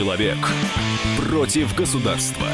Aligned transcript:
Человек 0.00 0.38
против 1.28 1.76
государства. 1.76 2.46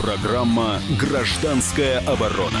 Программа 0.00 0.78
«Гражданская 0.98 1.98
оборона». 2.06 2.56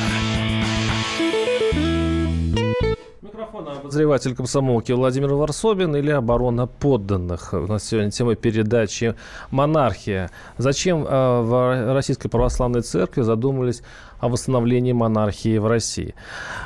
Обозреватель 3.90 4.36
комсомолки 4.36 4.92
Владимир 4.92 5.32
Варсобин 5.32 5.96
или 5.96 6.10
оборона 6.10 6.66
подданных. 6.66 7.54
У 7.54 7.66
нас 7.66 7.84
сегодня 7.84 8.10
тема 8.10 8.34
передачи 8.34 9.14
«Монархия». 9.50 10.30
Зачем 10.58 11.06
э, 11.06 11.40
в 11.40 11.94
Российской 11.94 12.28
Православной 12.28 12.82
Церкви 12.82 13.22
задумались 13.22 13.82
о 14.20 14.28
восстановлении 14.28 14.92
монархии 14.92 15.58
в 15.58 15.66
России. 15.66 16.14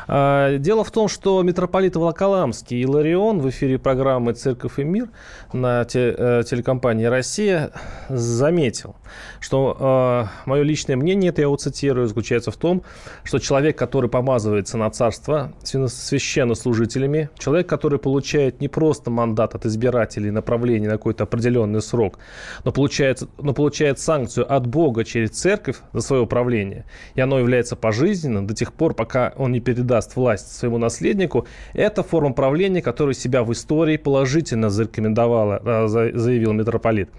А, 0.07 0.59
дело 0.59 0.84
в 0.84 0.91
том, 0.91 1.09
что 1.09 1.43
митрополит 1.43 1.96
Волоколамский 1.96 2.82
Иларион 2.82 3.41
в 3.41 3.48
эфире 3.50 3.79
программы 3.79 4.34
«Церковь 4.34 4.79
и 4.79 4.84
мир» 4.84 5.09
на 5.52 5.82
э, 5.82 6.43
телекомпании 6.48 7.05
«Россия» 7.05 7.70
заметил, 8.09 8.96
что 9.41 9.77
а, 9.79 10.29
мое 10.46 10.62
личное 10.62 10.96
мнение, 10.96 11.30
это 11.30 11.41
я 11.41 11.46
его 11.46 11.56
цитирую, 11.56 12.09
заключается 12.09 12.51
в 12.51 12.56
том, 12.56 12.82
что 13.23 13.38
человек, 13.38 13.79
который 13.79 14.10
помазывается 14.10 14.77
на 14.77 14.91
царство 14.91 15.52
священнослужителями, 15.62 17.30
человек, 17.38 17.68
который 17.68 17.98
получает 17.98 18.60
не 18.60 18.68
просто 18.68 19.10
мандат 19.10 19.55
от 19.55 19.66
избирателей 19.66 20.30
направление 20.30 20.91
на 20.91 20.96
какой-то 20.96 21.24
определенный 21.24 21.80
срок, 21.80 22.18
но 22.65 22.73
получает, 22.73 23.23
но 23.41 23.55
получает 23.55 23.98
санкцию 23.98 24.52
от 24.52 24.66
Бога 24.66 25.05
через 25.05 25.30
церковь 25.30 25.77
за 25.93 26.01
свое 26.01 26.23
управление, 26.23 26.84
и 27.15 27.21
оно 27.21 27.44
является 27.45 27.77
пожизненно 27.77 28.47
до 28.47 28.55
тех 28.55 28.73
пор, 28.73 28.95
пока 28.95 29.33
он 29.37 29.52
не 29.52 29.61
передаст 29.61 30.16
власть 30.16 30.57
своему 30.57 30.79
наследнику, 30.79 31.47
это 31.75 32.02
форма 32.02 32.33
правления, 32.33 32.83
которая 32.83 33.15
себя 33.15 33.45
в 33.45 33.52
истории 33.52 33.97
положительно 33.97 34.71
зарекомендовала, 34.71 35.61
а, 35.65 35.87
заявил 35.87 36.52
митрополит, 36.52 37.10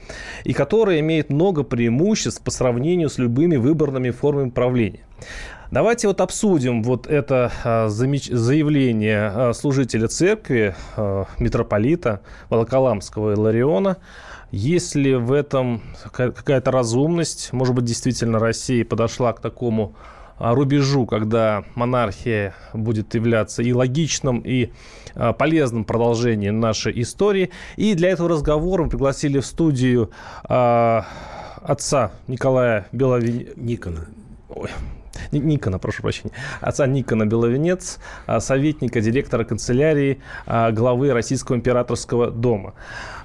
и 0.43 0.53
которая 0.53 0.99
имеет 0.99 1.29
много 1.29 1.63
преимуществ 1.63 2.43
по 2.43 2.51
сравнению 2.51 3.09
с 3.09 3.17
любыми 3.17 3.55
выборными 3.55 4.09
формами 4.09 4.49
правления. 4.49 5.05
Давайте 5.71 6.07
вот 6.07 6.21
обсудим 6.21 6.83
вот 6.83 7.07
это 7.07 7.51
а, 7.63 7.87
заявление 7.89 9.31
а, 9.33 9.53
служителя 9.53 10.07
церкви, 10.07 10.75
митрополита 11.39 12.21
Волоколамского 12.49 13.33
Илариона. 13.33 13.97
Есть 14.51 14.95
ли 14.95 15.15
в 15.15 15.33
этом 15.33 15.81
какая-то 16.11 16.71
разумность? 16.71 17.51
Может 17.51 17.75
быть, 17.75 17.85
действительно 17.85 18.39
Россия 18.39 18.85
подошла 18.85 19.33
к 19.33 19.41
такому 19.41 19.95
рубежу, 20.39 21.05
когда 21.05 21.63
монархия 21.75 22.53
будет 22.73 23.13
являться 23.15 23.61
и 23.63 23.71
логичным, 23.73 24.39
и 24.39 24.71
а, 25.15 25.33
полезным 25.33 25.85
продолжением 25.85 26.59
нашей 26.59 27.01
истории. 27.01 27.51
И 27.77 27.93
для 27.95 28.09
этого 28.09 28.29
разговора 28.29 28.83
мы 28.83 28.89
пригласили 28.89 29.39
в 29.39 29.45
студию 29.45 30.11
а, 30.43 31.05
отца 31.61 32.11
Николая 32.27 32.87
Беловин... 32.91 33.47
Никона. 33.55 34.07
Ой, 34.49 34.69
Никона, 35.31 35.79
прошу 35.79 36.01
прощения, 36.01 36.31
отца 36.61 36.85
Никона 36.85 37.25
Беловенец, 37.25 37.99
советника 38.39 39.01
директора 39.01 39.43
канцелярии 39.43 40.19
главы 40.45 41.11
Российского 41.13 41.55
императорского 41.55 42.29
дома. 42.29 42.73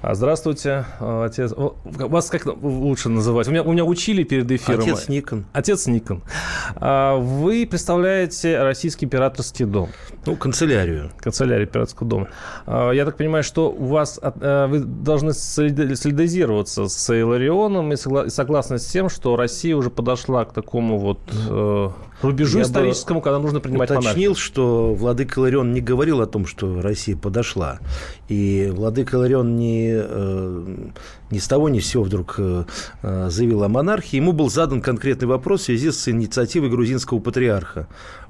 Здравствуйте, 0.03 0.85
отец. 0.99 1.53
Вас 1.55 2.29
как 2.31 2.47
лучше 2.61 3.09
называть? 3.09 3.47
У 3.47 3.51
меня, 3.51 3.61
у 3.61 3.71
меня 3.71 3.85
учили 3.85 4.23
перед 4.23 4.51
эфиром. 4.51 4.81
Отец 4.81 5.07
Никон. 5.07 5.45
Отец 5.53 5.85
Никон. 5.85 6.23
Вы 6.75 7.67
представляете 7.69 8.63
Российский 8.63 9.05
императорский 9.05 9.65
дом. 9.65 9.89
Ну, 10.25 10.35
канцелярию. 10.35 11.11
Канцелярию 11.19 11.67
императорского 11.67 12.09
дома. 12.09 12.29
Я 12.65 13.05
так 13.05 13.15
понимаю, 13.15 13.43
что 13.43 13.69
у 13.71 13.85
вас 13.85 14.19
вы 14.23 14.79
должны 14.79 15.33
солидаризироваться 15.33 16.87
с 16.87 17.13
Иларионом 17.13 17.93
и 17.93 17.95
согласны 17.95 18.79
с 18.79 18.85
тем, 18.87 19.07
что 19.07 19.35
Россия 19.35 19.75
уже 19.75 19.91
подошла 19.91 20.45
к 20.45 20.53
такому 20.53 20.97
вот 20.97 21.19
э, 21.31 21.89
рубежу 22.21 22.59
Я 22.59 22.63
историческому, 22.63 23.21
когда 23.21 23.39
нужно 23.39 23.59
принимать 23.59 23.89
уточнил, 23.89 24.11
монархию. 24.31 24.35
что 24.35 24.93
владыка 24.93 25.39
Иларион 25.39 25.73
не 25.73 25.81
говорил 25.81 26.21
о 26.21 26.27
том, 26.27 26.45
что 26.45 26.81
Россия 26.81 27.15
подошла. 27.15 27.79
И 28.29 28.71
владыка 28.73 29.17
Иларион 29.17 29.55
не, 29.55 29.91
э, 29.93 30.65
ни 31.31 31.37
с 31.37 31.47
того 31.47 31.69
ни 31.69 31.79
с 31.79 31.87
сего 31.87 32.03
вдруг 32.03 32.35
э, 32.37 32.65
заявил 33.29 33.63
о 33.63 33.67
монархии. 33.67 34.17
Ему 34.17 34.31
был 34.31 34.49
задан 34.49 34.81
конкретный 34.81 35.27
вопрос 35.27 35.61
в 35.61 35.65
связи 35.65 35.91
с 35.91 36.07
инициативой 36.07 36.69
грузинского 36.69 37.19
патриарха 37.19 37.87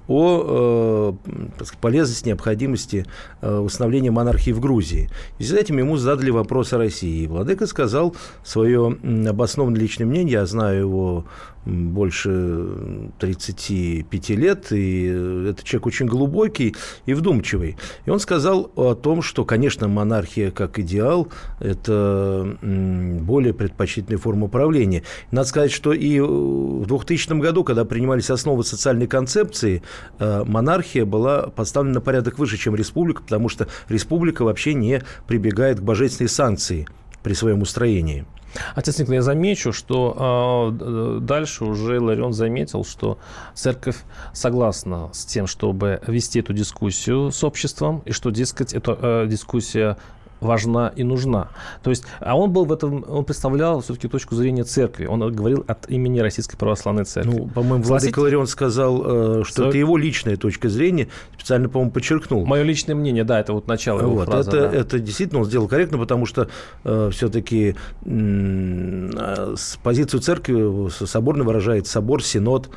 о 0.08 1.16
э, 1.18 1.64
полезности, 1.80 2.30
необходимости 2.30 3.06
э, 3.42 3.58
установления 3.58 4.12
монархии 4.12 4.52
в 4.52 4.60
Грузии. 4.60 5.10
И 5.40 5.44
с 5.44 5.54
этим 5.54 5.78
ему 5.78 5.98
задали 5.98 6.32
вопрос 6.32 6.74
о 6.74 6.78
России. 6.78 7.24
И 7.24 7.28
Владыка 7.28 7.68
сказал 7.68 8.16
свое 8.44 8.98
обоснованное 9.28 9.80
личное 9.80 10.06
мнение, 10.06 10.34
я 10.34 10.46
знаю 10.46 10.80
его 10.80 11.26
больше 11.66 13.12
35 13.20 14.30
лет, 14.30 14.72
и 14.72 15.06
этот 15.50 15.64
человек 15.64 15.88
очень 15.88 16.06
глубокий 16.06 16.76
и 17.06 17.14
вдумчивый. 17.14 17.78
И 18.06 18.10
он 18.10 18.20
сказал 18.20 18.72
о 18.76 18.96
том, 18.96 19.22
что, 19.22 19.46
конечно, 19.46 19.88
монархия 19.88 20.52
как 20.52 20.80
идеал– 20.80 21.28
это 21.60 22.58
более 22.62 23.54
предпочтительная 23.54 24.18
форма 24.18 24.48
правления. 24.48 25.04
Надо 25.32 25.48
сказать, 25.48 25.72
что 25.72 25.94
и 25.94 26.20
в 26.20 26.86
2000 26.86 27.40
году, 27.40 27.64
когда 27.64 27.86
принимались 27.86 28.30
основы 28.30 28.64
социальной 28.64 29.08
концепции, 29.08 29.82
Э, 30.20 30.44
монархия 30.46 31.06
была 31.06 31.48
поставлена 31.48 31.96
на 31.96 32.02
порядок 32.02 32.38
выше, 32.40 32.58
чем 32.58 32.76
республика, 32.76 33.22
потому 33.24 33.50
что 33.50 33.68
республика 33.90 34.44
вообще 34.44 34.74
не 34.74 35.02
прибегает 35.28 35.80
к 35.80 35.84
божественной 35.84 36.30
санкции 36.30 36.88
при 37.24 37.34
своем 37.34 37.62
устроении. 37.62 38.26
Отец 38.76 39.00
Николай, 39.00 39.18
я 39.18 39.22
замечу, 39.22 39.74
что 39.74 40.74
э, 40.80 41.20
дальше 41.22 41.66
уже 41.66 42.00
Ларион 42.00 42.34
заметил, 42.34 42.84
что 42.84 43.18
церковь 43.54 43.98
согласна 44.34 45.10
с 45.14 45.26
тем, 45.26 45.48
чтобы 45.48 46.02
вести 46.08 46.40
эту 46.40 46.54
дискуссию 46.54 47.32
с 47.32 47.44
обществом, 47.44 48.02
и 48.06 48.12
что, 48.12 48.30
дескать, 48.30 48.74
эта 48.74 48.98
э, 49.02 49.28
дискуссия 49.28 49.98
важна 50.42 50.92
и 50.96 51.04
нужна. 51.04 51.50
То 51.84 51.92
есть, 51.92 52.04
а 52.20 52.38
он 52.38 52.52
был 52.52 52.66
в 52.66 52.74
этом, 52.74 53.06
он 53.08 53.24
представлял 53.24 53.82
все-таки 53.82 54.08
точку 54.08 54.36
зрения 54.36 54.64
церкви. 54.64 55.06
Он 55.06 55.20
говорил 55.34 55.64
от 55.68 55.90
имени 55.90 56.20
Российской 56.20 56.58
Православной 56.58 57.06
Церкви. 57.06 57.32
Ну, 57.32 57.48
по-моему, 57.48 57.84
Владыка 57.84 58.20
Ларион 58.20 58.48
сказал, 58.48 59.42
э, 59.42 59.44
что 59.46 59.64
Со... 59.64 59.70
это 59.70 59.78
его 59.78 59.96
личная 59.98 60.36
точка 60.36 60.68
зрения, 60.68 61.08
специально, 61.36 61.70
по-моему, 61.70 61.92
подчеркнул. 61.92 62.46
Мое 62.46 62.64
личное 62.64 62.96
мнение, 62.96 63.24
да, 63.24 63.40
это 63.40 63.54
вот 63.54 63.68
начало 63.68 64.02
его 64.02 64.16
вот, 64.16 64.26
фразы. 64.26 64.50
Это, 64.50 64.70
да. 64.70 64.78
это 64.78 65.00
действительно 65.00 65.42
он 65.42 65.46
сделал 65.46 65.68
корректно, 65.68 66.00
потому 66.00 66.26
что 66.26 66.50
э, 66.84 67.10
все-таки 67.14 67.76
э, 68.06 69.56
позицию 69.84 70.22
церкви 70.22 70.90
соборно 71.06 71.44
выражает 71.44 71.88
собор, 71.88 72.24
синод, 72.24 72.70
Э, 72.70 72.76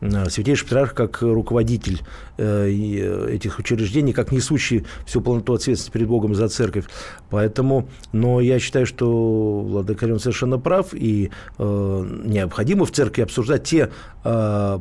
Святейший 0.00 0.64
Патриарх 0.64 0.94
как 0.94 1.22
руководитель 1.22 2.02
э, 2.36 2.68
э, 2.68 3.34
этих 3.34 3.58
учреждений, 3.58 4.12
как 4.12 4.30
несущий 4.30 4.84
всю 5.06 5.22
полноту 5.22 5.54
ответственности 5.54 5.90
перед 5.90 6.08
Богом 6.08 6.34
за 6.34 6.48
церковь. 6.48 6.84
Поэтому, 7.30 7.88
но 8.12 8.40
я 8.40 8.58
считаю, 8.58 8.84
что 8.84 9.60
Владыка 9.60 10.04
Иларион 10.04 10.20
совершенно 10.20 10.58
прав, 10.58 10.88
и 10.92 11.30
э, 11.58 12.06
необходимо 12.24 12.84
в 12.84 12.90
церкви 12.90 13.22
обсуждать 13.22 13.64
те 13.64 13.90
э, 14.22 14.78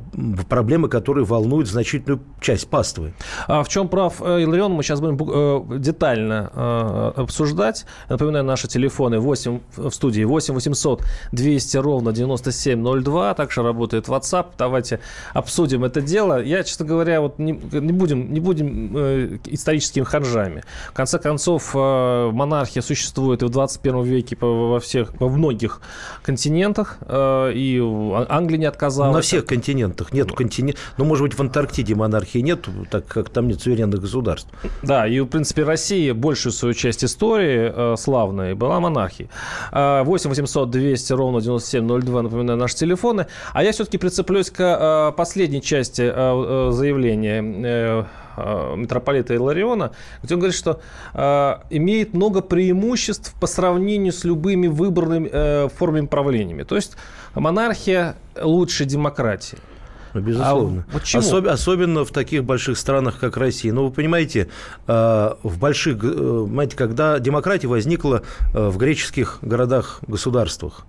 проблемы, 0.49 0.89
которые 0.89 1.23
волнуют 1.23 1.69
значительную 1.69 2.19
часть 2.41 2.67
паствы. 2.67 3.13
А 3.47 3.63
в 3.63 3.69
чем 3.69 3.87
прав 3.87 4.21
Иларион, 4.21 4.73
мы 4.73 4.83
сейчас 4.83 4.99
будем 4.99 5.17
э, 5.17 5.79
детально 5.79 6.51
э, 6.53 7.11
обсуждать. 7.21 7.85
Напоминаю, 8.09 8.43
наши 8.43 8.67
телефоны 8.67 9.19
8 9.19 9.59
в 9.77 9.91
студии 9.91 10.23
8 10.23 10.53
800 10.53 11.03
200 11.31 11.77
ровно 11.77 12.11
9702, 12.11 13.33
также 13.33 13.63
работает 13.63 14.07
WhatsApp. 14.07 14.47
Давайте 14.57 14.99
обсудим 15.33 15.83
это 15.83 16.01
дело. 16.01 16.41
Я, 16.41 16.63
честно 16.63 16.85
говоря, 16.85 17.21
вот 17.21 17.39
не, 17.39 17.51
не 17.51 17.91
будем, 17.91 18.33
не 18.33 18.39
будем 18.39 18.91
э, 18.95 19.37
историческими 19.45 20.03
ханжами. 20.03 20.63
В 20.89 20.93
конце 20.93 21.19
концов, 21.19 21.71
э, 21.75 22.29
монархия 22.31 22.81
существует 22.81 23.43
и 23.43 23.45
в 23.45 23.49
21 23.49 24.03
веке 24.03 24.37
во 24.39 24.79
всех, 24.79 25.13
во 25.19 25.29
многих 25.29 25.81
континентах, 26.23 26.97
э, 27.01 27.51
и 27.53 27.79
Англия 28.29 28.59
не 28.59 28.65
отказалась. 28.65 29.15
На 29.15 29.21
всех 29.21 29.45
континентах 29.45 30.13
нет 30.13 30.31
континента. 30.31 30.79
Ну, 30.97 31.05
может 31.05 31.23
быть, 31.23 31.33
в 31.33 31.39
Антарктиде 31.39 31.95
монархии 31.95 32.39
нет, 32.39 32.67
так 32.89 33.07
как 33.07 33.29
там 33.29 33.47
нет 33.47 33.61
суверенных 33.61 34.01
государств. 34.01 34.49
Да, 34.83 35.07
и, 35.07 35.19
в 35.19 35.27
принципе, 35.27 35.63
Россия 35.63 36.13
большую 36.13 36.53
свою 36.53 36.73
часть 36.73 37.03
истории 37.03 37.71
э, 37.73 37.95
славной 37.97 38.53
была 38.55 38.79
монархией. 38.79 39.29
8 39.71 40.29
800 40.29 40.69
200 40.69 41.13
ровно 41.13 41.41
9702, 41.41 42.21
напоминаю, 42.23 42.57
наши 42.57 42.75
телефоны. 42.75 43.27
А 43.53 43.63
я 43.63 43.71
все-таки 43.71 43.97
прицеплюсь 43.97 44.49
к 44.49 44.59
э, 44.95 45.05
Э, 45.05 45.11
последней 45.15 45.61
части 45.61 46.01
э, 46.01 46.11
э, 46.13 46.71
заявления 46.71 47.41
митрополита 48.75 49.33
Илариона, 49.33 49.91
где 50.21 50.33
он 50.33 50.41
говорит, 50.41 50.57
что 50.57 50.81
имеет 51.69 52.13
много 52.13 52.41
преимуществ 52.41 53.33
по 53.39 53.47
сравнению 53.47 54.11
с 54.11 54.25
любыми 54.25 54.67
выбранными 54.67 55.69
формами 55.69 56.05
правлениями. 56.05 56.63
То 56.63 56.75
есть 56.75 56.97
монархия 57.33 58.17
лучше 58.41 58.83
демократии. 58.83 59.57
Ну, 60.13 60.19
безусловно. 60.19 60.85
А 60.89 60.91
почему? 60.91 61.21
Особ, 61.21 61.47
особенно 61.47 62.03
в 62.03 62.11
таких 62.11 62.43
больших 62.43 62.77
странах, 62.77 63.19
как 63.19 63.37
Россия. 63.37 63.71
Ну, 63.71 63.85
вы 63.85 63.91
понимаете, 63.91 64.49
э, 64.85 65.33
в 65.41 65.57
больших, 65.57 66.01
понимаете, 66.01 66.75
когда 66.75 67.19
демократия 67.19 67.67
возникла 67.67 68.23
в 68.53 68.75
греческих 68.75 69.37
городах-государствах, 69.43 70.85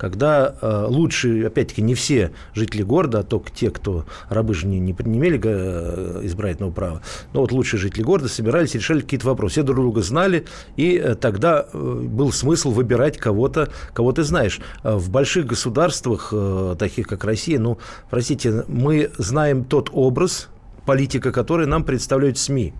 когда 0.00 0.54
э, 0.62 0.86
лучшие, 0.88 1.46
опять-таки, 1.46 1.82
не 1.82 1.94
все 1.94 2.32
жители 2.54 2.82
города, 2.82 3.18
а 3.18 3.22
только 3.22 3.50
те, 3.50 3.70
кто 3.70 4.06
рабы 4.30 4.54
же 4.54 4.66
не, 4.66 4.80
не, 4.80 4.96
не 4.98 5.18
имели 5.18 5.38
э, 5.44 6.20
избирательного 6.22 6.72
права, 6.72 7.02
но 7.34 7.42
вот 7.42 7.52
лучшие 7.52 7.78
жители 7.78 8.02
города 8.02 8.30
собирались 8.30 8.74
и 8.74 8.78
решали 8.78 9.02
какие-то 9.02 9.26
вопросы. 9.26 9.52
Все 9.52 9.62
друг 9.62 9.76
друга 9.76 10.00
знали, 10.00 10.46
и 10.76 10.96
э, 10.96 11.16
тогда 11.16 11.66
э, 11.70 11.78
был 11.78 12.32
смысл 12.32 12.70
выбирать 12.70 13.18
кого-то, 13.18 13.68
кого 13.92 14.12
ты 14.12 14.22
знаешь. 14.22 14.60
Э, 14.82 14.96
в 14.96 15.10
больших 15.10 15.44
государствах, 15.44 16.30
э, 16.32 16.76
таких 16.78 17.06
как 17.06 17.22
Россия, 17.24 17.58
ну, 17.58 17.76
простите, 18.08 18.64
мы 18.68 19.10
знаем 19.18 19.64
тот 19.64 19.90
образ 19.92 20.48
политика, 20.86 21.30
который 21.30 21.66
нам 21.66 21.84
представляют 21.84 22.38
СМИ 22.38 22.72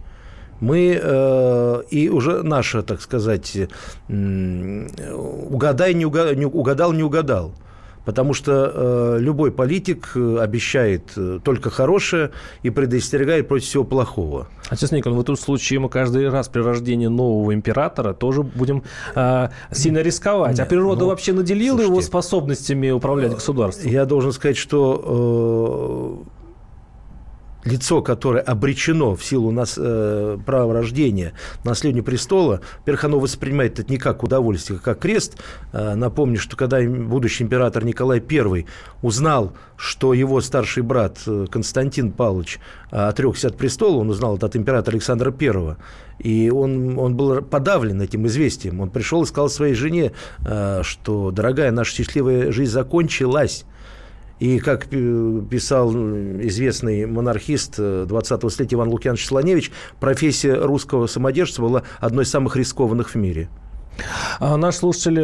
мы 0.60 0.98
э, 1.00 1.82
и 1.90 2.08
уже 2.08 2.42
наше, 2.42 2.82
так 2.82 3.00
сказать, 3.00 3.56
угадай, 4.08 5.94
не 5.94 6.06
угадал, 6.06 6.34
не 6.34 6.46
угадал, 6.46 6.92
не 6.92 7.02
угадал. 7.02 7.52
Потому 8.04 8.32
что 8.32 8.72
э, 8.74 9.18
любой 9.20 9.52
политик 9.52 10.12
э, 10.14 10.38
обещает 10.40 11.12
э, 11.16 11.38
только 11.44 11.68
хорошее 11.68 12.30
и 12.62 12.70
предостерегает 12.70 13.46
против 13.46 13.66
всего 13.68 13.84
плохого. 13.84 14.48
Отец 14.70 14.90
Никон, 14.90 15.14
в 15.14 15.20
этом 15.20 15.36
случае 15.36 15.80
мы 15.80 15.90
каждый 15.90 16.28
раз 16.30 16.48
при 16.48 16.60
рождении 16.60 17.08
нового 17.08 17.52
императора 17.52 18.14
тоже 18.14 18.42
будем 18.42 18.84
э, 19.14 19.48
сильно 19.70 19.98
рисковать. 19.98 20.58
А 20.58 20.62
Нет, 20.62 20.66
а 20.66 20.70
природа 20.70 21.02
ну, 21.02 21.06
вообще 21.08 21.32
наделила 21.34 21.76
слушайте, 21.76 21.92
его 21.92 22.00
способностями 22.00 22.90
управлять 22.90 23.34
государством? 23.34 23.90
Я 23.90 24.06
должен 24.06 24.32
сказать, 24.32 24.56
что... 24.56 26.24
Э, 26.26 26.39
лицо, 27.64 28.02
которое 28.02 28.40
обречено 28.40 29.14
в 29.14 29.24
силу 29.24 29.50
нас, 29.50 29.74
э, 29.76 30.38
права 30.44 30.72
рождения 30.72 31.32
наследию 31.64 32.04
престола, 32.04 32.60
во-первых, 32.78 33.04
оно 33.04 33.20
воспринимает 33.20 33.78
это 33.78 33.90
не 33.90 33.98
как 33.98 34.22
удовольствие, 34.22 34.78
а 34.78 34.84
как 34.84 35.00
крест. 35.00 35.36
Э, 35.72 35.94
напомню, 35.94 36.38
что 36.38 36.56
когда 36.56 36.80
будущий 36.82 37.44
император 37.44 37.84
Николай 37.84 38.22
I 38.30 38.66
узнал, 39.02 39.52
что 39.76 40.14
его 40.14 40.40
старший 40.40 40.82
брат 40.82 41.18
э, 41.26 41.46
Константин 41.50 42.12
Павлович 42.12 42.60
э, 42.90 42.96
отрекся 42.96 43.48
от 43.48 43.56
престола, 43.56 43.96
он 43.96 44.10
узнал 44.10 44.36
это 44.36 44.46
от 44.46 44.56
императора 44.56 44.94
Александра 44.94 45.34
I, 45.38 45.76
и 46.18 46.50
он, 46.50 46.98
он 46.98 47.16
был 47.16 47.42
подавлен 47.42 48.00
этим 48.02 48.26
известием. 48.26 48.80
Он 48.80 48.90
пришел 48.90 49.22
и 49.22 49.26
сказал 49.26 49.48
своей 49.48 49.74
жене, 49.74 50.12
э, 50.44 50.82
что, 50.82 51.30
дорогая, 51.30 51.70
наша 51.70 51.94
счастливая 51.94 52.52
жизнь 52.52 52.72
закончилась. 52.72 53.64
И, 54.40 54.58
как 54.58 54.86
писал 54.86 55.92
известный 55.94 57.04
монархист 57.04 57.78
20-го 57.78 58.48
э, 58.48 58.50
столетия 58.50 58.76
Иван 58.76 58.88
Лукьянович 58.88 59.26
Слоневич, 59.26 59.70
профессия 60.00 60.54
русского 60.54 61.06
самодержца 61.06 61.60
была 61.60 61.82
одной 61.98 62.24
из 62.24 62.30
самых 62.30 62.56
рискованных 62.56 63.10
в 63.10 63.14
мире. 63.16 63.50
А 64.38 64.56
наши 64.56 64.78
слушатели 64.78 65.22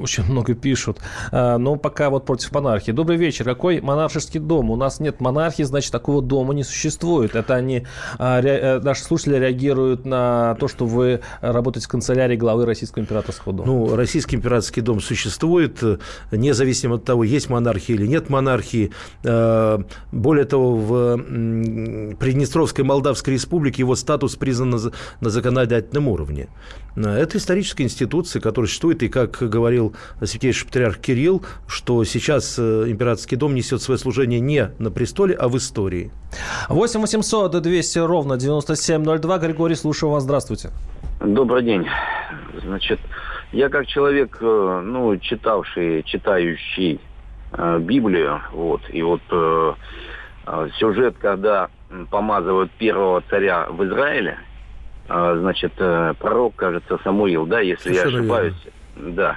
очень 0.00 0.24
много 0.24 0.54
пишут, 0.54 0.98
а, 1.32 1.58
но 1.58 1.76
пока 1.76 2.10
вот 2.10 2.26
против 2.26 2.52
монархии. 2.52 2.92
Добрый 2.92 3.16
вечер. 3.16 3.44
Какой 3.44 3.80
монаршеский 3.80 4.40
дом? 4.40 4.70
У 4.70 4.76
нас 4.76 5.00
нет 5.00 5.20
монархии, 5.20 5.62
значит, 5.62 5.92
такого 5.92 6.22
дома 6.22 6.54
не 6.54 6.64
существует. 6.64 7.34
Это 7.34 7.54
они, 7.54 7.86
а, 8.18 8.40
э, 8.40 8.80
наши 8.80 9.02
слушатели 9.02 9.36
реагируют 9.36 10.04
на 10.04 10.56
то, 10.60 10.68
что 10.68 10.86
вы 10.86 11.20
работаете 11.40 11.86
в 11.86 11.90
канцелярии 11.90 12.36
главы 12.36 12.66
Российского 12.66 13.02
императорского 13.02 13.54
дома. 13.54 13.66
Ну, 13.66 13.96
Российский 13.96 14.36
императорский 14.36 14.82
дом 14.82 15.00
существует, 15.00 15.82
независимо 16.30 16.96
от 16.96 17.04
того, 17.04 17.24
есть 17.24 17.48
монархия 17.48 17.96
или 17.96 18.06
нет 18.06 18.28
монархии. 18.30 18.92
А, 19.24 19.82
более 20.12 20.44
того, 20.44 20.76
в 20.76 21.16
Приднестровской 22.18 22.84
Молдавской 22.84 23.34
Республике 23.34 23.82
его 23.82 23.94
статус 23.96 24.36
признан 24.36 24.70
на 25.20 25.30
законодательном 25.30 26.08
уровне. 26.08 26.48
Это 26.96 27.38
историческая 27.38 27.84
институция, 28.10 28.40
которая 28.40 28.66
существует, 28.66 29.02
и, 29.02 29.08
как 29.08 29.38
говорил 29.40 29.94
святейший 30.22 30.66
патриарх 30.66 30.98
Кирилл, 30.98 31.42
что 31.68 32.02
сейчас 32.04 32.58
э, 32.58 32.84
императорский 32.88 33.36
дом 33.36 33.54
несет 33.54 33.82
свое 33.82 33.98
служение 33.98 34.40
не 34.40 34.70
на 34.78 34.90
престоле, 34.90 35.34
а 35.34 35.48
в 35.48 35.56
истории. 35.56 36.10
8 36.68 37.00
800 37.00 37.62
200 37.62 37.98
ровно 38.00 38.36
9702. 38.36 39.38
Григорий, 39.38 39.76
слушаю 39.76 40.10
вас. 40.10 40.24
Здравствуйте. 40.24 40.70
Добрый 41.20 41.62
день. 41.62 41.86
Значит, 42.64 42.98
я 43.52 43.68
как 43.68 43.86
человек, 43.86 44.38
э, 44.40 44.82
ну, 44.84 45.16
читавший, 45.18 46.02
читающий 46.02 47.00
э, 47.52 47.78
Библию, 47.78 48.40
вот, 48.52 48.80
и 48.90 49.02
вот 49.02 49.22
э, 49.30 49.74
сюжет, 50.78 51.16
когда 51.20 51.68
помазывают 52.10 52.70
первого 52.72 53.22
царя 53.30 53.66
в 53.70 53.84
Израиле– 53.84 54.38
значит, 55.10 55.72
э, 55.78 56.14
пророк, 56.20 56.54
кажется, 56.54 56.98
Самуил, 57.02 57.44
да, 57.44 57.60
если 57.60 57.92
Совершенно 57.92 58.10
я 58.10 58.18
ошибаюсь, 58.18 58.54
верно. 58.94 59.12
да, 59.12 59.36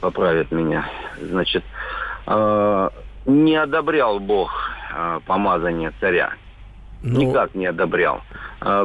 поправит 0.00 0.52
меня. 0.52 0.88
Значит, 1.20 1.64
а, 2.26 2.92
не 3.26 3.56
одобрял 3.56 4.20
Бог 4.20 4.52
а, 4.94 5.18
помазание 5.26 5.92
царя. 6.00 6.34
Но... 7.02 7.18
Ну, 7.18 7.28
Никак 7.30 7.54
не 7.54 7.66
одобрял. 7.66 8.20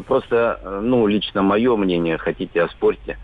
Просто, 0.07 0.79
ну, 0.81 1.05
лично 1.05 1.41
мое 1.41 1.75
мнение, 1.75 2.17
хотите, 2.17 2.63
оспорьте. 2.63 3.17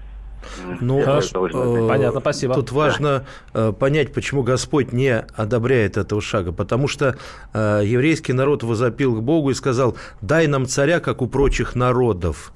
Ну, 0.82 1.02
Хорошо. 1.02 1.48
Э, 1.48 1.88
понятно, 1.88 2.20
спасибо. 2.20 2.56
Тут 2.56 2.74
важно 2.74 3.26
да. 3.54 3.72
понять, 3.72 4.14
почему 4.14 4.44
Господь 4.44 4.92
не 4.92 5.18
одобряет 5.36 5.96
этого 5.96 6.22
шага. 6.22 6.52
Потому 6.52 6.90
что 6.90 7.16
э, 7.54 7.82
еврейский 7.86 8.34
народ 8.34 8.64
возопил 8.64 9.16
к 9.16 9.22
Богу 9.24 9.52
и 9.52 9.54
сказал, 9.54 9.96
дай 10.22 10.48
нам 10.48 10.66
царя, 10.66 11.00
как 11.00 11.22
у 11.22 11.28
прочих 11.28 11.74
народов. 11.76 12.52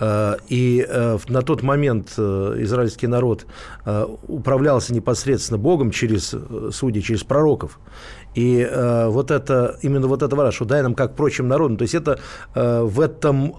Э, 0.00 0.36
и 0.48 0.84
э, 0.88 1.18
на 1.28 1.42
тот 1.42 1.62
момент 1.62 2.14
э, 2.16 2.56
израильский 2.60 3.06
народ 3.06 3.46
управлялся 4.28 4.94
непосредственно 4.94 5.58
Богом 5.58 5.90
через 5.90 6.34
судей, 6.72 7.02
через 7.02 7.22
пророков. 7.22 7.78
И 8.34 8.68
вот 9.06 9.30
это, 9.30 9.78
именно 9.82 10.06
вот 10.06 10.22
это 10.22 10.52
что 10.52 10.64
дай 10.64 10.82
нам 10.82 10.94
как 10.94 11.16
прочим 11.16 11.48
народам. 11.48 11.76
То 11.76 11.82
есть 11.82 11.94
это 11.94 12.20
в 12.54 13.00
этом 13.00 13.52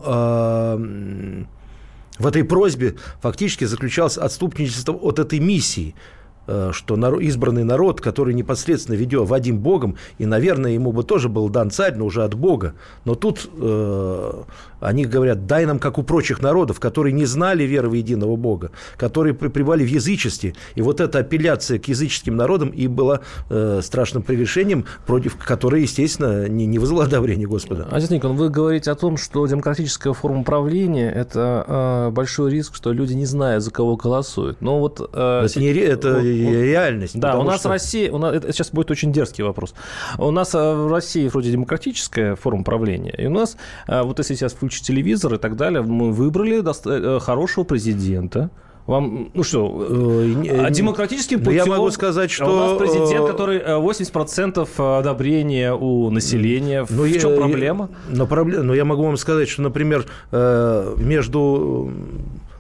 в 2.20 2.28
этой 2.28 2.44
просьбе 2.44 2.96
фактически 3.22 3.66
заключалось 3.66 4.18
отступничество 4.18 4.94
от 4.94 5.20
этой 5.20 5.40
миссии– 5.40 5.96
Э, 6.06 6.21
что 6.48 7.20
избранный 7.20 7.64
народ, 7.64 8.02
который 8.02 8.34
непосредственно 8.34 8.96
ведет 8.96 9.28
Вадим 9.28 9.60
Богом, 9.60 9.96
и, 10.18 10.26
наверное, 10.26 10.72
ему 10.72 10.92
бы 10.92 11.04
тоже 11.04 11.30
был 11.30 11.50
дан 11.50 11.72
царь, 11.72 11.96
но 11.96 12.06
уже 12.06 12.24
от 12.24 12.34
Бога. 12.34 12.74
Но 13.06 13.16
тут 13.16 13.50
э, 13.58 14.44
они 14.82 15.06
говорят, 15.06 15.46
дай 15.46 15.66
нам, 15.66 15.80
как 15.80 15.98
у 15.98 16.04
прочих 16.04 16.42
народов, 16.42 16.80
которые 16.80 17.14
не 17.14 17.26
знали 17.26 17.64
веры 17.64 17.90
в 17.90 17.94
единого 17.94 18.36
Бога, 18.36 18.72
которые 18.98 19.34
пребывали 19.34 19.86
в 19.86 19.88
язычестве. 19.88 20.56
И 20.76 20.82
вот 20.82 21.00
эта 21.00 21.20
апелляция 21.20 21.80
к 21.80 21.88
языческим 21.88 22.36
народам 22.36 22.70
и 22.70 22.88
была 22.88 23.22
э, 23.50 23.80
страшным 23.84 24.24
прегрешением, 24.24 24.86
против 25.06 25.38
которой, 25.38 25.84
естественно, 25.84 26.48
не, 26.48 26.66
не 26.66 26.80
вызвало 26.80 27.06
одобрения 27.06 27.46
Господа. 27.46 27.88
Отец 27.92 28.10
Никон, 28.10 28.36
вы 28.36 28.50
говорите 28.50 28.92
о 28.92 28.96
том, 28.96 29.18
что 29.18 29.46
демократическая 29.46 30.14
форма 30.14 30.44
правления– 30.44 31.12
это 31.16 31.66
э, 31.68 32.12
большой 32.12 32.52
риск, 32.52 32.76
что 32.76 32.92
люди 32.92 33.14
не 33.14 33.26
знают, 33.26 33.64
за 33.64 33.72
кого 33.72 33.96
голосуют. 33.96 34.62
Но 34.62 34.80
вот, 34.80 35.00
э, 35.14 35.46
это, 35.46 35.60
не, 35.60 35.72
это 35.74 36.20
реальность. 36.32 37.20
Да, 37.20 37.40
у 37.40 37.44
нас 37.44 37.62
что... 37.62 37.70
Россия, 37.70 38.12
у 38.12 38.18
нас, 38.18 38.36
это 38.36 38.52
сейчас 38.52 38.72
будет 38.72 38.92
очень 38.92 39.12
дерзкий 39.12 39.44
вопрос. 39.44 39.74
У 40.18 40.32
нас 40.32 40.54
э, 40.56 40.74
в 40.74 40.92
России 40.92 41.28
вроде 41.28 41.52
демократическая 41.52 42.36
форма 42.36 42.64
правления, 42.64 43.14
и 43.18 43.26
у 43.28 43.32
нас, 43.32 43.58
э, 43.88 44.02
вот 44.02 44.20
если 44.20 44.36
сейчас 44.36 44.54
включить 44.54 44.86
телевизор 44.86 45.34
и 45.36 45.38
так 45.38 45.56
далее, 45.56 45.82
мы 45.82 46.12
выбрали 46.12 46.62
доста- 46.62 47.18
э, 47.18 47.20
хорошего 47.20 47.64
президента, 47.64 48.50
вам, 48.88 49.30
ну 49.36 49.44
что, 49.44 49.80
а 49.80 50.70
демократическим 50.72 51.40
путем... 51.40 51.54
Я 51.54 51.66
могу 51.66 51.92
сказать, 51.92 52.32
что... 52.32 52.46
У 52.46 52.56
нас 52.56 52.78
президент, 52.80 53.28
который 53.28 53.60
80% 53.60 54.98
одобрения 55.00 55.74
у 55.74 56.10
населения. 56.10 56.86
Ну, 56.90 57.04
в 57.04 57.06
я, 57.06 57.20
чем 57.20 57.36
проблема? 57.36 57.90
Я, 58.10 58.18
но, 58.18 58.28
проблема? 58.28 58.64
но 58.64 58.74
я 58.74 58.84
могу 58.84 59.04
вам 59.04 59.18
сказать, 59.18 59.50
что, 59.50 59.62
например, 59.62 60.08
между 60.32 61.94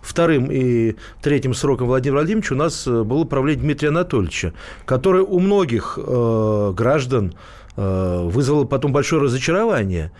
вторым 0.02 0.50
и 0.52 0.96
третьим 1.22 1.54
сроком 1.54 1.88
Владимира 1.88 2.20
Владимировича 2.20 2.56
у 2.56 2.58
нас 2.58 2.88
э, 2.88 3.04
было 3.04 3.24
правление 3.24 3.64
Дмитрия 3.64 3.90
Анатольевича, 3.90 4.54
которое 4.86 5.24
у 5.24 5.40
многих 5.40 5.98
э, 6.02 6.74
граждан 6.76 7.34
э, 7.78 8.22
вызвало 8.26 8.66
потом 8.66 8.92
большое 8.92 9.22
разочарование. 9.22 10.12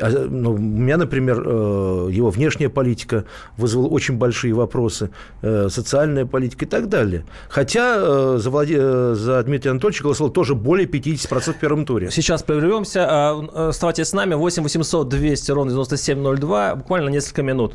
А, 0.00 0.10
ну, 0.10 0.52
у 0.52 0.58
меня, 0.58 0.96
например, 0.96 1.42
э, 1.46 2.08
его 2.10 2.30
внешняя 2.30 2.68
политика 2.68 3.24
вызвала 3.56 3.86
очень 3.86 4.16
большие 4.16 4.52
вопросы, 4.52 5.10
э, 5.42 5.68
социальная 5.70 6.26
политика 6.26 6.64
и 6.64 6.68
так 6.68 6.88
далее. 6.88 7.24
Хотя 7.48 8.38
за, 8.38 8.50
Влади... 8.50 8.74
за 8.74 9.42
Дмитрия 9.44 9.70
Анатольевича 9.70 10.02
голосовало 10.02 10.32
тоже 10.32 10.54
более 10.54 10.88
50% 10.88 11.52
в 11.52 11.58
первом 11.58 11.86
туре. 11.86 12.10
Сейчас 12.10 12.42
прервемся. 12.42 13.06
А, 13.08 13.68
оставайтесь 13.68 14.08
с 14.08 14.12
нами. 14.12 14.34
8 14.34 14.62
800 14.64 15.08
200 15.08 15.50
ровно 15.52 15.70
9702. 15.70 16.74
Буквально 16.76 17.08
несколько 17.10 17.42
минут. 17.42 17.74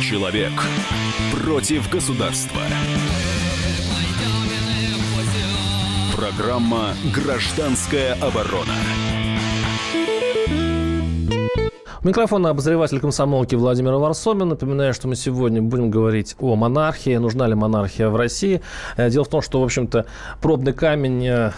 Человек 0.00 0.52
против 1.32 1.88
государства. 1.90 2.60
Программа 6.14 6.94
«Гражданская 7.14 8.14
оборона». 8.14 8.74
Микрофон 12.04 12.44
обозреватель 12.46 12.98
комсомолки 12.98 13.54
Владимир 13.54 13.92
Варсобин. 13.92 14.48
Напоминаю, 14.48 14.92
что 14.92 15.06
мы 15.06 15.14
сегодня 15.14 15.62
будем 15.62 15.88
говорить 15.88 16.34
о 16.40 16.56
монархии. 16.56 17.16
Нужна 17.16 17.46
ли 17.46 17.54
монархия 17.54 18.08
в 18.08 18.16
России? 18.16 18.60
Э, 18.96 19.08
дело 19.08 19.24
в 19.24 19.28
том, 19.28 19.40
что, 19.40 19.60
в 19.60 19.64
общем-то, 19.64 20.06
пробный 20.40 20.72
камень 20.72 21.52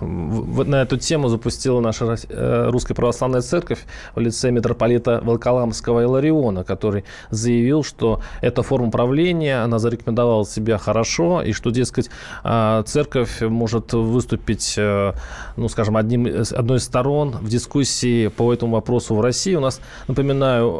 на 0.00 0.82
эту 0.82 0.96
тему 0.96 1.28
запустила 1.28 1.80
наша 1.80 2.16
э, 2.28 2.68
Русская 2.70 2.94
Православная 2.94 3.40
Церковь 3.40 3.80
в 4.14 4.20
лице 4.20 4.50
митрополита 4.50 5.20
Волколамского 5.22 6.02
Илариона, 6.02 6.64
который 6.64 7.04
заявил, 7.30 7.82
что 7.82 8.20
эта 8.40 8.62
форма 8.62 8.90
правления, 8.90 9.62
она 9.62 9.78
зарекомендовала 9.78 10.44
себя 10.46 10.78
хорошо, 10.78 11.42
и 11.42 11.52
что, 11.52 11.70
дескать, 11.70 12.10
а, 12.42 12.82
церковь 12.84 13.40
может 13.40 13.92
выступить, 13.92 14.74
э, 14.76 15.12
ну, 15.56 15.68
скажем, 15.68 15.96
одним, 15.96 16.26
одной 16.26 16.78
из 16.78 16.84
сторон 16.84 17.32
в 17.40 17.48
дискуссии 17.48 18.28
по 18.28 18.52
этому 18.52 18.74
вопросу 18.74 19.14
в 19.14 19.20
России. 19.20 19.54
У 19.54 19.60
нас, 19.60 19.80
напоминаю, 20.08 20.78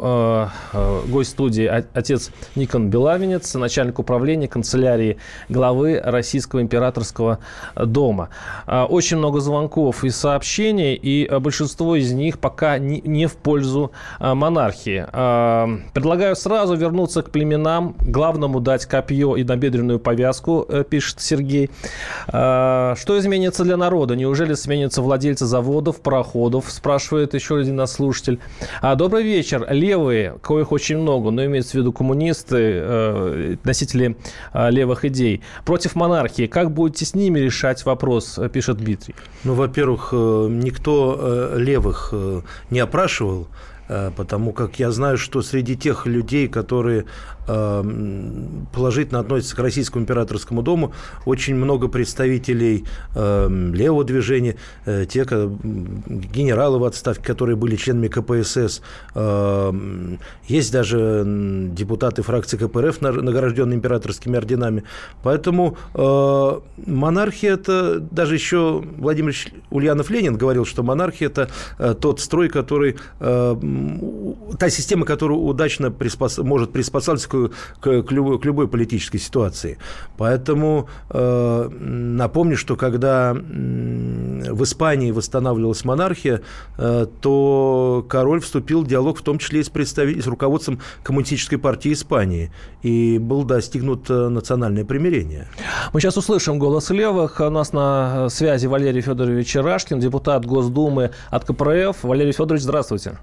э, 0.73 1.01
гость 1.07 1.31
студии 1.31 1.65
отец 1.93 2.31
Никон 2.55 2.89
Белавинец, 2.89 3.53
начальник 3.55 3.99
управления 3.99 4.47
канцелярии 4.47 5.17
главы 5.49 5.99
Российского 6.03 6.61
императорского 6.61 7.39
дома. 7.75 8.29
А, 8.65 8.85
очень 8.85 9.10
очень 9.11 9.17
много 9.17 9.41
звонков 9.41 10.05
и 10.05 10.09
сообщений, 10.09 10.93
и 10.93 11.27
э, 11.29 11.39
большинство 11.39 11.97
из 11.97 12.13
них 12.13 12.39
пока 12.39 12.77
не, 12.77 13.25
в 13.27 13.35
пользу 13.35 13.91
э, 14.21 14.33
монархии. 14.33 15.05
Э, 15.11 15.67
предлагаю 15.93 16.37
сразу 16.37 16.75
вернуться 16.75 17.21
к 17.21 17.29
племенам, 17.29 17.93
главному 17.99 18.61
дать 18.61 18.85
копье 18.85 19.35
и 19.35 19.43
набедренную 19.43 19.99
повязку, 19.99 20.65
пишет 20.89 21.19
Сергей. 21.19 21.69
Что 22.27 22.95
изменится 23.17 23.63
для 23.65 23.75
народа? 23.75 24.15
Неужели 24.15 24.53
сменятся 24.53 25.01
владельцы 25.01 25.45
заводов, 25.45 25.99
пароходов, 26.01 26.71
спрашивает 26.71 27.33
еще 27.33 27.57
один 27.57 27.75
наш 27.75 27.89
слушатель. 27.89 28.39
Добрый 28.95 29.23
вечер. 29.23 29.67
Левые, 29.69 30.35
коих 30.41 30.71
очень 30.71 30.99
много, 30.99 31.31
но 31.31 31.43
имеется 31.45 31.71
в 31.71 31.75
виду 31.75 31.91
коммунисты, 31.91 33.57
носители 33.63 34.15
левых 34.53 35.05
идей, 35.05 35.41
против 35.65 35.95
монархии. 35.95 36.47
Как 36.47 36.71
будете 36.71 37.05
с 37.05 37.13
ними 37.13 37.39
решать 37.39 37.85
вопрос, 37.85 38.39
пишет 38.53 38.79
Бит. 38.79 39.00
Дмитрий? 39.05 39.15
Ну, 39.43 39.53
во-первых, 39.53 40.09
э, 40.13 40.47
никто 40.49 41.17
э, 41.19 41.59
левых 41.59 42.09
э, 42.11 42.41
не 42.69 42.79
опрашивал, 42.79 43.47
потому 44.15 44.53
как 44.53 44.79
я 44.79 44.89
знаю, 44.91 45.17
что 45.17 45.41
среди 45.41 45.75
тех 45.75 46.05
людей, 46.05 46.47
которые 46.47 47.05
положительно 48.71 49.19
относятся 49.19 49.55
к 49.55 49.59
российскому 49.59 50.03
императорскому 50.03 50.61
дому. 50.61 50.93
Очень 51.25 51.55
много 51.55 51.87
представителей 51.87 52.85
эм, 53.15 53.73
левого 53.73 54.03
движения, 54.03 54.55
э, 54.85 55.05
те 55.05 55.21
генералы 55.23 56.79
в 56.79 56.83
отставке, 56.83 57.23
которые 57.23 57.55
были 57.55 57.75
членами 57.75 58.07
КПСС. 58.07 58.81
Эм, 59.15 60.19
есть 60.47 60.71
даже 60.71 61.23
депутаты 61.73 62.21
фракции 62.21 62.57
КПРФ, 62.57 63.01
награжденные 63.01 63.77
императорскими 63.77 64.37
орденами. 64.37 64.83
Поэтому 65.23 65.77
э, 65.93 66.59
монархия– 66.85 67.53
это 67.53 67.99
даже 67.99 68.35
еще 68.35 68.83
Владимир 68.97 69.33
Ульянов-Ленин 69.69 70.37
говорил, 70.37 70.65
что 70.65 70.83
монархия– 70.83 71.27
это 71.29 71.49
э, 71.77 71.95
тот 71.99 72.19
строй, 72.19 72.49
который, 72.49 72.97
та 73.19 74.69
система, 74.69 75.05
которая 75.05 75.37
удачно 75.37 75.91
приспос... 75.91 76.37
может 76.39 76.71
приспосабливаться 76.71 77.29
к, 77.29 77.40
к, 77.49 78.03
к, 78.03 78.11
любой, 78.11 78.39
к 78.39 78.45
любой 78.45 78.67
политической 78.67 79.17
ситуации. 79.17 79.77
Поэтому 80.17 80.87
э, 81.09 81.69
напомню, 81.69 82.57
что 82.57 82.75
когда 82.75 83.33
в 83.33 84.63
Испании 84.63 85.11
восстанавливалась 85.11 85.83
монархия, 85.85 86.41
э, 86.77 87.07
то 87.21 88.05
король 88.07 88.41
вступил 88.41 88.83
в 88.83 88.87
диалог 88.87 89.19
в 89.19 89.23
том 89.23 89.37
числе 89.39 89.61
и 89.61 89.63
с, 89.63 89.69
представителем, 89.69 90.21
с 90.21 90.27
руководством 90.27 90.79
Коммунистической 91.03 91.57
партии 91.57 91.93
Испании. 91.93 92.51
И 92.81 93.17
был 93.17 93.43
достигнут 93.43 94.09
национальное 94.09 94.85
примирение. 94.85 95.47
Мы 95.93 96.01
сейчас 96.01 96.17
услышим 96.17 96.59
голос 96.59 96.89
левых. 96.89 97.39
У 97.39 97.49
нас 97.49 97.73
на 97.73 98.29
связи 98.29 98.67
Валерий 98.67 99.01
Федорович 99.01 99.55
Рашкин, 99.55 99.99
депутат 99.99 100.45
Госдумы 100.45 101.11
от 101.29 101.45
КПРФ. 101.45 102.03
Валерий 102.03 102.33
Федорович, 102.33 102.63
здравствуйте. 102.63 103.17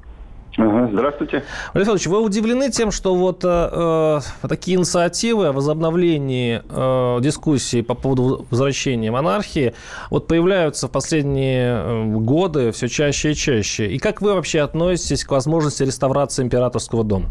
Ага, 0.58 0.88
здравствуйте. 0.92 1.44
Валерий 1.72 1.84
Федорович, 1.84 2.06
вы 2.08 2.20
удивлены 2.20 2.70
тем, 2.70 2.90
что 2.90 3.14
вот 3.14 3.44
э, 3.44 3.48
э, 3.48 4.48
такие 4.48 4.76
инициативы 4.76 5.46
о 5.46 5.52
возобновлении 5.52 6.62
э, 6.68 7.20
дискуссии 7.20 7.80
по 7.80 7.94
поводу 7.94 8.44
возвращения 8.50 9.12
монархии 9.12 9.74
вот 10.10 10.26
появляются 10.26 10.88
в 10.88 10.90
последние 10.90 11.74
э, 11.76 12.04
годы 12.06 12.72
все 12.72 12.88
чаще 12.88 13.30
и 13.30 13.34
чаще. 13.36 13.86
И 13.86 13.98
как 13.98 14.20
вы 14.20 14.34
вообще 14.34 14.60
относитесь 14.60 15.24
к 15.24 15.30
возможности 15.30 15.84
реставрации 15.84 16.42
императорского 16.42 17.04
дома? 17.04 17.26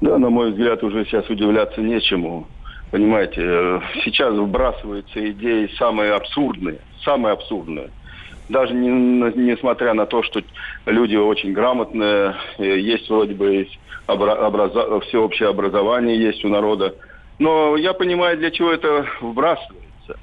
Да, 0.00 0.18
на 0.18 0.28
мой 0.28 0.50
взгляд, 0.50 0.82
уже 0.82 1.04
сейчас 1.04 1.30
удивляться 1.30 1.80
нечему. 1.80 2.48
Понимаете, 2.90 3.42
э, 3.44 3.80
сейчас 4.04 4.34
вбрасываются 4.34 5.30
идеи 5.30 5.70
самые 5.78 6.14
абсурдные, 6.14 6.80
самые 7.04 7.34
абсурдные– 7.34 7.90
даже 8.48 8.74
не, 8.74 8.88
несмотря 8.88 9.94
на 9.94 10.06
то, 10.06 10.22
что 10.22 10.42
люди 10.86 11.16
очень 11.16 11.52
грамотные, 11.52 12.34
есть 12.58 13.08
вроде 13.08 13.34
бы 13.34 13.66
образа, 14.06 15.00
всеобщее 15.00 15.48
образование 15.48 16.18
есть 16.18 16.44
у 16.44 16.48
народа. 16.48 16.94
Но 17.38 17.76
я 17.76 17.92
понимаю, 17.92 18.36
для 18.36 18.50
чего 18.50 18.72
это 18.72 19.06
вбрасывается. 19.20 20.18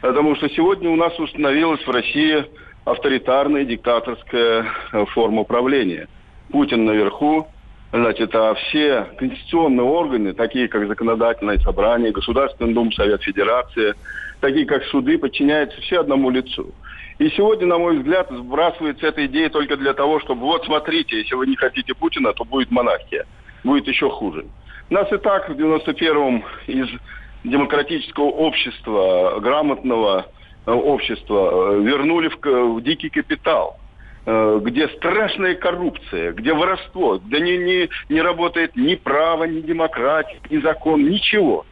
Потому 0.00 0.36
что 0.36 0.48
сегодня 0.50 0.90
у 0.90 0.96
нас 0.96 1.18
установилась 1.18 1.84
в 1.86 1.90
России 1.90 2.44
авторитарная 2.84 3.64
диктаторская 3.64 4.66
э, 4.92 5.04
форма 5.06 5.42
управления. 5.42 6.08
Путин 6.50 6.84
наверху, 6.84 7.48
значит, 7.92 8.34
а 8.34 8.54
все 8.54 9.06
конституционные 9.18 9.84
органы, 9.84 10.34
такие 10.34 10.68
как 10.68 10.86
Законодательное 10.86 11.58
собрание, 11.58 12.12
Государственный 12.12 12.74
Дум, 12.74 12.92
Совет 12.92 13.22
Федерации, 13.22 13.94
такие 14.40 14.66
как 14.66 14.84
суды, 14.84 15.18
подчиняются 15.18 15.80
все 15.80 16.00
одному 16.00 16.30
лицу. 16.30 16.72
И 17.18 17.28
сегодня, 17.30 17.66
на 17.66 17.78
мой 17.78 17.98
взгляд, 17.98 18.28
сбрасывается 18.30 19.06
эта 19.06 19.26
идея 19.26 19.48
только 19.48 19.76
для 19.76 19.94
того, 19.94 20.18
чтобы, 20.20 20.42
вот 20.42 20.64
смотрите, 20.64 21.18
если 21.18 21.34
вы 21.34 21.46
не 21.46 21.56
хотите 21.56 21.94
Путина, 21.94 22.32
то 22.32 22.44
будет 22.44 22.70
монархия. 22.70 23.26
Будет 23.62 23.86
еще 23.86 24.10
хуже. 24.10 24.46
Нас 24.90 25.10
и 25.12 25.16
так 25.18 25.48
в 25.48 25.52
91-м 25.52 26.44
из 26.66 26.88
демократического 27.44 28.24
общества, 28.24 29.38
грамотного 29.40 30.26
э, 30.66 30.72
общества 30.72 31.74
э, 31.74 31.82
вернули 31.82 32.28
в, 32.28 32.38
в 32.42 32.82
дикий 32.82 33.10
капитал 33.10 33.78
э, 34.26 34.60
где 34.62 34.88
страшная 34.88 35.54
коррупция, 35.54 36.32
где 36.32 36.52
воровство, 36.52 37.18
где 37.18 37.40
не, 37.40 37.56
не, 37.58 37.88
не 38.08 38.20
работает 38.20 38.74
ни 38.76 38.94
право, 38.96 39.44
ни 39.44 39.60
демократия, 39.60 40.38
ни 40.50 40.58
закон, 40.60 41.08
ничего. 41.08 41.64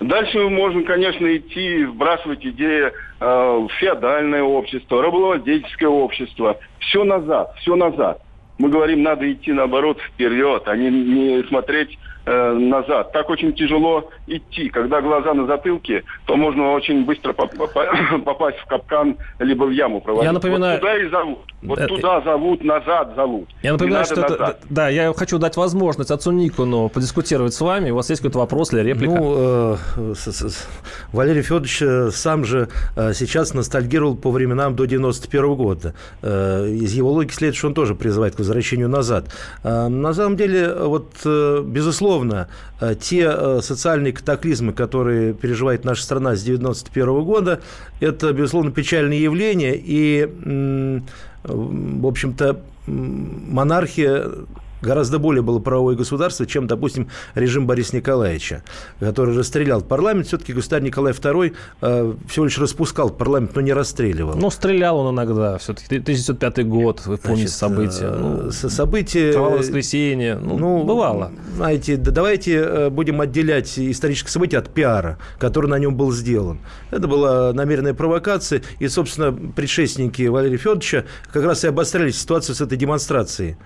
Дальше 0.00 0.38
можем, 0.48 0.84
конечно, 0.84 1.36
идти, 1.36 1.84
вбрасывать 1.84 2.44
идеи 2.44 2.90
э, 3.20 3.66
феодальное 3.78 4.42
общество, 4.42 5.02
рабовладельческое 5.02 5.90
общество. 5.90 6.58
Все 6.78 7.04
назад, 7.04 7.52
все 7.58 7.76
назад. 7.76 8.22
Мы 8.58 8.70
говорим, 8.70 9.02
надо 9.02 9.30
идти 9.30 9.52
наоборот 9.52 10.00
вперед, 10.00 10.62
а 10.66 10.76
не, 10.76 10.90
не 10.90 11.42
смотреть 11.44 11.98
э, 12.30 12.52
назад. 12.52 13.12
Так 13.12 13.28
очень 13.30 13.52
тяжело 13.52 14.10
идти. 14.26 14.68
Когда 14.68 15.00
глаза 15.00 15.34
на 15.34 15.46
затылке, 15.46 16.04
то 16.26 16.36
можно 16.36 16.72
очень 16.72 17.04
быстро 17.04 17.32
попасть 18.24 18.58
в 18.58 18.66
капкан, 18.66 19.16
либо 19.38 19.64
в 19.64 19.70
яму 19.70 20.00
провалить. 20.00 20.26
Я 20.26 20.32
напоминаю... 20.32 20.72
Вот 20.74 20.80
туда 20.80 20.98
и 20.98 21.08
зовут. 21.08 21.38
Вот 21.62 21.78
это... 21.78 21.88
туда 21.88 22.20
зовут, 22.22 22.64
назад 22.64 23.12
зовут. 23.16 23.48
Я 23.62 23.72
напоминаю, 23.72 24.04
что 24.04 24.20
это... 24.20 24.58
Да, 24.70 24.88
я 24.88 25.12
хочу 25.12 25.38
дать 25.38 25.56
возможность 25.56 26.10
отцу 26.10 26.30
Никону 26.30 26.88
подискутировать 26.88 27.52
с 27.52 27.60
вами. 27.60 27.90
У 27.90 27.96
вас 27.96 28.08
есть 28.10 28.22
какой-то 28.22 28.38
вопрос 28.38 28.72
или 28.72 28.80
реплика? 28.80 29.14
Ну, 29.14 29.76
э, 29.96 30.14
Валерий 31.12 31.42
Федорович 31.42 31.82
э, 31.82 32.10
сам 32.10 32.44
же 32.44 32.68
э, 32.96 33.12
сейчас 33.12 33.54
ностальгировал 33.54 34.16
по 34.16 34.30
временам 34.30 34.76
до 34.76 34.86
91 34.86 35.54
года. 35.54 35.94
Э, 36.22 36.66
из 36.68 36.92
его 36.94 37.12
логики 37.12 37.34
следует, 37.34 37.56
что 37.56 37.68
он 37.68 37.74
тоже 37.74 37.94
призывает 37.94 38.36
к 38.36 38.38
возвращению 38.38 38.88
назад. 38.88 39.26
Э, 39.62 39.88
на 39.88 40.14
самом 40.14 40.36
деле, 40.36 40.72
вот, 40.74 41.12
э, 41.24 41.62
безусловно, 41.64 42.19
безусловно, 42.24 42.48
те 43.00 43.60
социальные 43.62 44.12
катаклизмы, 44.12 44.72
которые 44.72 45.34
переживает 45.34 45.84
наша 45.84 46.02
страна 46.02 46.36
с 46.36 46.42
1991 46.42 47.24
года, 47.24 47.60
это, 48.00 48.32
безусловно, 48.32 48.70
печальное 48.70 49.18
явление. 49.18 49.74
И, 49.76 50.28
в 51.44 52.06
общем-то, 52.06 52.60
монархия 52.86 54.26
гораздо 54.82 55.18
более 55.18 55.42
было 55.42 55.58
правовое 55.58 55.96
государство, 55.96 56.46
чем, 56.46 56.66
допустим, 56.66 57.08
режим 57.34 57.66
Бориса 57.66 57.96
Николаевича, 57.96 58.62
который 58.98 59.36
расстрелял 59.36 59.82
парламент. 59.82 60.26
Все-таки 60.26 60.52
государь 60.52 60.82
Николай 60.82 61.12
II 61.12 61.54
э, 61.80 62.14
всего 62.28 62.44
лишь 62.44 62.58
распускал 62.58 63.10
парламент, 63.10 63.54
но 63.54 63.60
не 63.60 63.72
расстреливал. 63.72 64.34
Ну, 64.34 64.50
стрелял 64.50 64.98
он 64.98 65.14
иногда. 65.14 65.58
Все-таки 65.58 65.96
1905 65.96 66.66
год, 66.66 67.06
вы 67.06 67.16
помните 67.16 67.48
Значит, 67.48 67.58
события. 67.58 68.06
Э, 68.06 68.18
ну, 68.18 68.50
события... 68.50 69.32
Кровавое 69.32 69.58
воскресенье. 69.58 70.36
Ну, 70.36 70.58
ну, 70.58 70.84
бывало. 70.84 71.32
Знаете, 71.56 71.96
да 71.96 72.10
давайте 72.10 72.56
э, 72.56 72.90
будем 72.90 73.20
отделять 73.20 73.78
историческое 73.78 74.30
событие 74.30 74.58
от 74.58 74.70
пиара, 74.72 75.18
который 75.38 75.66
на 75.66 75.78
нем 75.78 75.96
был 75.96 76.12
сделан. 76.12 76.60
Это 76.90 77.06
была 77.06 77.52
намеренная 77.52 77.94
провокация, 77.94 78.62
и, 78.78 78.88
собственно, 78.88 79.32
предшественники 79.32 80.22
Валерия 80.22 80.56
Федоровича 80.56 81.04
как 81.32 81.44
раз 81.44 81.64
и 81.64 81.68
обостряли 81.68 82.10
ситуацию 82.10 82.54
с 82.54 82.60
этой 82.60 82.76
демонстрацией. 82.76 83.56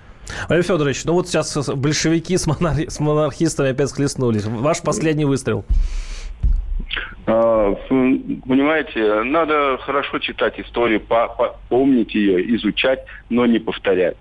Валерий 0.49 0.67
Федорович, 0.67 1.05
ну 1.05 1.15
вот 1.15 1.29
сейчас 1.29 1.69
большевики 1.69 2.37
с, 2.37 2.47
монар... 2.47 2.75
с 2.89 3.01
монархистами 3.01 3.71
опять 3.71 3.89
схлестнулись. 3.89 4.45
Ваш 4.45 4.83
последний 4.83 5.25
выстрел. 5.25 5.65
А, 7.27 7.75
понимаете, 7.89 9.23
надо 9.23 9.79
хорошо 9.79 10.19
читать 10.19 10.59
историю, 10.61 11.03
помнить 11.69 12.15
ее, 12.15 12.55
изучать, 12.57 13.05
но 13.31 13.47
не 13.47 13.59
повторять. 13.59 14.17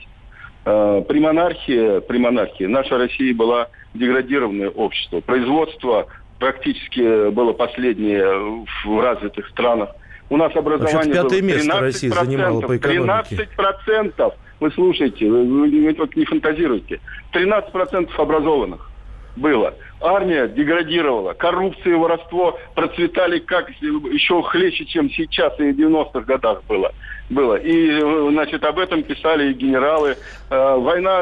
А, 0.66 1.02
при 1.02 1.20
монархии, 1.20 2.00
при 2.02 2.18
монархии 2.18 2.66
наша 2.66 2.98
Россия 2.98 3.34
была 3.34 3.68
деградированное 3.94 4.70
общество. 4.70 5.20
Производство 5.22 6.08
практически 6.40 7.30
было 7.30 7.54
последнее 7.54 8.66
в 8.86 9.02
развитых 9.02 9.48
странах. 9.50 9.90
У 10.30 10.38
нас 10.38 10.56
образование 10.56 11.14
пятое 11.14 11.42
было 11.42 11.50
13%, 11.50 11.56
место 11.56 11.80
Россия 11.80 12.12
занимала 12.12 12.62
по 12.62 12.78
экономике. 12.78 13.48
13% 13.58 14.34
вы 14.64 14.72
слушайте, 14.72 15.30
вы, 15.30 15.44
вы, 15.44 15.86
вы 15.86 15.94
только 15.94 16.18
не 16.18 16.24
фантазируйте. 16.24 17.02
13% 17.34 18.10
образованных 18.16 18.90
было. 19.36 19.74
Армия 20.00 20.48
деградировала, 20.48 21.34
коррупция 21.34 21.94
и 21.94 21.98
воровство 21.98 22.58
процветали 22.76 23.40
как 23.40 23.70
еще 23.70 24.42
хлеще, 24.44 24.86
чем 24.86 25.10
сейчас 25.10 25.60
и 25.60 25.72
в 25.72 25.78
90-х 25.78 26.22
годах 26.22 26.64
было. 26.70 26.94
было. 27.30 27.56
И, 27.56 28.00
значит, 28.32 28.64
об 28.64 28.80
этом 28.80 29.04
писали 29.04 29.52
и 29.52 29.54
генералы. 29.54 30.16
Э, 30.50 30.78
война, 30.78 31.20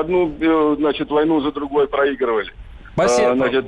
одну, 0.00 0.34
э, 0.40 0.76
значит, 0.78 1.10
войну 1.10 1.40
за 1.42 1.52
другой 1.52 1.86
проигрывали. 1.86 2.50
Спасибо. 2.94 3.30
А, 3.30 3.34
значит, 3.36 3.66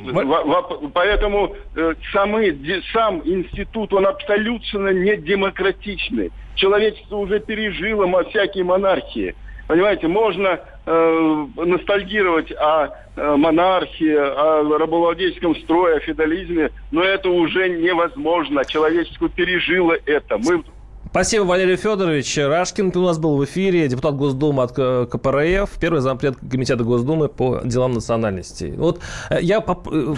поэтому 0.93 1.55
э, 1.76 1.95
самый, 2.12 2.59
сам 2.93 3.23
институт, 3.25 3.93
он 3.93 4.07
абсолютно 4.07 4.88
не 4.88 5.17
демократичный. 5.17 6.33
Человечество 6.54 7.16
уже 7.16 7.40
пережило 7.40 8.06
всякие 8.25 8.64
монархии. 8.64 9.35
Понимаете, 9.68 10.09
можно 10.09 10.61
э, 10.85 11.47
ностальгировать 11.56 12.52
о 12.52 12.88
э, 13.16 13.37
монархии, 13.37 14.14
о 14.14 14.78
рабовладельческом 14.78 15.56
строе, 15.56 15.97
о 15.97 16.00
феодализме, 16.00 16.71
но 16.90 17.02
это 17.02 17.30
уже 17.30 17.68
невозможно. 17.68 18.64
Человечество 18.64 19.28
пережило 19.28 19.97
это. 20.04 20.38
Мы 20.38 20.62
Спасибо, 21.11 21.44
Валерий 21.44 21.76
Федорович. 21.76 22.38
Рашкин 22.38 22.90
у 22.94 23.00
нас 23.02 23.18
был 23.18 23.37
в 23.37 23.44
эфире, 23.44 23.87
депутат 23.88 24.16
Госдумы 24.16 24.62
от 24.62 24.73
КПРФ, 24.73 25.71
первый 25.78 26.00
зампред 26.00 26.37
Комитета 26.50 26.85
Госдумы 26.85 27.28
по 27.28 27.61
делам 27.64 27.92
национальности. 27.92 28.73
Вот 28.76 29.00
э, 29.28 29.38
я, 29.42 29.61
поп... 29.61 29.88
Э, 29.88 30.14
ну, 30.14 30.16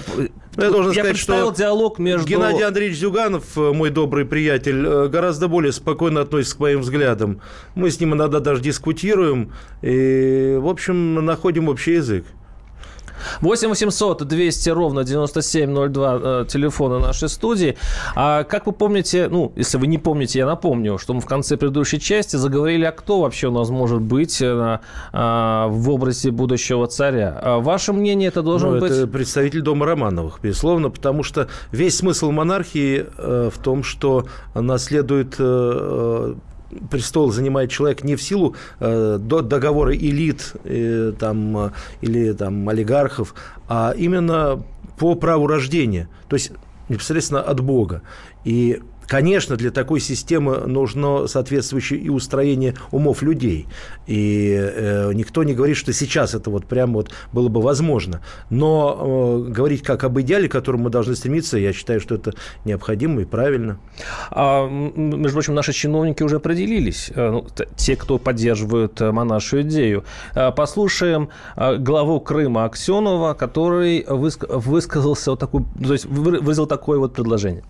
я 0.57 0.71
должен 0.71 0.93
я 0.93 1.03
сказать, 1.03 1.17
что 1.17 1.51
диалог 1.51 1.99
между... 1.99 2.29
Геннадий 2.29 2.65
Андреевич 2.65 2.99
Зюганов, 2.99 3.59
э, 3.59 3.73
мой 3.73 3.91
добрый 3.91 4.25
приятель, 4.25 5.09
гораздо 5.09 5.49
более 5.49 5.73
спокойно 5.73 6.21
относится 6.21 6.57
к 6.57 6.61
моим 6.61 6.81
взглядам. 6.81 7.41
Мы 7.75 7.91
с 7.91 7.99
ним 7.99 8.15
иногда 8.15 8.39
даже 8.39 8.63
дискутируем 8.63 9.53
и, 9.83 10.57
в 10.61 10.69
общем, 10.69 11.25
находим 11.25 11.69
общий 11.69 11.95
язык. 11.95 12.25
8 13.41 13.69
800 13.69 14.25
200 14.27 14.71
ровно 14.71 15.05
9702 15.05 16.21
э, 16.23 16.45
телефона 16.49 16.99
нашей 16.99 17.29
студии. 17.29 17.77
А 18.15 18.45
как 18.45 18.67
вы 18.67 18.73
помните, 18.73 19.29
ну, 19.31 19.53
если 19.57 19.79
вы 19.79 19.87
не 19.87 19.99
помните, 19.99 20.39
я 20.39 20.47
напомню, 20.47 20.99
что 20.99 21.15
мы 21.15 21.21
в 21.21 21.27
конце 21.27 21.57
предыдущей 21.57 22.01
части 22.01 22.37
заговорили, 22.37 22.85
а 22.85 22.93
кто 22.93 23.21
вообще 23.21 23.49
у 23.49 23.53
нас 23.53 23.71
может 23.71 24.01
быть 24.01 24.41
э, 24.41 24.79
а, 25.13 25.69
в 25.69 25.91
образе 25.91 26.31
будущего 26.31 26.87
царя. 26.87 27.39
А 27.43 27.59
ваше 27.59 27.93
мнение 27.93 28.29
это 28.29 28.43
должен 28.43 28.75
ну, 28.75 28.81
быть... 28.81 28.93
Это 28.93 29.07
представитель 29.07 29.63
Дома 29.63 29.87
Романовых, 29.87 30.41
безусловно, 30.43 30.91
потому 30.91 31.23
что 31.23 31.49
весь 31.73 31.97
смысл 31.97 32.31
монархии 32.31 33.07
э, 33.17 33.51
в 33.53 33.59
том, 33.59 33.83
что 33.83 34.27
наследует 34.55 35.37
э, 35.39 36.35
престол 36.91 37.31
занимает 37.33 37.71
человек 37.71 38.05
не 38.05 38.17
в 38.17 38.23
силу 38.23 38.55
э, 38.81 39.19
договора 39.19 39.95
элит 39.95 40.55
э, 40.65 41.13
там, 41.19 41.57
э, 41.57 41.71
или 42.01 42.33
там, 42.33 42.69
олигархов, 42.69 43.35
а 43.69 43.95
именно 43.97 44.63
по 44.99 45.15
праву 45.15 45.47
рождения, 45.47 46.09
то 46.29 46.37
есть 46.37 46.53
непосредственно 46.89 47.41
от 47.41 47.61
Бога. 47.61 48.03
И 48.45 48.83
Конечно, 49.07 49.57
для 49.57 49.71
такой 49.71 50.01
системы 50.01 50.67
нужно 50.67 51.27
соответствующее 51.27 52.01
и 52.01 52.09
устроение 52.09 52.75
умов 52.91 53.23
людей. 53.23 53.67
И 54.07 54.55
э, 54.55 55.13
никто 55.15 55.45
не 55.45 55.55
говорит, 55.55 55.77
что 55.77 55.93
сейчас 55.93 56.35
это 56.35 56.51
вот 56.51 56.67
прямо 56.67 56.95
вот 56.95 57.11
было 57.33 57.49
бы 57.49 57.61
возможно. 57.61 58.21
Но 58.51 59.45
э, 59.47 59.51
говорить 59.51 59.83
как 59.83 60.05
об 60.05 60.19
идеале, 60.21 60.49
к 60.49 60.53
которому 60.53 60.85
мы 60.85 60.91
должны 60.91 61.15
стремиться, 61.15 61.59
я 61.59 61.73
считаю, 61.73 62.01
что 62.01 62.15
это 62.15 62.33
необходимо 62.65 63.23
и 63.23 63.25
правильно. 63.25 63.79
А, 64.31 64.69
между 64.69 65.33
прочим, 65.33 65.55
наши 65.55 65.73
чиновники 65.73 66.23
уже 66.23 66.37
определились, 66.37 67.11
э, 67.15 67.31
ну, 67.31 67.47
те, 67.77 67.97
кто 67.97 68.19
поддерживают 68.19 69.01
э, 69.01 69.11
монаршую 69.11 69.63
идею. 69.63 70.05
Э, 70.35 70.51
послушаем 70.53 71.31
главу 71.57 72.21
Крыма 72.21 72.65
Аксенова, 72.65 73.35
который 73.35 74.05
высказался 74.09 75.33
вот 75.33 75.41
такой, 75.41 75.65
то 75.83 75.93
есть 75.93 76.07
выразил 76.07 76.67
такое 76.67 76.99
вот 76.99 77.15
предложение. 77.15 77.63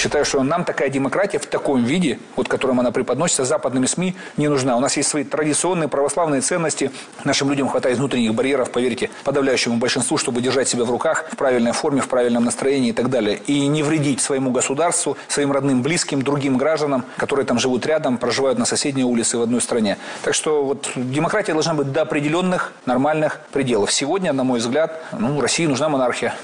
Считаю, 0.00 0.24
что 0.24 0.42
нам 0.42 0.64
такая 0.64 0.88
демократия 0.88 1.38
в 1.38 1.44
таком 1.44 1.84
виде, 1.84 2.18
вот 2.34 2.48
которым 2.48 2.80
она 2.80 2.90
преподносится 2.90 3.44
западными 3.44 3.84
СМИ, 3.84 4.16
не 4.38 4.48
нужна. 4.48 4.74
У 4.78 4.80
нас 4.80 4.96
есть 4.96 5.10
свои 5.10 5.24
традиционные 5.24 5.90
православные 5.90 6.40
ценности. 6.40 6.90
Нашим 7.24 7.50
людям 7.50 7.68
хватает 7.68 7.98
внутренних 7.98 8.34
барьеров, 8.34 8.70
поверьте, 8.70 9.10
подавляющему 9.24 9.76
большинству, 9.76 10.16
чтобы 10.16 10.40
держать 10.40 10.70
себя 10.70 10.84
в 10.84 10.90
руках 10.90 11.26
в 11.30 11.36
правильной 11.36 11.72
форме, 11.72 12.00
в 12.00 12.08
правильном 12.08 12.46
настроении 12.46 12.88
и 12.88 12.92
так 12.94 13.10
далее. 13.10 13.42
И 13.46 13.66
не 13.66 13.82
вредить 13.82 14.22
своему 14.22 14.52
государству, 14.52 15.18
своим 15.28 15.52
родным, 15.52 15.82
близким, 15.82 16.22
другим 16.22 16.56
гражданам, 16.56 17.04
которые 17.18 17.44
там 17.44 17.58
живут 17.58 17.84
рядом, 17.84 18.16
проживают 18.16 18.58
на 18.58 18.64
соседней 18.64 19.04
улице 19.04 19.36
в 19.36 19.42
одной 19.42 19.60
стране. 19.60 19.98
Так 20.22 20.32
что 20.32 20.64
вот 20.64 20.90
демократия 20.96 21.52
должна 21.52 21.74
быть 21.74 21.92
до 21.92 22.00
определенных 22.00 22.72
нормальных 22.86 23.42
пределов. 23.52 23.92
Сегодня, 23.92 24.32
на 24.32 24.44
мой 24.44 24.60
взгляд, 24.60 24.98
ну, 25.12 25.42
России 25.42 25.66
нужна 25.66 25.90
монархия. 25.90 26.34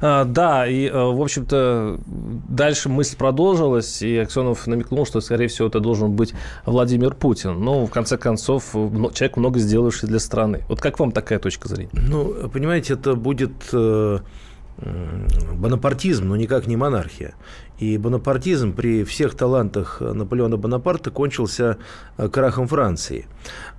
А, 0.00 0.24
да, 0.24 0.66
и, 0.66 0.86
э, 0.86 0.92
в 0.92 1.20
общем-то, 1.20 1.98
дальше 2.06 2.88
мысль 2.88 3.16
продолжилась, 3.16 4.02
и 4.02 4.16
Аксенов 4.16 4.66
намекнул, 4.66 5.06
что, 5.06 5.20
скорее 5.20 5.48
всего, 5.48 5.68
это 5.68 5.80
должен 5.80 6.12
быть 6.12 6.34
Владимир 6.66 7.14
Путин. 7.14 7.60
Но, 7.60 7.86
в 7.86 7.90
конце 7.90 8.16
концов, 8.16 8.72
человек 8.72 9.36
много 9.36 9.58
сделавший 9.58 10.08
для 10.08 10.18
страны. 10.18 10.62
Вот 10.68 10.80
как 10.80 10.98
вам 10.98 11.12
такая 11.12 11.38
точка 11.38 11.68
зрения? 11.68 11.90
Ну, 11.92 12.48
понимаете, 12.48 12.94
это 12.94 13.14
будет 13.14 13.52
э, 13.72 14.18
бонапартизм, 15.54 16.28
но 16.28 16.36
никак 16.36 16.66
не 16.66 16.76
монархия. 16.76 17.34
И 17.80 17.96
бонапартизм 17.96 18.74
при 18.74 19.04
всех 19.04 19.34
талантах 19.34 20.02
Наполеона 20.02 20.58
Бонапарта 20.58 21.10
кончился 21.10 21.78
э, 22.18 22.28
крахом 22.28 22.68
Франции. 22.68 23.26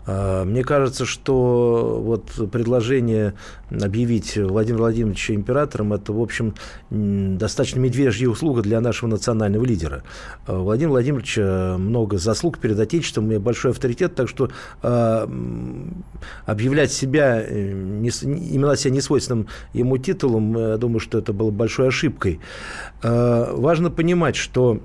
А, 0.07 0.43
мне 0.43 0.63
кажется, 0.63 1.05
что 1.05 2.01
вот 2.03 2.51
предложение 2.51 3.35
объявить 3.69 4.37
Владимира 4.37 4.81
Владимировича 4.81 5.35
императором, 5.35 5.93
это, 5.93 6.13
в 6.13 6.19
общем, 6.19 6.55
достаточно 6.89 7.79
медвежья 7.79 8.27
услуга 8.27 8.63
для 8.63 8.81
нашего 8.81 9.07
национального 9.07 9.63
лидера. 9.63 10.03
А, 10.47 10.57
Владимир 10.57 10.89
Владимирович 10.89 11.37
много 11.37 12.17
заслуг 12.17 12.57
перед 12.57 12.79
Отечеством 12.79 13.31
и 13.31 13.37
большой 13.37 13.69
авторитет, 13.69 14.15
так 14.15 14.27
что 14.27 14.49
э, 14.81 15.27
объявлять 16.47 16.91
себя, 16.91 17.39
э, 17.39 17.69
именно 17.69 18.75
себя 18.75 18.93
несвойственным 18.95 19.47
ему 19.73 19.99
титулом, 19.99 20.57
я 20.57 20.77
думаю, 20.77 20.99
что 20.99 21.19
это 21.19 21.33
было 21.33 21.51
большой 21.51 21.89
ошибкой. 21.89 22.39
Э, 23.03 23.53
важно 23.91 23.95
понимать, 23.95 24.35
что 24.35 24.79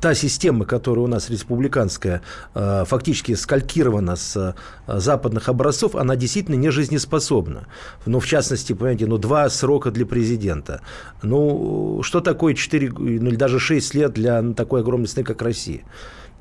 та 0.00 0.14
система, 0.14 0.66
которая 0.66 1.04
у 1.04 1.08
нас 1.08 1.30
республиканская, 1.30 2.20
э, 2.54 2.84
фактически 2.86 3.34
скалькирована 3.34 4.16
с 4.16 4.36
э, 4.36 4.54
западных 4.98 5.48
образцов, 5.48 5.94
она 5.94 6.16
действительно 6.16 6.56
не 6.56 6.70
жизнеспособна. 6.70 7.66
Ну, 8.06 8.20
в 8.20 8.26
частности, 8.26 8.74
понимаете, 8.74 9.06
ну, 9.06 9.18
два 9.18 9.48
срока 9.48 9.90
для 9.90 10.04
президента. 10.04 10.80
Ну, 11.22 12.02
что 12.02 12.20
такое 12.20 12.54
4, 12.54 12.90
ну, 12.90 13.28
или 13.28 13.36
даже 13.36 13.58
6 13.58 13.94
лет 13.94 14.12
для 14.12 14.42
ну, 14.42 14.54
такой 14.54 14.80
огромной 14.80 15.08
страны, 15.08 15.26
как 15.26 15.42
Россия? 15.42 15.80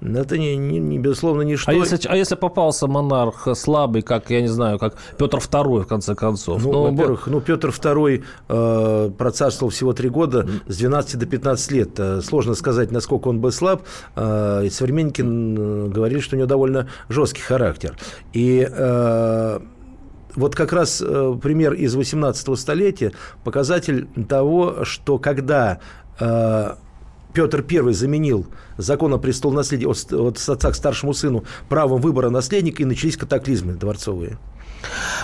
Это, 0.01 0.37
не, 0.37 0.57
не, 0.57 0.79
не, 0.79 0.99
безусловно, 0.99 1.41
ничто. 1.43 1.71
А 1.71 1.73
если, 1.73 1.99
а 2.07 2.15
если 2.15 2.35
попался 2.35 2.87
монарх 2.87 3.47
слабый, 3.55 4.01
как, 4.01 4.29
я 4.29 4.41
не 4.41 4.47
знаю, 4.47 4.77
как 4.77 4.95
Петр 5.17 5.37
II, 5.37 5.81
в 5.81 5.87
конце 5.87 6.15
концов? 6.15 6.63
Ну, 6.63 6.71
ну 6.71 6.91
во-первых, 6.91 7.27
ну, 7.27 7.41
Петр 7.41 7.69
II 7.69 8.23
э, 8.49 9.11
процарствовал 9.17 9.71
всего 9.71 9.93
три 9.93 10.09
года, 10.09 10.47
с 10.67 10.77
12 10.77 11.17
до 11.17 11.25
15 11.25 11.71
лет. 11.71 11.89
Э, 11.97 12.21
сложно 12.21 12.55
сказать, 12.55 12.91
насколько 12.91 13.29
он 13.29 13.39
был 13.39 13.51
слаб. 13.51 13.83
Э, 14.15 14.67
современники 14.69 15.21
э, 15.21 15.87
говорили, 15.87 16.19
что 16.19 16.35
у 16.35 16.39
него 16.39 16.47
довольно 16.47 16.87
жесткий 17.09 17.41
характер. 17.41 17.97
И... 18.33 18.67
Э, 18.69 19.59
вот 20.35 20.53
как 20.53 20.73
раз 20.73 21.01
э, 21.01 21.39
пример 21.41 21.71
из 21.71 21.95
18 21.95 22.59
столетия, 22.59 23.13
показатель 23.45 24.09
того, 24.27 24.83
что 24.83 25.17
когда 25.17 25.79
Петр 27.35 27.63
I 27.69 27.93
заменил 27.93 28.47
закон 28.77 29.13
о 29.13 29.17
престолонаследии 29.17 29.85
от, 29.85 30.11
от 30.11 30.37
отца 30.37 30.71
к 30.71 30.75
старшему 30.75 31.13
сыну 31.13 31.43
правом 31.69 32.01
выбора 32.01 32.29
наследника, 32.29 32.81
и 32.81 32.85
начались 32.85 33.17
катаклизмы 33.17 33.73
дворцовые. 33.73 34.39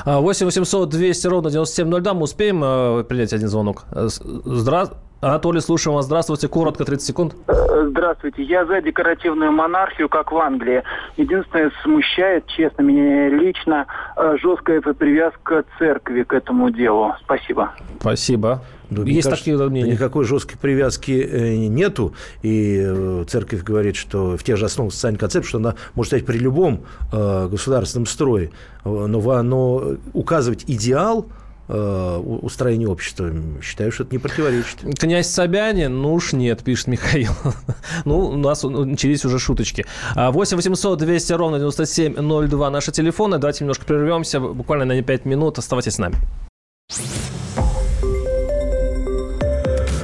8 0.06 0.46
800 0.46 0.90
200 0.90 1.28
ровно 1.28 1.50
9702. 1.52 2.14
Мы 2.14 2.24
успеем 2.24 2.64
э, 2.64 3.04
принять 3.04 3.34
один 3.34 3.48
звонок. 3.48 3.86
Э, 3.92 4.10
Здравствуйте. 4.46 5.11
Анатолий, 5.22 5.62
слушаем 5.62 5.96
вас. 5.96 6.06
Здравствуйте. 6.06 6.48
Коротко, 6.48 6.84
30 6.84 7.06
секунд. 7.06 7.36
Э, 7.48 7.86
здравствуйте. 7.90 8.42
Я 8.42 8.66
за 8.66 8.82
декоративную 8.82 9.52
монархию, 9.52 10.10
как 10.10 10.32
в 10.32 10.38
Англии. 10.38 10.82
Единственное, 11.16 11.72
смущает, 11.84 12.48
честно, 12.48 12.82
меня 12.82 13.30
лично, 13.30 13.86
э, 14.18 14.38
жесткая 14.42 14.82
привязка 14.82 15.64
церкви 15.78 16.24
к 16.24 16.34
этому 16.34 16.72
делу. 16.72 17.14
Спасибо. 17.24 17.72
Спасибо. 18.00 18.64
Ну, 18.90 19.04
Есть 19.04 19.30
кажется, 19.30 19.46
такие 19.46 19.70
мнения? 19.70 19.92
Никакой 19.92 20.26
жесткой 20.26 20.58
привязки 20.58 21.12
э, 21.12 21.56
нету. 21.68 22.16
И 22.42 23.24
церковь 23.28 23.62
говорит, 23.62 23.98
что 23.98 24.36
в 24.38 24.44
тех 24.44 24.58
же 24.58 24.66
основах 24.66 24.92
социальной 24.92 25.20
концепции, 25.20 25.50
что 25.50 25.60
она 25.60 25.76
может 25.94 26.10
стать 26.14 26.26
при 26.26 26.40
любом 26.40 26.82
государственном 27.12 28.08
строе. 28.08 28.50
Но, 28.84 29.44
но 29.44 29.84
указывать 30.14 30.66
идеал 30.68 31.28
Э, 31.74 32.18
устроению 32.18 32.92
общества. 32.92 33.32
Считаю, 33.62 33.94
что 33.94 34.04
это 34.04 34.14
не 34.14 34.20
противоречит. 34.20 35.00
Князь 35.00 35.30
Собянин? 35.30 36.02
Ну 36.02 36.14
уж 36.14 36.34
нет, 36.34 36.62
пишет 36.66 36.88
Михаил. 36.88 37.32
ну, 38.06 38.20
у 38.20 38.36
нас 38.36 38.64
начались 38.64 39.24
уже 39.24 39.40
шуточки. 39.40 39.86
8 40.16 40.58
800 40.58 41.00
200 41.00 41.32
ровно 41.32 41.60
9702 41.60 42.70
наши 42.70 42.92
телефоны. 42.92 43.38
Давайте 43.38 43.64
немножко 43.64 43.86
прервемся, 43.86 44.42
буквально 44.42 44.84
на 44.84 45.02
5 45.02 45.24
минут. 45.24 45.60
Оставайтесь 45.60 45.94
с 45.94 45.98
нами. 45.98 46.16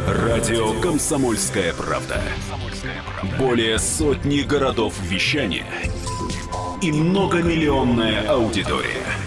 Радио 0.08 0.71
«Комсомольская 0.80 1.73
правда». 1.73 2.21
Более 3.38 3.77
сотни 3.77 4.39
городов 4.39 4.93
вещания 5.01 5.65
и 6.82 6.93
многомиллионная 6.93 8.25
аудитория– 8.30 9.03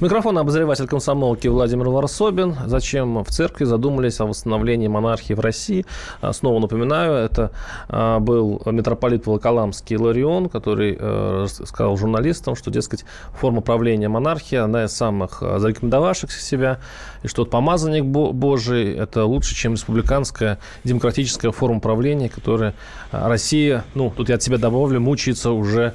Микрофон 0.00 0.38
обозреватель 0.38 0.86
комсомолки 0.86 1.46
Владимир 1.46 1.90
Варсобин. 1.90 2.56
Зачем 2.64 3.22
в 3.22 3.28
церкви 3.28 3.64
задумались 3.64 4.18
о 4.20 4.24
восстановлении 4.24 4.88
монархии 4.88 5.34
в 5.34 5.40
России? 5.40 5.84
А, 6.22 6.32
снова 6.32 6.58
напоминаю, 6.58 7.12
это 7.12 7.50
а, 7.90 8.18
был 8.18 8.62
митрополит 8.64 9.26
Волоколамский 9.26 9.98
Ларион, 9.98 10.48
который 10.48 10.96
э, 10.98 11.46
сказал 11.66 11.98
журналистам, 11.98 12.56
что, 12.56 12.70
дескать, 12.70 13.04
форма 13.38 13.60
правления 13.60 14.08
монархии, 14.08 14.56
одна 14.56 14.84
из 14.84 14.92
самых 14.92 15.42
а, 15.42 15.58
зарекомендовавших 15.58 16.32
себя, 16.32 16.78
и 17.22 17.28
что 17.28 17.44
помазанник 17.44 18.04
Божий– 18.04 18.94
это 18.96 19.26
лучше, 19.26 19.54
чем 19.54 19.74
республиканская 19.74 20.60
демократическая 20.82 21.50
форма 21.50 21.80
правления, 21.80 22.30
которая 22.30 22.72
Россия, 23.12 23.84
ну, 23.94 24.10
тут 24.16 24.30
я 24.30 24.36
от 24.36 24.42
себя 24.42 24.56
добавлю, 24.56 24.98
мучается 24.98 25.50
уже 25.50 25.92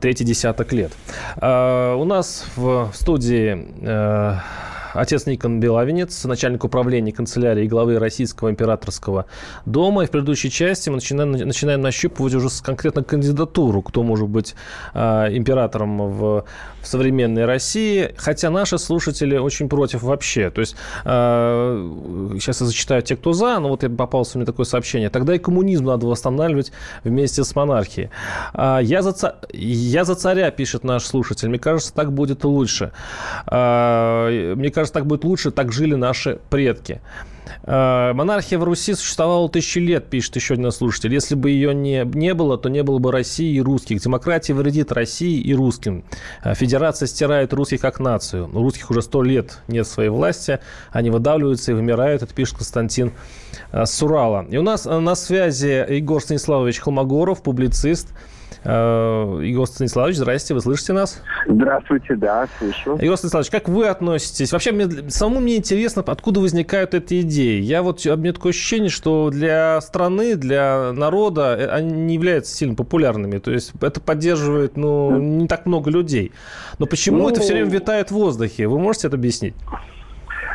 третий 0.00 0.24
десяток 0.24 0.72
лет. 0.72 0.92
У 1.36 2.04
нас 2.04 2.46
в 2.56 2.90
студии 2.94 3.68
э, 3.80 4.36
отец 4.94 5.26
Никон 5.26 5.60
Белавинец, 5.60 6.24
начальник 6.24 6.64
управления 6.64 7.12
канцелярии 7.12 7.66
главы 7.66 7.98
Российского 7.98 8.50
императорского 8.50 9.26
дома. 9.66 10.04
И 10.04 10.06
в 10.06 10.10
предыдущей 10.10 10.50
части 10.50 10.90
мы 10.90 10.96
начинаем, 10.96 11.32
начинаем 11.32 11.80
нащупывать 11.80 12.34
уже 12.34 12.48
конкретно 12.62 13.02
кандидатуру, 13.02 13.82
кто 13.82 14.02
может 14.02 14.28
быть 14.28 14.54
э, 14.94 15.28
императором 15.36 15.98
в, 15.98 16.44
в 16.82 16.86
современной 16.86 17.44
России. 17.44 18.14
Хотя 18.16 18.50
наши 18.50 18.78
слушатели 18.78 19.36
очень 19.36 19.68
против 19.68 20.02
вообще. 20.02 20.50
То 20.50 20.60
есть 20.60 20.76
э, 21.04 21.90
сейчас 22.34 22.60
я 22.60 22.66
зачитаю 22.66 23.02
те, 23.02 23.16
кто 23.16 23.32
за, 23.32 23.58
но 23.60 23.68
вот 23.68 23.82
я 23.82 23.90
попался 23.90 24.38
мне 24.38 24.46
такое 24.46 24.66
сообщение. 24.66 25.08
Тогда 25.10 25.34
и 25.34 25.38
коммунизм 25.38 25.86
надо 25.86 26.06
восстанавливать 26.06 26.72
вместе 27.04 27.44
с 27.44 27.54
монархией. 27.54 28.10
Э, 28.54 28.80
я, 28.82 29.02
за, 29.02 29.36
я 29.52 30.04
за 30.04 30.14
царя, 30.14 30.50
пишет 30.50 30.84
наш 30.84 31.04
слушатель. 31.04 31.48
Мне 31.48 31.58
кажется, 31.58 31.94
так 31.94 32.12
будет 32.12 32.44
лучше. 32.44 32.92
Э, 33.46 34.54
мне 34.56 34.70
кажется, 34.70 34.94
так 34.94 35.06
будет 35.06 35.24
лучше, 35.24 35.50
так 35.50 35.72
жили 35.72 35.94
наши 35.94 36.38
предки. 36.50 37.00
Э, 37.64 38.12
монархия 38.12 38.58
в 38.58 38.64
Руси 38.64 38.94
существовала 38.94 39.48
тысячи 39.48 39.78
лет, 39.78 40.08
пишет 40.08 40.36
еще 40.36 40.54
один 40.54 40.70
слушатель. 40.70 41.12
Если 41.12 41.34
бы 41.34 41.50
ее 41.50 41.74
не, 41.74 42.04
не 42.14 42.34
было, 42.34 42.58
то 42.58 42.68
не 42.68 42.82
было 42.82 42.98
бы 42.98 43.12
России 43.12 43.54
и 43.54 43.60
русских. 43.60 44.00
Демократия 44.00 44.54
вредит 44.54 44.92
России 44.92 45.40
и 45.40 45.54
русским. 45.54 46.04
Э, 46.42 46.54
федерация 46.54 47.06
стирает 47.06 47.52
русских 47.52 47.80
как 47.80 48.00
нацию. 48.00 48.50
У 48.52 48.62
русских 48.62 48.90
уже 48.90 49.02
сто 49.02 49.22
лет 49.22 49.58
нет 49.68 49.86
своей 49.86 50.10
власти. 50.10 50.60
Они 50.90 51.10
выдавливаются 51.10 51.72
и 51.72 51.74
вымирают. 51.74 52.22
Это 52.22 52.34
пишет 52.34 52.56
Константин 52.56 53.12
э, 53.72 53.86
Сурала. 53.86 54.46
И 54.50 54.56
у 54.56 54.62
нас 54.62 54.84
на 54.84 55.14
связи 55.14 55.84
Егор 55.88 56.20
Станиславович 56.20 56.80
Холмогоров, 56.80 57.42
публицист, 57.42 58.08
Егор 58.64 59.66
Станиславович, 59.66 60.16
здрасте, 60.16 60.54
вы 60.54 60.60
слышите 60.60 60.92
нас? 60.92 61.20
Здравствуйте, 61.48 62.14
да, 62.14 62.46
слышу. 62.58 62.96
Егор 63.00 63.16
Станиславович, 63.16 63.50
как 63.50 63.68
вы 63.68 63.88
относитесь? 63.88 64.52
Вообще, 64.52 64.70
мне, 64.70 65.10
самому 65.10 65.40
мне 65.40 65.56
интересно, 65.56 66.04
откуда 66.06 66.40
возникают 66.40 66.94
эти 66.94 67.22
идеи. 67.22 67.60
Я 67.60 67.82
вот, 67.82 68.06
у 68.06 68.16
меня 68.16 68.32
такое 68.32 68.50
ощущение, 68.50 68.88
что 68.90 69.30
для 69.30 69.80
страны, 69.80 70.36
для 70.36 70.92
народа 70.92 71.56
э, 71.58 71.66
они 71.66 71.92
не 71.92 72.14
являются 72.14 72.54
сильно 72.54 72.76
популярными. 72.76 73.38
То 73.38 73.50
есть 73.50 73.72
это 73.80 74.00
поддерживает, 74.00 74.76
ну, 74.76 75.18
не 75.18 75.48
так 75.48 75.66
много 75.66 75.90
людей. 75.90 76.30
Но 76.78 76.86
почему 76.86 77.18
ну, 77.18 77.30
это 77.30 77.40
все 77.40 77.54
время 77.54 77.68
витает 77.68 78.10
в 78.10 78.14
воздухе? 78.14 78.68
Вы 78.68 78.78
можете 78.78 79.08
это 79.08 79.16
объяснить? 79.16 79.54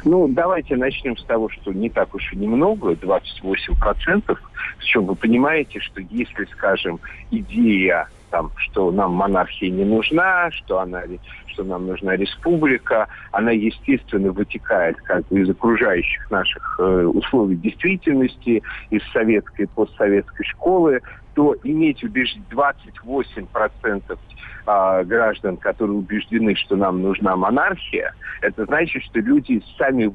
Ну, 0.08 0.30
давайте 0.30 0.78
начнем 0.78 1.18
с 1.18 1.24
того, 1.26 1.50
что 1.50 1.74
не 1.74 1.90
так 1.90 2.16
уж 2.16 2.32
и 2.32 2.38
немного, 2.38 2.94
28%. 2.94 4.38
Причем 4.78 5.06
вы 5.06 5.16
понимаете, 5.16 5.82
что 5.82 6.00
если, 6.00 6.46
скажем, 6.46 7.02
идея 7.30 8.08
там, 8.30 8.52
что 8.56 8.92
нам 8.92 9.12
монархия 9.14 9.70
не 9.70 9.84
нужна, 9.84 10.50
что 10.52 10.80
она 10.80 11.04
что 11.48 11.64
нам 11.64 11.88
нужна 11.88 12.16
республика, 12.16 13.08
она, 13.32 13.52
естественно, 13.52 14.32
вытекает 14.32 14.96
как 15.02 15.28
бы 15.28 15.42
из 15.42 15.50
окружающих 15.50 16.30
наших 16.30 16.80
э, 16.80 17.06
условий 17.06 17.56
действительности, 17.56 18.64
из 18.90 19.02
советской 19.12 19.64
и 19.64 19.68
постсоветской 19.68 20.46
школы, 20.46 21.02
то 21.38 21.56
иметь 21.64 22.04
убеждение 22.04 22.48
28% 22.50 24.18
а, 24.66 25.04
граждан, 25.04 25.58
которые 25.58 25.98
убеждены, 25.98 26.56
что 26.56 26.76
нам 26.76 27.04
нужна 27.04 27.36
монархия, 27.36 28.12
это 28.42 28.66
значит, 28.66 29.04
что 29.04 29.20
люди 29.20 29.62
сами 29.78 30.12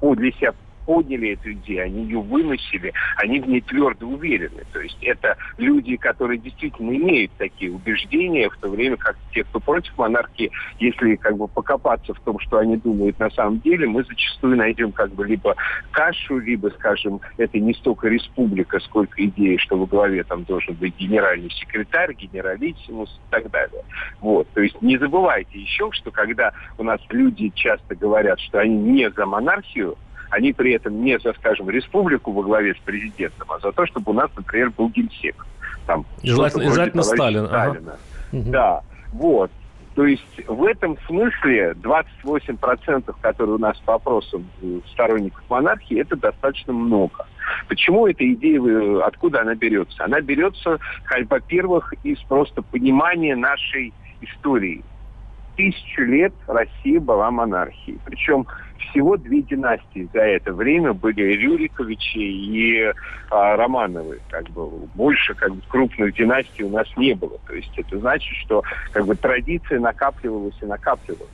для 0.00 0.32
себя 0.32 0.54
подняли 0.86 1.32
эту 1.32 1.52
идею, 1.52 1.84
они 1.84 2.04
ее 2.04 2.20
выносили, 2.20 2.92
они 3.16 3.40
в 3.40 3.48
ней 3.48 3.60
твердо 3.60 4.06
уверены. 4.06 4.62
То 4.72 4.80
есть 4.80 4.96
это 5.02 5.36
люди, 5.58 5.96
которые 5.96 6.38
действительно 6.38 6.96
имеют 6.96 7.32
такие 7.36 7.72
убеждения, 7.72 8.48
в 8.48 8.56
то 8.56 8.68
время 8.68 8.96
как 8.96 9.16
те, 9.32 9.44
кто 9.44 9.60
против 9.60 9.96
монархии, 9.98 10.50
если 10.78 11.16
как 11.16 11.36
бы 11.36 11.48
покопаться 11.48 12.14
в 12.14 12.20
том, 12.20 12.38
что 12.38 12.58
они 12.58 12.76
думают 12.76 13.18
на 13.18 13.30
самом 13.30 13.60
деле, 13.60 13.86
мы 13.86 14.04
зачастую 14.04 14.56
найдем 14.56 14.92
как 14.92 15.12
бы 15.12 15.26
либо 15.26 15.56
кашу, 15.90 16.38
либо, 16.38 16.68
скажем, 16.68 17.20
это 17.36 17.58
не 17.58 17.74
столько 17.74 18.08
республика, 18.08 18.78
сколько 18.80 19.24
идеи, 19.24 19.56
что 19.56 19.76
во 19.76 19.86
главе 19.86 20.22
там 20.24 20.44
должен 20.44 20.74
быть 20.74 20.96
генеральный 20.96 21.50
секретарь, 21.50 22.14
генералиссимус 22.14 23.10
и 23.10 23.30
так 23.30 23.50
далее. 23.50 23.82
Вот. 24.20 24.48
То 24.50 24.60
есть 24.60 24.80
не 24.80 24.96
забывайте 24.98 25.58
еще, 25.58 25.90
что 25.92 26.10
когда 26.10 26.52
у 26.78 26.84
нас 26.84 27.00
люди 27.10 27.50
часто 27.54 27.94
говорят, 27.94 28.38
что 28.40 28.60
они 28.60 28.76
не 28.76 29.10
за 29.10 29.26
монархию, 29.26 29.96
они 30.30 30.52
при 30.52 30.72
этом 30.72 31.02
не 31.04 31.18
за, 31.18 31.32
скажем, 31.34 31.70
республику 31.70 32.32
во 32.32 32.42
главе 32.42 32.74
с 32.74 32.78
президентом, 32.78 33.50
а 33.50 33.58
за 33.58 33.72
то, 33.72 33.86
чтобы 33.86 34.12
у 34.12 34.14
нас, 34.14 34.30
например, 34.36 34.70
был 34.70 34.88
генсек. 34.90 35.46
там... 35.86 36.04
Желательно, 36.22 36.72
желательно 36.72 37.02
Сталин. 37.02 37.46
Сталина. 37.46 37.96
Ага. 38.32 38.42
Да, 38.50 38.80
вот. 39.12 39.50
То 39.94 40.04
есть 40.04 40.42
в 40.46 40.62
этом 40.64 40.98
смысле 41.06 41.74
28%, 41.82 43.14
которые 43.22 43.54
у 43.54 43.58
нас 43.58 43.78
по 43.78 43.94
опросам 43.94 44.46
сторонников 44.92 45.42
монархии, 45.48 45.98
это 45.98 46.16
достаточно 46.16 46.74
много. 46.74 47.26
Почему 47.66 48.06
эта 48.06 48.30
идея, 48.34 49.06
откуда 49.06 49.40
она 49.40 49.54
берется? 49.54 50.04
Она 50.04 50.20
берется, 50.20 50.78
во-первых, 51.30 51.94
из 52.04 52.18
просто 52.24 52.60
понимания 52.60 53.36
нашей 53.36 53.94
истории 54.20 54.84
тысячу 55.56 56.02
лет 56.02 56.34
Россия 56.46 57.00
была 57.00 57.30
монархией. 57.30 57.98
Причем 58.04 58.46
всего 58.78 59.16
две 59.16 59.42
династии 59.42 60.08
за 60.12 60.20
это 60.20 60.52
время 60.52 60.92
были 60.92 61.22
Рюриковичи 61.22 62.18
и 62.18 62.92
а, 63.30 63.56
Романовы. 63.56 64.20
Как 64.30 64.48
бы 64.50 64.68
больше 64.94 65.34
как 65.34 65.54
бы, 65.54 65.60
крупных 65.68 66.14
династий 66.14 66.64
у 66.64 66.70
нас 66.70 66.86
не 66.96 67.14
было. 67.14 67.38
То 67.46 67.54
есть 67.54 67.72
это 67.76 67.98
значит, 67.98 68.34
что 68.44 68.62
как 68.92 69.06
бы 69.06 69.14
традиция 69.14 69.80
накапливалась 69.80 70.56
и 70.60 70.66
накапливалась. 70.66 71.30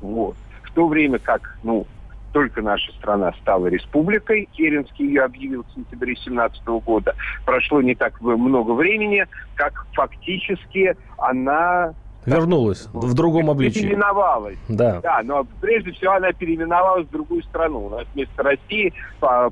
Вот. 0.00 0.36
В 0.62 0.72
то 0.72 0.86
время 0.86 1.18
как, 1.18 1.58
ну, 1.62 1.86
только 2.32 2.62
наша 2.62 2.92
страна 2.92 3.32
стала 3.40 3.66
республикой, 3.66 4.48
Керенский 4.52 5.06
ее 5.06 5.22
объявил 5.22 5.64
в 5.64 5.74
сентябре 5.74 6.14
2017 6.14 6.64
года, 6.84 7.14
прошло 7.44 7.82
не 7.82 7.94
так 7.94 8.20
много 8.20 8.72
времени, 8.72 9.26
как 9.56 9.86
фактически 9.92 10.96
она 11.18 11.94
Вернулась 12.26 12.88
в 12.92 13.14
другом 13.14 13.50
обличии. 13.50 13.80
Переименовалась. 13.80 14.58
Да. 14.68 15.00
Да, 15.00 15.20
но 15.24 15.46
прежде 15.60 15.92
всего 15.92 16.12
она 16.12 16.32
переименовалась 16.32 17.06
в 17.06 17.10
другую 17.10 17.42
страну. 17.42 17.86
У 17.86 17.90
нас 17.90 18.06
вместо 18.14 18.42
России 18.42 18.92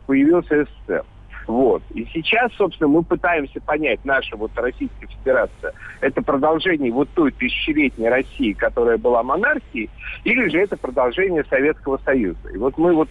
появился 0.07 0.65
СССР. 0.65 1.05
Вот. 1.47 1.83
И 1.95 2.05
сейчас, 2.13 2.53
собственно, 2.59 2.89
мы 2.89 3.03
пытаемся 3.03 3.59
понять, 3.63 4.01
наша 4.05 4.37
вот 4.37 4.51
Российская 4.55 5.07
Федерация, 5.07 5.73
это 6.03 6.21
продолжение 6.21 6.93
вот 6.93 7.09
той 7.15 7.33
тысячелетней 7.33 8.11
России, 8.11 8.53
которая 8.53 8.99
была 8.99 9.23
монархией, 9.23 9.89
или 10.25 10.49
же 10.51 10.59
это 10.59 10.77
продолжение 10.77 11.45
Советского 11.49 11.99
Союза. 12.05 12.51
И 12.53 12.59
вот 12.59 12.77
мы 12.77 12.93
вот 12.93 13.09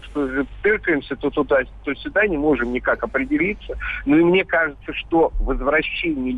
тыркаемся 0.61 1.15
то 1.15 1.31
туда, 1.31 1.61
то 1.83 1.95
сюда, 1.95 2.27
не 2.27 2.37
можем 2.37 2.71
никак 2.73 3.03
определиться. 3.03 3.75
Ну 4.05 4.19
и 4.19 4.23
мне 4.23 4.45
кажется, 4.45 4.93
что 4.93 5.31
возвращение 5.39 6.33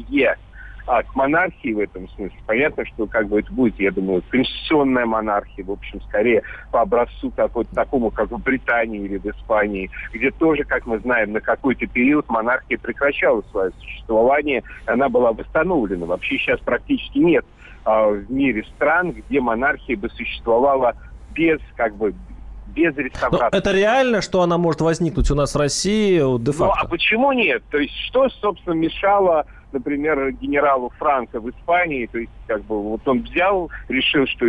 а 0.89 1.04
к 1.04 1.15
монархии 1.15 1.71
в 1.71 1.80
этом 1.80 2.10
смысле, 2.10 2.36
понятно, 2.47 2.84
что 2.84 3.06
как 3.06 3.28
бы 3.28 3.41
это 3.41 3.54
будет, 3.54 3.80
я 3.80 3.91
думаю, 3.91 4.23
конституционная 4.28 5.06
монархия, 5.06 5.63
в 5.63 5.69
общем, 5.69 6.02
скорее 6.02 6.41
по 6.71 6.82
образцу 6.82 7.30
какой-то 7.30 7.75
такому, 7.75 8.10
как 8.10 8.32
в 8.32 8.38
Британии 8.39 9.02
или 9.02 9.17
в 9.17 9.25
Испании, 9.28 9.91
где 10.12 10.32
тоже, 10.32 10.63
как 10.63 10.88
мы 10.88 10.97
знаем, 10.97 11.34
на 11.34 11.41
какой-то 11.41 11.86
период 11.86 12.28
монархия 12.28 12.80
прекращала 12.80 13.43
свое 13.52 13.71
существование, 13.80 14.63
она 14.88 15.10
была 15.10 15.32
восстановлена. 15.32 16.08
Вообще 16.08 16.39
сейчас 16.39 16.60
практически 16.62 17.19
нет 17.19 17.45
а, 17.86 18.08
в 18.08 18.32
мире 18.32 18.65
стран, 18.75 19.12
где 19.12 19.41
монархия 19.41 19.95
бы 19.95 20.10
существовала 20.10 20.95
без, 21.36 21.60
как 21.75 21.95
бы, 21.97 22.15
без 22.65 22.97
реставрации. 22.97 23.49
Но 23.52 23.58
это 23.60 23.71
реально, 23.73 24.21
что 24.23 24.41
она 24.41 24.58
может 24.58 24.82
возникнуть 24.82 25.30
у 25.30 25.36
нас 25.36 25.54
в 25.54 25.58
России 25.60 26.17
де-факто? 26.39 26.65
Ну, 26.65 26.71
а 26.75 26.88
почему 26.88 27.32
нет? 27.32 27.62
То 27.69 27.78
есть 27.78 27.93
что, 28.08 28.28
собственно, 28.30 28.73
мешало 28.73 29.45
например, 29.71 30.32
генералу 30.32 30.91
Франко 30.97 31.39
в 31.39 31.49
Испании, 31.49 32.08
то 32.08 32.17
есть 32.17 32.32
как 32.47 32.63
бы 32.65 32.82
вот 32.82 33.08
он 33.08 33.21
взял, 33.21 33.69
решил, 33.88 34.25
что 34.25 34.45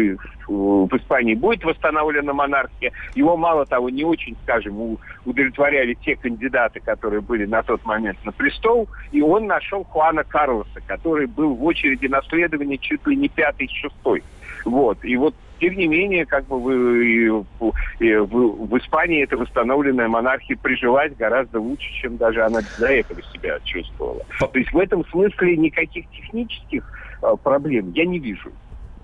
в 0.49 0.97
Испании 0.97 1.35
будет 1.35 1.65
восстановлена 1.65 2.33
монархия. 2.33 2.93
Его, 3.15 3.37
мало 3.37 3.67
того, 3.67 3.91
не 3.91 4.05
очень, 4.05 4.37
скажем, 4.43 4.99
удовлетворяли 5.25 5.95
те 5.95 6.17
кандидаты, 6.17 6.81
которые 6.81 7.21
были 7.21 7.47
на 7.47 7.63
тот 7.63 7.85
момент 7.85 8.19
на 8.25 8.33
престол, 8.33 8.89
и 9.13 9.21
он 9.21 9.47
нашел 9.47 9.85
Хуана 9.85 10.25
Карлоса, 10.25 10.81
который 10.87 11.27
был 11.27 11.55
в 11.55 11.65
очереди 11.65 12.07
наследования 12.07 12.79
чуть 12.79 13.07
ли 13.07 13.17
не 13.17 13.29
пятый, 13.29 13.69
шестой. 13.69 14.23
Вот. 14.65 15.05
И 15.05 15.17
вот 15.17 15.35
тем 15.61 15.77
не 15.77 15.87
менее, 15.87 16.25
как 16.27 16.47
бы 16.47 16.57
в, 16.59 17.45
в, 17.61 17.73
в 18.01 18.79
Испании 18.79 19.23
эта 19.23 19.37
восстановленная 19.37 20.09
монархия 20.09 20.57
прижилась 20.57 21.15
гораздо 21.17 21.61
лучше, 21.61 21.93
чем 22.01 22.17
даже 22.17 22.43
она 22.43 22.61
до 22.79 22.87
этого 22.87 23.21
себя 23.33 23.59
чувствовала. 23.65 24.25
То 24.39 24.51
есть 24.55 24.73
в 24.73 24.79
этом 24.79 25.05
смысле 25.07 25.57
никаких 25.57 26.09
технических 26.11 26.85
э, 27.23 27.35
проблем 27.43 27.93
я 27.95 28.07
не 28.07 28.19
вижу. 28.19 28.51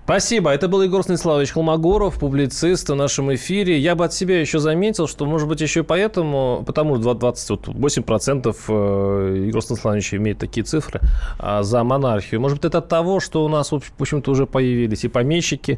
Спасибо. 0.07 0.51
Это 0.51 0.69
был 0.69 0.81
Егор 0.83 1.03
Станиславович 1.03 1.51
Холмогоров, 1.51 2.17
публицист 2.17 2.87
в 2.87 2.95
нашем 2.95 3.35
эфире. 3.35 3.77
Я 3.77 3.93
бы 3.93 4.05
от 4.05 4.13
себя 4.13 4.39
еще 4.39 4.57
заметил, 4.57 5.05
что, 5.05 5.25
может 5.25 5.49
быть, 5.49 5.59
еще 5.59 5.81
и 5.81 5.83
поэтому, 5.83 6.63
потому 6.65 6.95
28% 6.95 8.55
э, 8.69 9.45
Егор 9.47 9.61
Станиславович 9.61 10.13
имеет 10.13 10.37
такие 10.37 10.63
цифры 10.63 11.01
а, 11.37 11.61
за 11.61 11.83
монархию. 11.83 12.39
Может 12.39 12.59
быть, 12.59 12.65
это 12.69 12.77
от 12.77 12.87
того, 12.87 13.19
что 13.19 13.43
у 13.43 13.49
нас, 13.49 13.73
в 13.73 13.81
общем-то, 13.99 14.31
уже 14.31 14.45
появились 14.45 15.03
и 15.03 15.09
помещики, 15.09 15.77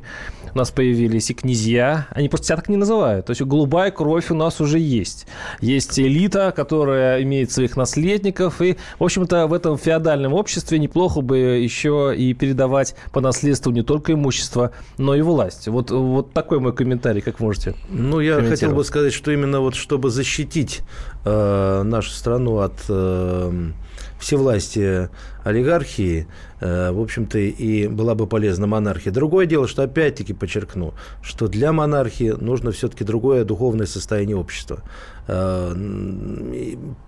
у 0.54 0.58
нас 0.60 0.70
появились 0.70 1.32
и 1.32 1.34
князья. 1.34 2.06
Они 2.12 2.30
просто 2.30 2.48
себя 2.48 2.58
так 2.58 2.70
не 2.70 2.78
называют. 2.78 3.26
То 3.26 3.32
есть 3.32 3.42
голубая 3.42 3.90
кровь 3.90 4.30
у 4.30 4.36
нас 4.36 4.62
уже 4.62 4.78
есть. 4.78 5.26
Есть 5.60 6.00
элита, 6.00 6.54
которая 6.56 7.24
имеет 7.24 7.52
своих 7.52 7.76
наследников. 7.76 8.62
И, 8.62 8.78
в 9.00 9.04
общем-то, 9.04 9.48
в 9.48 9.54
этом 9.54 9.76
феодальном 9.76 10.36
обществе 10.36 10.78
неплохо 10.78 11.22
бы 11.22 11.38
еще 11.38 12.14
и 12.16 12.36
передавать 12.36 12.94
по 13.12 13.22
наследству 13.22 13.72
не 13.72 13.82
только 13.82 14.19
имущество, 14.20 14.72
но 14.98 15.16
и 15.16 15.22
власть. 15.22 15.68
Вот, 15.68 15.90
вот 15.92 16.34
такой 16.34 16.60
мой 16.60 16.74
комментарий, 16.74 17.22
как 17.22 17.40
можете 17.40 17.76
Ну, 17.90 18.20
я 18.20 18.42
хотел 18.42 18.74
бы 18.74 18.84
сказать, 18.84 19.14
что 19.14 19.32
именно 19.32 19.60
вот 19.62 19.76
чтобы 19.76 20.10
защитить 20.10 20.82
э, 21.26 21.82
нашу 21.84 22.12
страну 22.12 22.60
от 22.60 22.74
э, 22.90 23.72
всевластия 24.20 25.10
олигархии, 25.44 26.28
э, 26.60 26.92
в 26.92 27.02
общем-то, 27.02 27.38
и 27.40 27.88
была 27.88 28.16
бы 28.16 28.28
полезна 28.28 28.68
монархия. 28.68 29.12
Другое 29.12 29.46
дело, 29.46 29.68
что 29.68 29.84
опять-таки 29.84 30.34
подчеркну, 30.34 30.94
что 31.22 31.48
для 31.48 31.72
монархии 31.72 32.36
нужно 32.40 32.72
все-таки 32.72 33.04
другое 33.04 33.44
духовное 33.46 33.86
состояние 33.86 34.36
общества. 34.36 34.84
Э, 35.28 35.76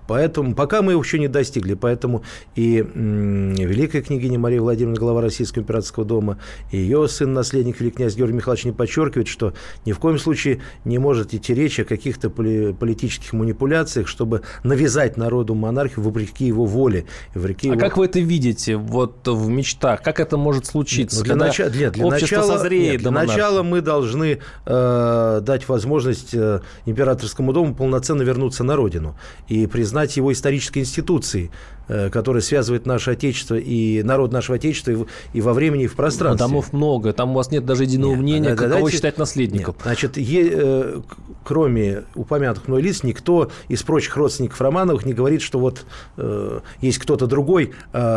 поэтому, 0.07 0.53
пока 0.53 0.81
мы 0.81 0.93
его 0.93 1.01
еще 1.01 1.19
не 1.19 1.27
достигли, 1.27 1.73
поэтому 1.73 2.23
и 2.55 2.85
великая 2.93 4.01
княгиня 4.01 4.37
Мария 4.39 4.61
Владимировна, 4.61 4.99
глава 4.99 5.21
Российского 5.21 5.63
императорского 5.63 6.05
дома, 6.05 6.37
и 6.71 6.77
ее 6.77 7.07
сын-наследник, 7.07 7.79
великий 7.79 7.97
князь 7.97 8.15
Георгий 8.15 8.35
Михайлович, 8.35 8.65
не 8.65 8.71
подчеркивает, 8.71 9.27
что 9.27 9.53
ни 9.85 9.91
в 9.91 9.99
коем 9.99 10.19
случае 10.19 10.61
не 10.85 10.99
может 10.99 11.33
идти 11.33 11.53
речь 11.53 11.79
о 11.79 11.83
каких-то 11.83 12.29
политических 12.29 13.33
манипуляциях, 13.33 14.07
чтобы 14.07 14.41
навязать 14.63 15.17
народу 15.17 15.55
монархию 15.55 16.03
вопреки 16.03 16.45
его 16.45 16.65
воле. 16.65 17.05
Вопреки 17.33 17.69
а 17.69 17.71
его... 17.73 17.79
как 17.79 17.97
вы 17.97 18.05
это 18.05 18.20
видите 18.21 18.75
вот 18.75 19.27
в 19.27 19.49
мечтах? 19.49 20.01
Как 20.01 20.19
это 20.19 20.37
может 20.37 20.65
случиться? 20.65 21.19
Ну, 21.19 21.23
для, 21.23 21.35
нач... 21.35 21.57
для, 21.57 21.91
для 21.91 22.07
начала, 22.07 22.57
созреет 22.57 22.91
нет, 22.93 23.01
для 23.01 23.11
начала 23.11 23.63
мы 23.63 23.81
должны 23.81 24.39
э, 24.65 25.39
дать 25.41 25.67
возможность 25.67 26.33
э, 26.33 26.61
императорскому 26.85 27.53
дому 27.53 27.75
полноценно 27.75 28.21
вернуться 28.21 28.63
на 28.63 28.75
родину 28.75 29.15
и 29.47 29.67
признать 29.67 30.17
его 30.17 30.31
исторической 30.31 30.79
институцией, 30.79 31.51
э, 31.87 32.09
которая 32.09 32.41
связывает 32.41 32.85
наше 32.85 33.11
Отечество 33.11 33.55
и 33.55 34.03
народ 34.03 34.31
нашего 34.31 34.55
Отечества 34.55 34.91
и, 34.91 34.97
и 35.33 35.41
во 35.41 35.53
времени, 35.53 35.83
и 35.83 35.87
в 35.87 35.95
пространстве. 35.95 36.45
Но 36.45 36.49
домов 36.49 36.73
много, 36.73 37.13
там 37.13 37.31
у 37.31 37.33
вас 37.33 37.51
нет 37.51 37.65
даже 37.65 37.83
единого 37.83 38.11
нет, 38.11 38.19
мнения, 38.19 38.49
да, 38.49 38.55
какого 38.55 38.81
дайте... 38.81 38.97
считать 38.97 39.17
наследником. 39.17 39.75
Нет, 39.75 39.83
значит, 39.83 40.17
е, 40.17 40.49
э, 40.51 41.01
кроме 41.43 42.03
упомянутых 42.15 42.67
мной 42.67 42.81
лиц, 42.81 43.03
никто 43.03 43.51
из 43.67 43.83
прочих 43.83 44.15
родственников 44.17 44.61
Романовых 44.61 45.05
не 45.05 45.13
говорит, 45.13 45.41
что 45.41 45.59
вот 45.59 45.85
э, 46.17 46.59
есть 46.81 46.99
кто-то 46.99 47.27
другой, 47.27 47.71
э, 47.93 48.10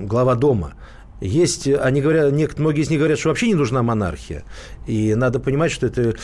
глава 0.00 0.34
дома. 0.34 0.74
Есть, 1.20 1.68
они 1.68 2.00
говорят, 2.00 2.32
многие 2.58 2.80
из 2.80 2.90
них 2.90 2.98
говорят, 2.98 3.18
что 3.18 3.28
вообще 3.28 3.46
не 3.46 3.54
нужна 3.54 3.82
монархия. 3.82 4.42
И 4.88 5.14
надо 5.14 5.38
понимать, 5.38 5.70
что 5.70 5.86
это 5.86 6.14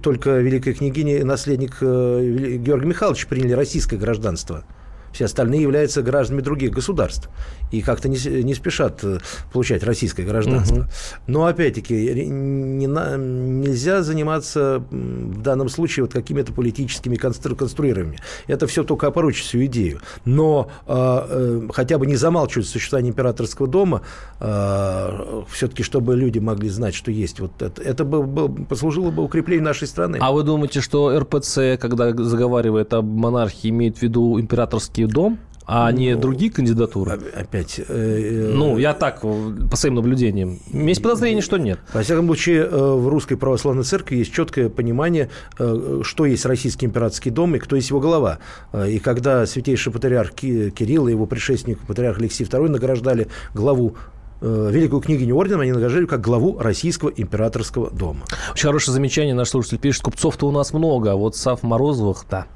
только 0.00 0.38
великая 0.38 0.72
княгиня 0.72 1.24
наследник 1.24 1.76
э, 1.82 2.56
Георгия 2.58 2.86
Михайловича 2.86 3.26
приняли 3.28 3.52
российское 3.52 3.98
гражданство. 3.98 4.64
Все 5.12 5.26
остальные 5.26 5.62
являются 5.62 6.02
гражданами 6.02 6.42
других 6.42 6.70
государств 6.70 7.28
и 7.70 7.80
как-то 7.80 8.08
не, 8.08 8.18
не 8.42 8.54
спешат 8.54 9.02
э, 9.02 9.18
получать 9.52 9.82
российское 9.82 10.24
гражданство. 10.24 10.80
Угу. 10.80 10.86
Но 11.26 11.46
опять-таки 11.46 11.94
не, 11.94 12.86
нельзя 12.86 14.02
заниматься 14.02 14.82
в 14.90 15.42
данном 15.42 15.68
случае 15.68 16.04
вот 16.04 16.12
какими-то 16.12 16.52
политическими 16.52 17.16
констру, 17.16 17.56
конструированиями. 17.56 18.20
Это 18.46 18.66
все 18.66 18.84
только 18.84 19.06
опорочит 19.06 19.44
всю 19.44 19.64
идею. 19.66 20.00
Но 20.24 20.70
э, 20.86 20.92
э, 20.94 21.68
хотя 21.72 21.98
бы 21.98 22.06
не 22.06 22.16
замалчивать 22.16 22.66
существование 22.66 23.10
императорского 23.10 23.68
дома, 23.68 24.02
э, 24.40 25.42
все-таки 25.50 25.82
чтобы 25.82 26.14
люди 26.16 26.38
могли 26.38 26.68
знать, 26.68 26.94
что 26.94 27.10
есть 27.10 27.40
вот 27.40 27.62
это, 27.62 27.82
это 27.82 28.04
бы, 28.04 28.22
бы, 28.22 28.64
послужило 28.66 29.10
бы 29.10 29.22
укреплению 29.22 29.64
нашей 29.64 29.88
страны. 29.88 30.18
А 30.20 30.32
вы 30.32 30.42
думаете, 30.42 30.80
что 30.80 31.18
РПЦ, 31.18 31.78
когда 31.80 32.12
заговаривает 32.12 32.92
об 32.92 33.06
монархии, 33.06 33.70
имеет 33.70 33.98
в 33.98 34.02
виду 34.02 34.38
императорский 34.38 35.01
дом? 35.06 35.38
а 35.66 35.90
не 35.92 36.14
ну, 36.14 36.20
другие 36.20 36.50
кандидатуры? 36.50 37.12
Опять. 37.34 37.78
Э, 37.78 37.84
э, 37.88 38.52
ну, 38.54 38.78
я 38.78 38.94
так, 38.94 39.20
по 39.20 39.76
своим 39.76 39.94
наблюдениям. 39.94 40.58
Есть 40.72 41.02
подозрение, 41.02 41.42
что 41.42 41.56
нет. 41.56 41.78
Во 41.92 42.02
всяком 42.02 42.26
случае, 42.26 42.64
э, 42.64 42.68
в 42.68 43.08
Русской 43.08 43.36
Православной 43.36 43.84
Церкви 43.84 44.16
есть 44.16 44.32
четкое 44.32 44.68
понимание, 44.68 45.30
что 45.56 46.26
есть 46.26 46.44
Российский 46.46 46.86
императорский 46.86 47.30
дом 47.30 47.54
и 47.56 47.58
кто 47.58 47.76
есть 47.76 47.90
его 47.90 48.00
глава. 48.00 48.38
И 48.86 48.98
когда 48.98 49.46
святейший 49.46 49.92
патриарх 49.92 50.32
Кирилл 50.32 51.08
и 51.08 51.12
его 51.12 51.26
предшественник, 51.26 51.78
патриарх 51.80 52.18
Алексей 52.18 52.44
II, 52.44 52.68
награждали 52.68 53.28
главу 53.54 53.96
Э, 54.44 54.70
великую 54.72 55.00
княгиню 55.00 55.36
ордена 55.36 55.62
они 55.62 55.70
награждали 55.70 56.06
как 56.06 56.20
главу 56.20 56.58
Российского 56.58 57.10
императорского 57.10 57.90
дома. 57.92 58.22
Очень 58.52 58.66
хорошее 58.66 58.92
замечание. 58.92 59.34
Наш 59.34 59.50
слушатель 59.50 59.78
пишет, 59.78 60.02
купцов-то 60.02 60.48
у 60.48 60.50
нас 60.50 60.74
много, 60.74 61.12
а 61.12 61.14
вот 61.14 61.36
Сав 61.36 61.62
Морозовых, 61.62 62.24
да. 62.28 62.46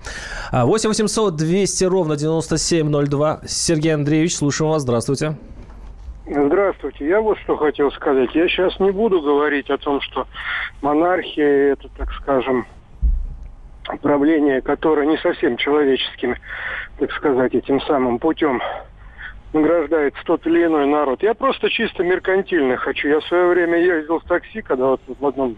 8 0.50 0.88
800 0.88 1.36
200 1.36 1.84
ровно 1.84 2.16
9702. 2.16 3.42
Сергей 3.46 3.94
Андреевич, 3.94 4.34
слушаем 4.34 4.72
вас. 4.72 4.82
Здравствуйте. 4.82 5.36
Здравствуйте. 6.26 7.06
Я 7.06 7.20
вот 7.20 7.38
что 7.38 7.56
хотел 7.56 7.92
сказать. 7.92 8.34
Я 8.34 8.48
сейчас 8.48 8.80
не 8.80 8.90
буду 8.90 9.20
говорить 9.20 9.70
о 9.70 9.78
том, 9.78 10.00
что 10.00 10.26
монархия 10.82 11.74
это, 11.74 11.88
так 11.96 12.10
скажем, 12.14 12.66
правление, 14.02 14.60
которое 14.60 15.06
не 15.06 15.18
совсем 15.18 15.56
человеческим, 15.56 16.34
так 16.98 17.12
сказать, 17.12 17.54
этим 17.54 17.80
самым 17.82 18.18
путем 18.18 18.60
награждает 19.56 20.14
тот 20.24 20.46
или 20.46 20.64
иной 20.64 20.86
народ. 20.86 21.22
Я 21.22 21.34
просто 21.34 21.68
чисто 21.70 22.02
меркантильно 22.02 22.76
хочу. 22.76 23.08
Я 23.08 23.20
в 23.20 23.24
свое 23.24 23.46
время 23.48 23.78
ездил 23.78 24.20
в 24.20 24.24
такси, 24.24 24.62
когда 24.62 24.86
вот 24.86 25.00
в 25.06 25.26
одном 25.26 25.56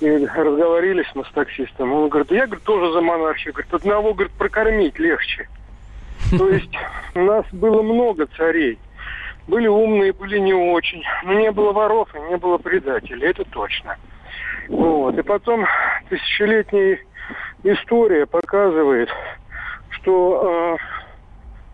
и 0.00 0.26
разговорились 0.26 1.10
мы 1.14 1.24
с 1.24 1.30
таксистом. 1.30 1.92
Он 1.92 2.08
говорит, 2.08 2.30
я 2.30 2.46
говорит, 2.46 2.64
тоже 2.64 2.92
за 2.92 3.00
монархию. 3.00 3.52
Говорит, 3.54 3.74
одного 3.74 4.14
говорит, 4.14 4.32
прокормить 4.34 4.98
легче. 4.98 5.48
То 6.38 6.48
есть 6.48 6.76
у 7.14 7.20
нас 7.20 7.44
было 7.52 7.82
много 7.82 8.26
царей. 8.36 8.78
Были 9.46 9.66
умные, 9.66 10.12
были 10.12 10.38
не 10.38 10.54
очень. 10.54 11.02
Но 11.24 11.34
не 11.34 11.50
было 11.52 11.72
воров 11.72 12.08
и 12.14 12.20
не 12.30 12.36
было 12.36 12.58
предателей, 12.58 13.28
это 13.28 13.44
точно. 13.44 13.96
Вот. 14.68 15.16
И 15.18 15.22
потом 15.22 15.66
тысячелетняя 16.08 16.98
история 17.62 18.26
показывает, 18.26 19.10
что 19.90 20.78
э, 20.80 21.03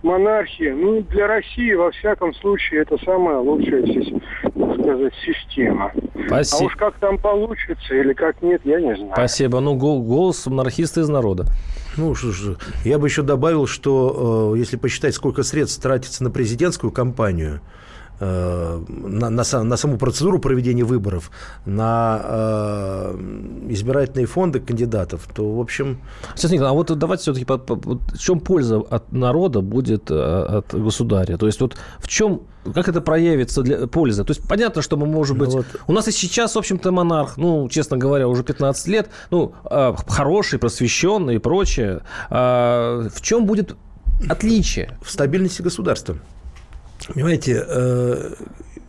монархия, 0.03 0.75
ну, 0.75 1.03
для 1.03 1.27
России, 1.27 1.73
во 1.75 1.91
всяком 1.91 2.35
случае, 2.35 2.83
это 2.83 2.97
самая 3.05 3.39
лучшая, 3.39 3.83
так 3.83 4.81
сказать, 4.81 5.13
система. 5.25 5.93
Спасибо. 6.27 6.63
А 6.63 6.67
уж 6.67 6.77
как 6.77 6.95
там 6.99 7.19
получится 7.19 7.95
или 7.95 8.13
как 8.13 8.41
нет, 8.43 8.61
я 8.65 8.81
не 8.81 8.97
знаю. 8.97 9.13
Спасибо. 9.13 9.61
Ну, 9.61 9.75
голос 9.75 10.47
монархиста 10.47 11.01
из 11.01 11.09
народа. 11.09 11.47
Ну, 11.97 12.15
что 12.15 12.33
ж, 12.33 12.57
я 12.85 12.99
бы 12.99 13.09
еще 13.09 13.23
добавил, 13.23 13.67
что 13.67 14.55
э, 14.55 14.59
если 14.59 14.77
посчитать, 14.77 15.15
сколько 15.15 15.43
средств 15.43 15.83
тратится 15.83 16.23
на 16.23 16.31
президентскую 16.31 16.93
кампанию, 16.93 17.61
Э, 18.23 18.85
на, 18.89 19.31
на, 19.31 19.65
на 19.65 19.77
саму 19.77 19.97
процедуру 19.97 20.39
проведения 20.39 20.85
выборов, 20.85 21.31
на 21.65 22.21
э, 22.23 23.19
избирательные 23.71 24.27
фонды 24.27 24.61
кандидатов, 24.61 25.27
то, 25.35 25.57
в 25.57 25.59
общем... 25.59 26.03
Сейчас, 26.37 26.51
Николай, 26.51 26.71
а 26.71 26.75
вот 26.75 26.99
давайте 26.99 27.23
все-таки, 27.23 27.47
по, 27.47 27.57
по, 27.57 27.77
в 27.77 28.19
чем 28.19 28.41
польза 28.41 28.77
от 28.77 29.11
народа 29.11 29.63
будет 29.63 30.11
э, 30.11 30.15
от 30.15 30.75
государя? 30.75 31.39
То 31.39 31.47
есть 31.47 31.63
вот 31.63 31.79
в 31.99 32.09
чем, 32.09 32.43
как 32.75 32.89
это 32.89 33.01
проявится 33.01 33.63
для 33.63 33.87
пользы? 33.87 34.23
То 34.23 34.33
есть 34.33 34.47
понятно, 34.47 34.83
что 34.83 34.99
мы, 34.99 35.07
может 35.07 35.39
ну 35.39 35.45
быть... 35.45 35.55
Ну, 35.55 35.57
вот. 35.57 35.67
У 35.87 35.93
нас 35.93 36.07
и 36.07 36.13
сейчас, 36.13 36.57
в 36.57 36.59
общем-то, 36.59 36.93
монарх, 36.93 37.39
ну, 37.39 37.71
честно 37.71 37.97
говоря, 37.97 38.29
уже 38.29 38.45
15 38.45 38.87
лет, 38.89 39.09
ну, 39.31 39.55
э, 39.65 39.95
хороший, 40.09 40.59
просвещенный 40.59 41.37
и 41.37 41.39
прочее. 41.39 42.03
Э, 42.29 43.09
в 43.11 43.23
чем 43.23 43.47
будет 43.47 43.77
отличие? 44.29 44.99
В 45.03 45.11
стабильности 45.11 45.63
государства. 45.63 46.17
Понимаете, 47.09 47.65
э, 47.67 48.35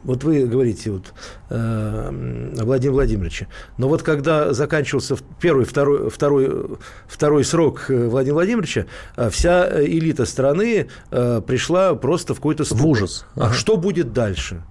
вот 0.04 0.24
вы 0.24 0.46
говорите 0.46 0.92
вот, 0.92 1.14
э, 1.50 1.56
о 1.56 2.66
Владимире 2.66 2.92
Владимировиче, 2.92 3.48
но 3.78 3.88
вот 3.88 4.04
когда 4.04 4.54
заканчивался 4.54 5.16
первый, 5.40 5.66
второй, 5.66 6.10
второй, 6.10 6.78
второй 7.08 7.44
срок 7.44 7.86
э, 7.90 8.08
Владимира 8.08 8.36
Владимировича, 8.36 8.86
вся 9.30 9.84
элита 9.84 10.26
страны 10.26 10.90
пришла 11.10 11.96
просто 11.96 12.34
в 12.34 12.38
какой-то 12.38 12.64
ступор. 12.64 12.84
В 12.84 12.88
ужас. 12.88 13.26
А 13.36 13.46
ага. 13.46 13.54
что 13.54 13.78
будет 13.78 14.14
дальше? 14.14 14.64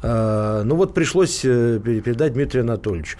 А, 0.00 0.62
ну 0.62 0.76
вот 0.76 0.94
пришлось 0.94 1.40
э, 1.44 1.80
передать 1.82 2.34
Дмитрию 2.34 2.62
Анатольевичу. 2.62 3.16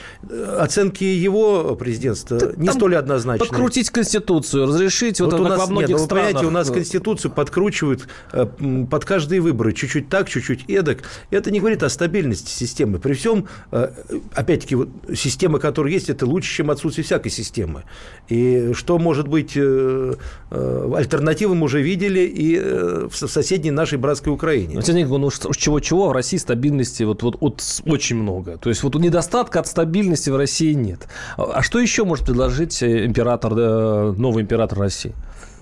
Оценки 0.58 1.02
его 1.02 1.74
президентства 1.74 2.38
так, 2.38 2.56
не 2.56 2.68
столь 2.68 2.96
однозначные. 2.96 3.48
Подкрутить 3.48 3.90
Конституцию, 3.90 4.66
разрешить, 4.66 5.20
вот, 5.20 5.32
вот 5.32 5.40
у 5.40 5.44
нас, 5.44 5.58
во 5.58 5.66
многих 5.66 5.88
нет, 5.88 5.98
ну, 5.98 6.04
странах. 6.04 6.26
Понимаете, 6.26 6.46
у 6.46 6.50
нас 6.50 6.70
Конституцию 6.70 7.32
подкручивают 7.32 8.06
э, 8.32 8.46
под 8.88 9.04
каждые 9.04 9.40
выборы. 9.40 9.72
Чуть-чуть 9.72 10.08
так, 10.08 10.28
чуть-чуть 10.28 10.66
эдак. 10.68 11.02
Это 11.30 11.50
не 11.50 11.58
говорит 11.58 11.82
о 11.82 11.88
стабильности 11.88 12.50
системы. 12.50 13.00
При 13.00 13.14
всем, 13.14 13.48
э, 13.72 13.90
опять-таки, 14.34 14.76
вот, 14.76 14.88
система, 15.16 15.58
которая 15.58 15.92
есть, 15.92 16.10
это 16.10 16.26
лучше, 16.26 16.54
чем 16.54 16.70
отсутствие 16.70 17.04
всякой 17.04 17.30
системы. 17.30 17.84
И 18.28 18.72
что 18.74 18.98
может 18.98 19.26
быть 19.26 19.56
альтернативы 20.50 21.54
мы 21.54 21.64
уже 21.64 21.82
видели 21.82 22.20
и 22.20 22.58
в 22.58 23.14
соседней 23.14 23.70
нашей 23.70 23.98
братской 23.98 24.32
Украине. 24.32 24.80
Ну, 24.86 25.18
ну 25.18 25.30
чего-чего, 25.30 26.08
в 26.08 26.12
России 26.12 26.36
стабильность 26.36 26.67
стабильности 26.68 27.02
вот, 27.04 27.22
вот, 27.22 27.40
вот 27.40 27.62
очень 27.86 28.16
много. 28.16 28.58
То 28.58 28.68
есть 28.68 28.82
вот 28.82 28.94
недостатка 28.94 29.60
от 29.60 29.66
стабильности 29.66 30.30
в 30.30 30.36
России 30.36 30.74
нет. 30.74 31.08
А 31.36 31.62
что 31.62 31.78
еще 31.78 32.04
может 32.04 32.26
предложить 32.26 32.82
э, 32.82 33.06
император, 33.06 33.52
э, 33.56 34.14
новый 34.16 34.42
император 34.42 34.78
России? 34.78 35.14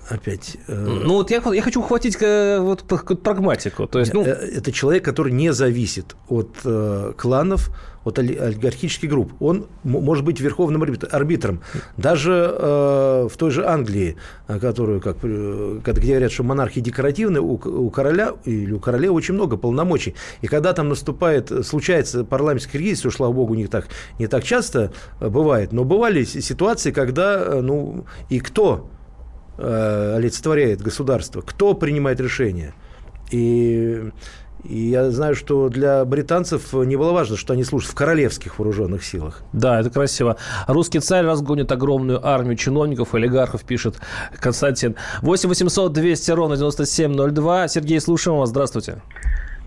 Опять. 0.09 0.57
Э... 0.67 1.01
Ну 1.03 1.15
вот 1.15 1.31
я, 1.31 1.41
я 1.53 1.61
хочу 1.61 1.81
ухватить 1.81 2.17
э, 2.21 2.59
вот, 2.59 2.83
прагматику. 2.83 3.87
То 3.87 3.99
есть, 3.99 4.13
ну... 4.13 4.23
Это 4.23 4.71
человек, 4.71 5.03
который 5.03 5.31
не 5.31 5.53
зависит 5.53 6.15
от 6.27 6.49
э, 6.63 7.13
кланов, 7.17 7.69
от 8.07 8.19
олигархических 8.19 9.09
групп. 9.09 9.33
Он 9.41 9.65
может 9.83 10.23
быть 10.23 10.39
верховным 10.39 10.81
арбитром. 11.11 11.61
Даже 11.97 12.55
э, 12.57 13.27
в 13.29 13.37
той 13.37 13.51
же 13.51 13.65
Англии, 13.65 14.15
э, 14.47 14.59
которую, 14.59 15.01
как, 15.01 15.17
э, 15.23 15.79
где 15.83 16.11
говорят, 16.11 16.31
что 16.31 16.43
монархия 16.43 16.81
декоративная, 16.81 17.41
у, 17.41 17.55
у 17.55 17.89
короля 17.89 18.33
или 18.45 18.71
у 18.71 18.79
короля 18.79 19.11
очень 19.11 19.33
много 19.33 19.57
полномочий. 19.57 20.15
И 20.41 20.47
когда 20.47 20.71
там 20.73 20.87
наступает, 20.87 21.51
случается 21.65 22.23
парламентский 22.23 22.77
кризис, 22.77 22.99
что, 22.99 23.11
слава 23.11 23.33
богу, 23.33 23.55
не 23.55 23.67
так, 23.67 23.87
не 24.19 24.27
так 24.27 24.43
часто 24.43 24.93
бывает, 25.19 25.73
но 25.73 25.83
бывали 25.83 26.23
ситуации, 26.23 26.91
когда, 26.91 27.61
ну, 27.61 28.05
и 28.29 28.39
кто 28.39 28.89
э, 29.57 30.15
олицетворяет 30.15 30.81
государство, 30.81 31.41
кто 31.41 31.73
принимает 31.73 32.19
решения. 32.19 32.73
И 33.31 34.11
и 34.63 34.77
я 34.89 35.11
знаю, 35.11 35.35
что 35.35 35.69
для 35.69 36.03
британцев 36.03 36.73
не 36.73 36.95
было 36.95 37.13
важно, 37.13 37.37
что 37.37 37.53
они 37.53 37.63
служат 37.63 37.91
в 37.91 37.95
королевских 37.95 38.59
вооруженных 38.59 39.03
силах. 39.03 39.41
Да, 39.53 39.79
это 39.79 39.89
красиво. 39.89 40.37
Русский 40.67 40.99
царь 40.99 41.25
разгонит 41.25 41.71
огромную 41.71 42.25
армию 42.25 42.55
чиновников, 42.57 43.13
олигархов, 43.13 43.63
пишет 43.63 43.95
Константин. 44.39 44.95
8 45.21 45.47
800 45.47 45.93
200 45.93 46.31
ровно 46.31 46.57
9702. 46.57 47.67
Сергей, 47.67 48.01
слушаем 48.01 48.39
вас. 48.39 48.49
Здравствуйте. 48.49 49.01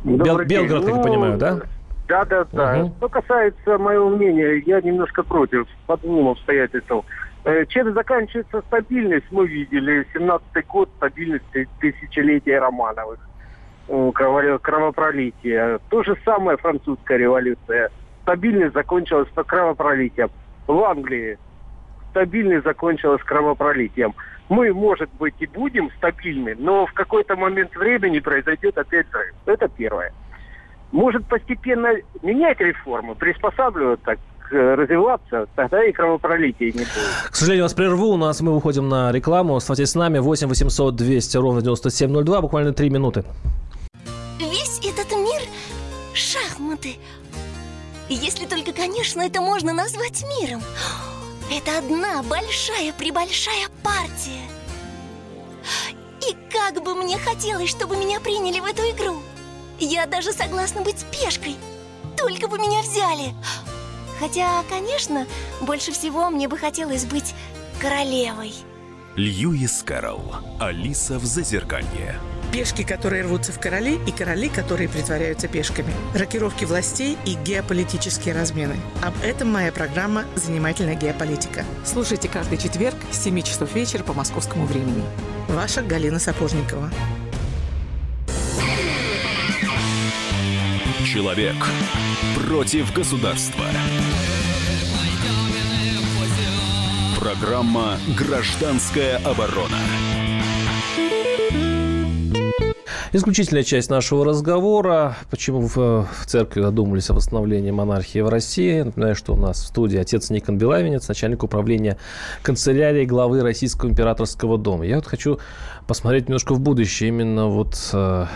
Бел, 0.05 0.45
Белгород, 0.45 0.85
как 0.85 0.93
ну, 0.93 0.99
я 0.99 1.03
понимаю, 1.03 1.39
да? 1.39 1.61
Да, 2.09 2.25
да, 2.25 2.47
да. 2.53 2.85
Угу. 2.85 2.95
Что 2.99 3.09
касается 3.09 3.79
моего 3.79 4.09
мнения, 4.09 4.63
я 4.67 4.81
немножко 4.81 5.23
против 5.23 5.67
по 5.87 5.97
двум 5.97 6.29
обстоятельствам. 6.29 7.05
Э, 7.45 7.65
чем 7.67 7.95
заканчивается 7.95 8.61
стабильность, 8.63 9.27
мы 9.31 9.47
видели. 9.47 10.07
17-й 10.15 10.63
год 10.63 10.91
стабильности 10.97 11.69
тысячелетия 11.81 12.59
Романовых 12.59 13.19
кровопролития. 14.63 15.81
То 15.89 16.03
же 16.05 16.17
самое 16.25 16.57
французская 16.59 17.19
революция. 17.19 17.91
Стабильность 18.23 18.75
закончилась 18.75 19.29
кровопролитием. 19.35 20.31
В 20.67 20.81
Англии 20.85 21.39
стабильность 22.11 22.65
закончилась 22.65 23.23
кровопролитием. 23.23 24.15
Мы, 24.49 24.73
может 24.73 25.11
быть, 25.19 25.35
и 25.41 25.47
будем 25.47 25.91
стабильны, 25.97 26.55
но 26.59 26.87
в 26.87 26.93
какой-то 26.93 27.37
момент 27.37 27.75
времени 27.75 28.19
произойдет 28.19 28.77
опять 28.79 29.09
взрыв. 29.09 29.35
Это 29.47 29.69
первое. 29.69 30.13
Может 30.93 31.25
постепенно 31.27 31.95
менять 32.23 32.61
реформы, 32.61 33.15
приспосабливать 33.15 34.03
так 34.03 34.19
развиваться, 34.51 35.47
тогда 35.57 35.85
и 35.85 35.93
кровопролития 35.93 36.73
не 36.73 36.81
будет. 36.81 37.31
К 37.31 37.35
сожалению, 37.35 37.65
вас 37.65 37.75
прерву. 37.75 38.09
У 38.09 38.17
нас 38.17 38.41
мы 38.41 38.53
выходим 38.55 38.89
на 38.89 39.13
рекламу. 39.13 39.57
Оставайтесь 39.57 39.91
с 39.91 39.95
нами. 39.95 40.19
8 40.19 40.49
800 40.49 40.97
200 40.97 41.37
ровно 41.37 41.63
9702. 41.63 42.41
Буквально 42.41 42.73
3 42.73 42.91
минуты. 42.91 43.25
Весь 44.39 44.81
этот 44.81 45.11
мир– 45.13 45.43
шахматы. 46.15 46.97
Если 48.09 48.47
только, 48.47 48.73
конечно, 48.73 49.23
это 49.23 49.41
можно 49.41 49.73
назвать 49.73 50.25
миром. 50.41 50.63
Это 51.51 51.79
одна 51.79 52.23
большая-пребольшая 52.23 53.69
партия. 53.83 54.49
И 56.29 56.37
как 56.53 56.83
бы 56.83 56.95
мне 56.95 57.19
хотелось, 57.19 57.71
чтобы 57.71 57.97
меня 57.97 58.21
приняли 58.21 58.61
в 58.61 58.65
эту 58.65 58.83
игру. 58.83 59.21
Я 59.79 60.07
даже 60.07 60.33
согласна 60.33 60.83
быть 60.83 61.05
пешкой. 61.11 61.57
Только 62.17 62.49
бы 62.49 62.59
меня 62.59 62.81
взяли. 62.83 63.33
Хотя, 64.21 64.63
конечно, 64.69 65.27
больше 65.63 65.93
всего 65.93 66.29
мне 66.29 66.47
бы 66.47 66.59
хотелось 66.59 67.07
быть 67.07 67.35
королевой. 67.81 68.53
Льюис 69.17 69.83
Кэрролл. 69.83 70.37
Алиса 70.61 71.19
в 71.19 71.25
Зазеркалье. 71.25 72.21
Пешки, 72.53 72.83
которые 72.83 73.23
рвутся 73.23 73.53
в 73.53 73.61
короли, 73.61 73.99
и 74.07 74.11
короли, 74.11 74.49
которые 74.49 74.89
притворяются 74.89 75.49
пешками. 75.49 75.93
Рокировки 76.15 76.65
властей 76.65 77.17
и 77.25 77.35
геополитические 77.35 78.35
размены. 78.35 78.77
Об 79.03 79.15
этом 79.23 79.51
моя 79.51 79.73
программа 79.73 80.25
«Занимательная 80.35 80.97
геополитика». 80.97 81.65
Слушайте 81.85 82.29
каждый 82.29 82.59
четверг 82.59 82.97
с 83.13 83.23
7 83.23 83.41
часов 83.43 83.75
вечера 83.75 84.03
по 84.03 84.13
московскому 84.13 84.67
времени. 84.67 85.03
Ваша 85.49 85.83
Галина 85.83 86.19
Сапожникова. 86.19 86.91
Человек 91.07 91.57
против 92.47 92.93
государства. 92.93 93.65
Программа 97.21 97.99
«Гражданская 98.17 99.19
оборона». 99.19 99.77
Исключительная 103.13 103.65
часть 103.65 103.91
нашего 103.91 104.25
разговора. 104.25 105.17
Почему 105.31 105.63
в, 105.63 105.77
в 105.77 106.27
церкви 106.27 106.61
задумались 106.61 107.11
о 107.11 107.15
восстановлении 107.15 107.73
монархии 107.73 108.21
в 108.21 108.29
России. 108.29 108.83
Напоминаю, 108.83 109.17
что 109.17 109.33
у 109.33 109.37
нас 109.37 109.65
в 109.65 109.67
студии 109.67 109.99
отец 109.99 110.31
Никон 110.31 110.59
Белавинец, 110.59 111.09
начальник 111.09 111.43
управления 111.43 111.99
канцелярии 112.43 113.05
главы 113.05 113.43
Российского 113.43 113.89
императорского 113.89 114.59
дома. 114.59 114.87
Я 114.87 114.95
вот 114.95 115.07
хочу 115.07 115.41
посмотреть 115.89 116.29
немножко 116.29 116.55
в 116.55 116.61
будущее, 116.61 117.09
именно 117.09 117.49
вот 117.49 117.77
э, 117.93 118.27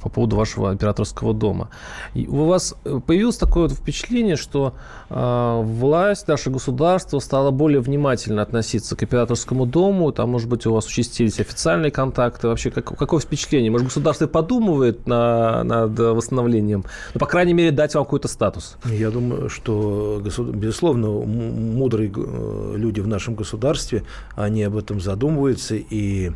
по 0.00 0.08
поводу 0.08 0.36
вашего 0.36 0.72
императорского 0.72 1.34
дома. 1.34 1.68
И 2.14 2.26
у 2.26 2.46
вас 2.46 2.74
появилось 3.06 3.36
такое 3.36 3.68
вот 3.68 3.72
впечатление, 3.72 4.36
что 4.36 4.72
э, 5.10 5.60
власть, 5.62 6.26
наше 6.26 6.48
государство 6.48 7.18
стало 7.18 7.50
более 7.50 7.80
внимательно 7.80 8.40
относиться 8.40 8.96
к 8.96 9.02
императорскому 9.02 9.66
дому, 9.66 10.10
там, 10.10 10.30
может 10.30 10.48
быть, 10.48 10.64
у 10.64 10.72
вас 10.72 10.86
участились 10.86 11.38
официальные 11.38 11.90
контакты, 11.90 12.48
вообще 12.48 12.70
как, 12.70 12.96
какое 12.96 13.20
впечатление? 13.20 13.70
Может, 13.70 13.88
государство 13.88 14.21
подумывает 14.26 15.06
на, 15.06 15.64
над 15.64 15.98
восстановлением, 15.98 16.84
ну, 17.14 17.20
по 17.20 17.26
крайней 17.26 17.54
мере, 17.54 17.70
дать 17.70 17.94
вам 17.94 18.04
какой-то 18.04 18.28
статус? 18.28 18.76
Я 18.84 19.10
думаю, 19.10 19.48
что, 19.48 20.22
безусловно, 20.22 21.08
мудрые 21.10 22.12
э, 22.14 22.74
люди 22.76 23.00
в 23.00 23.06
нашем 23.06 23.34
государстве, 23.34 24.04
они 24.34 24.62
об 24.62 24.76
этом 24.76 25.00
задумываются, 25.00 25.74
и 25.76 26.32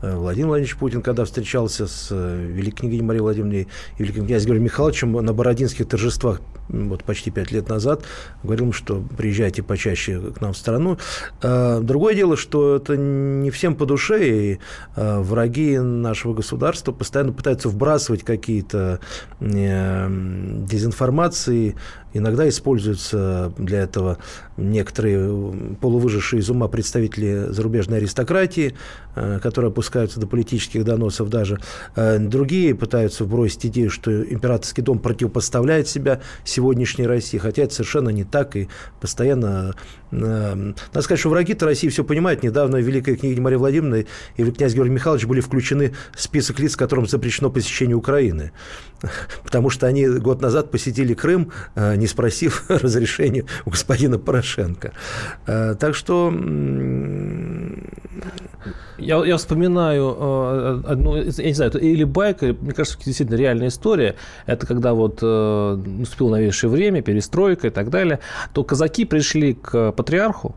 Владимир 0.00 0.48
Владимирович 0.48 0.76
Путин, 0.76 1.02
когда 1.02 1.24
встречался 1.24 1.86
с 1.86 2.08
э, 2.10 2.46
великой 2.52 2.80
княгиней 2.80 3.02
Марией 3.02 3.22
Владимировной 3.22 3.62
и 3.62 4.02
великим 4.02 4.26
князем 4.26 4.46
Георгием 4.46 4.64
Михайловичем 4.64 5.12
на 5.12 5.32
Бородинских 5.32 5.88
торжествах 5.88 6.40
вот 6.68 7.02
почти 7.02 7.30
пять 7.30 7.50
лет 7.50 7.68
назад, 7.68 8.02
говорил, 8.42 8.74
что 8.74 9.02
приезжайте 9.16 9.62
почаще 9.62 10.20
к 10.20 10.40
нам 10.40 10.52
в 10.52 10.56
страну. 10.56 10.98
Э, 11.42 11.80
другое 11.82 12.14
дело, 12.14 12.36
что 12.36 12.76
это 12.76 12.96
не 12.96 13.50
всем 13.50 13.74
по 13.74 13.86
душе, 13.86 14.28
и 14.28 14.58
враги 14.94 15.78
нашего 15.78 16.34
государства 16.34 16.92
постоянно 16.92 17.32
пытаются 17.32 17.68
вбрасывать 17.68 18.22
какие-то 18.22 19.00
дезинформации, 19.40 21.74
Иногда 22.12 22.48
используются 22.48 23.52
для 23.58 23.80
этого 23.80 24.18
некоторые 24.56 25.76
полувыжившие 25.80 26.40
из 26.40 26.50
ума 26.50 26.68
представители 26.68 27.46
зарубежной 27.50 27.98
аристократии, 27.98 28.74
э, 29.14 29.38
которые 29.42 29.70
опускаются 29.70 30.18
до 30.20 30.26
политических 30.26 30.84
доносов 30.84 31.28
даже. 31.28 31.60
Э, 31.96 32.18
другие 32.18 32.74
пытаются 32.74 33.24
вбросить 33.24 33.66
идею, 33.66 33.90
что 33.90 34.22
императорский 34.22 34.82
дом 34.82 34.98
противопоставляет 34.98 35.88
себя 35.88 36.20
сегодняшней 36.44 37.06
России, 37.06 37.38
хотя 37.38 37.62
это 37.62 37.74
совершенно 37.74 38.10
не 38.10 38.24
так, 38.24 38.56
и 38.56 38.68
постоянно... 39.00 39.74
Э, 40.10 40.54
надо 40.54 41.02
сказать, 41.02 41.20
что 41.20 41.28
враги-то 41.28 41.66
России 41.66 41.88
все 41.88 42.04
понимают. 42.04 42.42
Недавно 42.42 42.76
великая 42.76 43.16
княгиня 43.16 43.42
Мария 43.42 43.58
Владимировна 43.58 44.04
и 44.36 44.50
князь 44.50 44.74
Георгий 44.74 44.94
Михайлович 44.94 45.26
были 45.26 45.40
включены 45.40 45.94
в 46.14 46.22
список 46.22 46.58
лиц, 46.58 46.74
которым 46.74 47.06
запрещено 47.06 47.50
посещение 47.50 47.96
Украины. 47.96 48.52
Потому 49.44 49.70
что 49.70 49.86
они 49.86 50.06
год 50.06 50.40
назад 50.40 50.70
посетили 50.70 51.14
Крым, 51.14 51.52
не 51.76 52.06
спросив 52.06 52.64
разрешения 52.68 53.44
у 53.64 53.70
господина 53.70 54.18
Порошенко. 54.18 54.92
Э, 55.46 55.74
так 55.78 55.94
что... 55.94 56.32
Я, 58.98 59.24
я 59.24 59.36
вспоминаю 59.36 60.16
э, 60.18 60.82
одну, 60.88 61.16
я 61.16 61.24
не 61.24 61.54
знаю, 61.54 61.70
это 61.70 61.78
или 61.78 62.02
байка, 62.02 62.46
мне 62.60 62.72
кажется, 62.72 62.98
действительно 63.04 63.36
реальная 63.36 63.68
история. 63.68 64.16
Это 64.46 64.66
когда 64.66 64.92
вот 64.92 65.20
э, 65.22 65.82
наступило 65.86 66.30
новейшее 66.30 66.68
время, 66.68 67.00
перестройка 67.00 67.68
и 67.68 67.70
так 67.70 67.90
далее, 67.90 68.18
то 68.52 68.64
казаки 68.64 69.04
пришли 69.04 69.54
к 69.54 69.92
патриарху, 69.92 70.56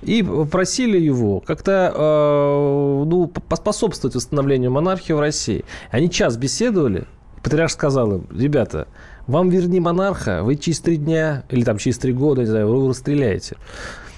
и 0.00 0.22
просили 0.50 0.98
его 0.98 1.40
как-то 1.40 1.92
э, 1.94 3.04
ну, 3.06 3.26
поспособствовать 3.26 4.16
восстановлению 4.16 4.70
монархии 4.70 5.12
в 5.12 5.20
России. 5.20 5.64
Они 5.90 6.10
час 6.10 6.36
беседовали, 6.36 7.04
патриарх 7.44 7.70
сказал 7.70 8.10
им, 8.12 8.26
ребята, 8.34 8.88
вам 9.26 9.50
верни 9.50 9.78
монарха, 9.78 10.42
вы 10.42 10.56
через 10.56 10.80
три 10.80 10.96
дня 10.96 11.44
или 11.50 11.62
там 11.62 11.78
через 11.78 11.98
три 11.98 12.12
года, 12.12 12.40
не 12.40 12.48
знаю, 12.48 12.68
вы 12.68 12.88
расстреляете. 12.88 13.56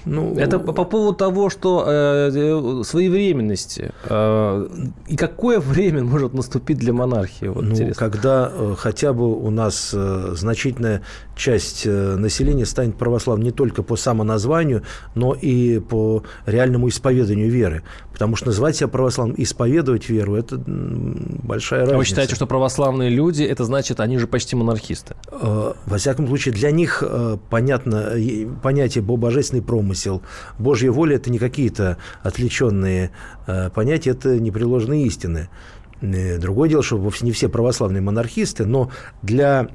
Ну, 0.07 0.35
это 0.35 0.57
по 0.59 0.85
поводу 0.85 1.13
того, 1.13 1.49
что 1.49 1.83
э, 1.85 2.81
своевременности. 2.85 3.91
Э, 4.05 4.67
и 5.07 5.17
какое 5.17 5.59
время 5.59 6.03
может 6.03 6.33
наступить 6.33 6.77
для 6.77 6.93
монархии? 6.93 7.47
Вот 7.47 7.65
ну, 7.65 7.93
когда 7.93 8.49
э, 8.53 8.75
хотя 8.77 9.11
бы 9.11 9.35
у 9.37 9.49
нас 9.49 9.91
э, 9.93 10.33
значительная 10.33 11.01
часть 11.35 11.85
э, 11.85 12.15
населения 12.15 12.65
станет 12.65 12.95
православным 12.95 13.43
не 13.43 13.51
только 13.51 13.83
по 13.83 13.97
самоназванию, 13.97 14.83
но 15.13 15.33
и 15.33 15.79
по 15.79 16.23
реальному 16.45 16.87
исповеданию 16.87 17.51
веры. 17.51 17.83
Потому 18.17 18.35
что 18.35 18.47
называть 18.47 18.75
себя 18.75 18.87
православным, 18.87 19.35
исповедовать 19.37 20.09
веру– 20.09 20.33
это 20.37 20.59
большая 20.65 21.81
разница. 21.81 21.95
А 21.95 21.97
вы 21.99 22.05
считаете, 22.05 22.33
что 22.33 22.47
православные 22.47 23.11
люди– 23.11 23.43
это 23.43 23.63
значит, 23.63 23.99
они 23.99 24.17
же 24.17 24.25
почти 24.25 24.55
монархисты? 24.55 25.15
Э, 25.31 25.73
во 25.85 25.97
всяком 25.99 26.25
случае, 26.25 26.55
для 26.55 26.71
них 26.71 27.03
э, 27.05 27.37
понятно 27.51 28.13
понятие 28.63 29.03
«божественный 29.03 29.61
промысел». 29.61 30.23
Божья 30.57 30.89
воля– 30.89 31.15
это 31.17 31.29
не 31.29 31.37
какие-то 31.37 31.97
отвлеченные 32.23 33.11
э, 33.45 33.69
понятия, 33.69 34.09
это 34.09 34.39
непреложные 34.39 35.05
истины. 35.05 35.49
Другое 36.01 36.69
дело, 36.69 36.81
что 36.81 36.97
вовсе 36.97 37.23
не 37.23 37.31
все 37.31 37.49
православные 37.49 38.01
монархисты, 38.01 38.65
но 38.65 38.89
для 39.21 39.67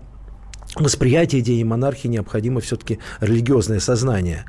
восприятия 0.74 1.38
идеи 1.38 1.62
монархии 1.62 2.08
необходимо 2.08 2.60
все-таки 2.60 2.98
религиозное 3.20 3.78
сознание. 3.78 4.46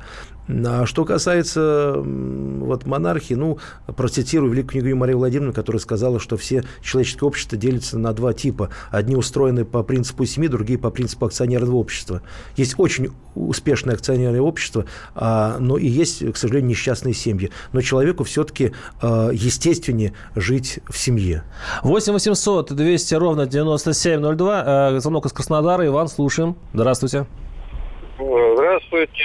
А 0.48 0.84
что 0.86 1.04
касается 1.04 1.94
вот, 1.96 2.86
монархии, 2.86 3.34
ну, 3.34 3.58
процитирую 3.86 4.52
великую 4.52 4.72
княгиню 4.72 4.96
Марию 4.96 5.18
Владимировну, 5.18 5.52
которая 5.52 5.80
сказала, 5.80 6.20
что 6.20 6.36
все 6.36 6.64
человеческие 6.82 7.26
общества 7.28 7.56
делятся 7.56 7.98
на 7.98 8.12
два 8.12 8.32
типа. 8.32 8.70
Одни 8.90 9.16
устроены 9.16 9.64
по 9.64 9.82
принципу 9.82 10.24
семьи, 10.24 10.48
другие 10.48 10.78
по 10.78 10.90
принципу 10.90 11.26
акционерного 11.26 11.76
общества. 11.76 12.22
Есть 12.56 12.74
очень 12.78 13.10
успешное 13.34 13.94
акционерное 13.94 14.40
общество, 14.40 14.84
а, 15.14 15.58
но 15.58 15.78
и 15.78 15.86
есть, 15.86 16.30
к 16.32 16.36
сожалению, 16.36 16.70
несчастные 16.70 17.14
семьи. 17.14 17.50
Но 17.72 17.80
человеку 17.80 18.24
все-таки 18.24 18.72
а, 19.00 19.30
естественнее 19.30 20.12
жить 20.34 20.80
в 20.88 20.96
семье. 20.96 21.44
8 21.82 22.12
800 22.12 22.72
200 22.72 23.14
ровно 23.14 23.46
9702. 23.46 24.64
Э, 24.66 25.00
звонок 25.00 25.26
из 25.26 25.32
Краснодара. 25.32 25.86
Иван, 25.86 26.08
слушаем. 26.08 26.56
Здравствуйте. 26.72 27.26
Здравствуйте. 28.16 29.24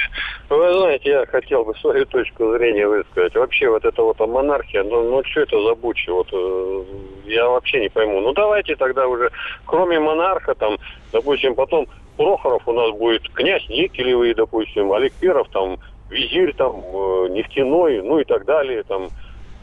Вы 0.50 0.74
знаете, 0.74 1.10
я 1.10 1.26
хотел 1.28 1.64
бы 1.64 1.76
свою 1.76 2.06
точку 2.06 2.58
зрения 2.58 2.88
высказать. 2.88 3.36
Вообще 3.36 3.70
вот 3.70 3.86
это 3.86 4.02
вот 4.02 4.20
монархия, 4.20 4.84
ну, 4.84 5.10
ну 5.12 5.24
что 5.26 5.42
это 5.42 5.62
за 5.62 5.76
бучи? 5.76 6.10
Вот 6.10 6.28
э, 6.32 6.84
я 7.26 7.48
вообще 7.48 7.82
не 7.82 7.90
пойму. 7.90 8.20
Ну 8.22 8.34
давайте 8.34 8.76
тогда 8.76 9.08
уже, 9.08 9.30
кроме 9.66 10.00
монарха, 10.00 10.56
там, 10.56 10.78
допустим, 11.12 11.54
потом 11.54 11.88
Прохоров 12.18 12.68
у 12.68 12.74
нас 12.74 12.92
будет 12.98 13.30
князь 13.30 13.68
Никелевый, 13.70 14.34
допустим, 14.34 14.92
Олег 14.92 15.14
Перов, 15.14 15.48
там, 15.50 15.78
визирь, 16.10 16.54
там, 16.56 16.78
э, 16.78 17.28
нефтяной, 17.30 18.02
ну 18.02 18.20
и 18.20 18.24
так 18.24 18.46
далее, 18.46 18.84
там. 18.84 19.10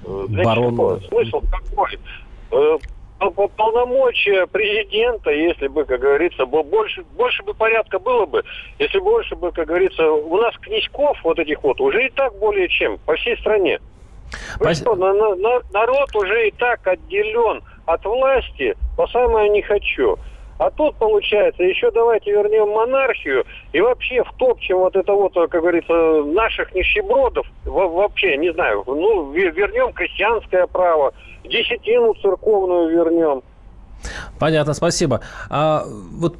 Э, 0.04 0.26
Барон. 0.44 1.00
Смысл 1.08 1.42
какой? 1.50 1.98
Полномочия 3.18 4.46
президента, 4.46 5.30
если 5.30 5.68
бы, 5.68 5.84
как 5.84 6.00
говорится, 6.00 6.44
больше, 6.44 7.02
больше 7.16 7.42
бы 7.42 7.54
порядка 7.54 7.98
было 7.98 8.26
бы, 8.26 8.44
если 8.78 8.98
больше 8.98 9.34
бы, 9.36 9.52
как 9.52 9.68
говорится, 9.68 10.10
у 10.10 10.36
нас 10.36 10.54
князьков 10.58 11.18
вот 11.24 11.38
этих 11.38 11.62
вот 11.62 11.80
уже 11.80 12.06
и 12.06 12.10
так 12.10 12.38
более 12.38 12.68
чем 12.68 12.98
по 13.06 13.16
всей 13.16 13.38
стране. 13.38 13.80
Вы 14.58 14.66
Пос... 14.66 14.80
что, 14.80 14.94
на, 14.96 15.14
на, 15.14 15.60
народ 15.72 16.14
уже 16.14 16.48
и 16.48 16.50
так 16.50 16.86
отделен 16.86 17.62
от 17.86 18.04
власти 18.04 18.76
по 18.96 19.06
самое 19.06 19.48
не 19.48 19.62
хочу. 19.62 20.18
А 20.58 20.70
тут, 20.70 20.96
получается, 20.96 21.62
еще 21.62 21.90
давайте 21.90 22.32
вернем 22.32 22.70
монархию 22.70 23.44
и 23.72 23.80
вообще 23.80 24.24
втопчем 24.24 24.78
вот 24.78 24.96
это 24.96 25.12
вот, 25.12 25.34
как 25.34 25.50
говорится, 25.50 26.22
наших 26.24 26.74
нищебродов, 26.74 27.46
вообще, 27.64 28.38
не 28.38 28.52
знаю, 28.52 28.82
ну, 28.86 29.30
вернем 29.32 29.92
крестьянское 29.92 30.66
право, 30.66 31.12
десятину 31.48 32.14
церковную 32.14 32.90
вернем. 32.90 33.42
Понятно, 34.38 34.74
спасибо. 34.74 35.20
А 35.48 35.84
вот, 35.86 36.36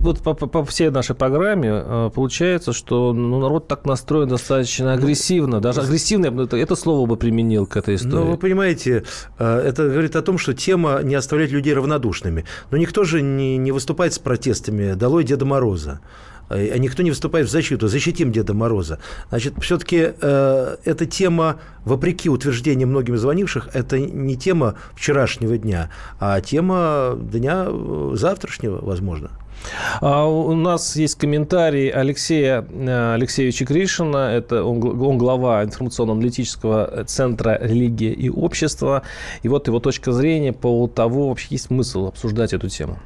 вот 0.00 0.20
по, 0.20 0.34
по 0.34 0.64
всей 0.64 0.90
нашей 0.90 1.16
программе 1.16 1.70
э, 1.70 2.10
получается, 2.14 2.72
что 2.72 3.12
ну, 3.12 3.40
народ 3.40 3.66
так 3.66 3.86
настроен 3.86 4.28
достаточно 4.28 4.92
агрессивно. 4.92 5.60
Даже 5.60 5.80
агрессивно, 5.80 6.42
это, 6.42 6.56
это 6.56 6.76
слово 6.76 7.06
бы 7.06 7.16
применил 7.16 7.66
к 7.66 7.76
этой 7.76 7.94
истории. 7.94 8.24
Ну, 8.24 8.30
вы 8.32 8.36
понимаете, 8.36 9.04
э, 9.38 9.62
это 9.66 9.88
говорит 9.88 10.16
о 10.16 10.22
том, 10.22 10.38
что 10.38 10.54
тема 10.54 11.00
не 11.02 11.14
оставляет 11.14 11.50
людей 11.50 11.74
равнодушными. 11.74 12.44
Но 12.70 12.76
никто 12.76 13.04
же 13.04 13.22
не, 13.22 13.56
не 13.56 13.72
выступает 13.72 14.12
с 14.12 14.18
протестами 14.18 14.92
«Долой 14.92 15.24
Деда 15.24 15.46
Мороза» 15.46 16.00
никто 16.50 17.02
не 17.02 17.10
выступает 17.10 17.46
в 17.46 17.50
защиту. 17.50 17.88
Защитим 17.88 18.32
Деда 18.32 18.54
Мороза. 18.54 18.98
Значит, 19.28 19.54
все-таки 19.60 20.12
э, 20.20 20.76
эта 20.84 21.06
тема, 21.06 21.60
вопреки 21.84 22.28
утверждениям 22.28 22.90
многим 22.90 23.16
звонивших, 23.16 23.70
это 23.74 23.98
не 23.98 24.36
тема 24.36 24.74
вчерашнего 24.94 25.58
дня, 25.58 25.90
а 26.18 26.40
тема 26.40 27.18
дня 27.20 27.66
э, 27.68 28.10
завтрашнего, 28.14 28.78
возможно. 28.84 29.30
А 30.00 30.24
у 30.24 30.54
нас 30.54 30.96
есть 30.96 31.16
комментарий 31.16 31.88
Алексея 31.88 32.64
э, 32.68 33.14
Алексеевича 33.14 33.64
Гришина. 33.64 34.32
Это 34.32 34.62
он, 34.62 34.82
он 35.00 35.18
глава 35.18 35.64
информационно-аналитического 35.64 37.04
центра 37.06 37.58
«Религия 37.60 38.12
и 38.12 38.28
общество». 38.30 39.02
И 39.42 39.48
вот 39.48 39.66
его 39.66 39.80
точка 39.80 40.12
зрения 40.12 40.52
по 40.52 40.86
того, 40.86 41.28
вообще 41.28 41.48
есть 41.50 41.66
смысл 41.66 42.06
обсуждать 42.06 42.52
эту 42.52 42.68
тему 42.68 42.98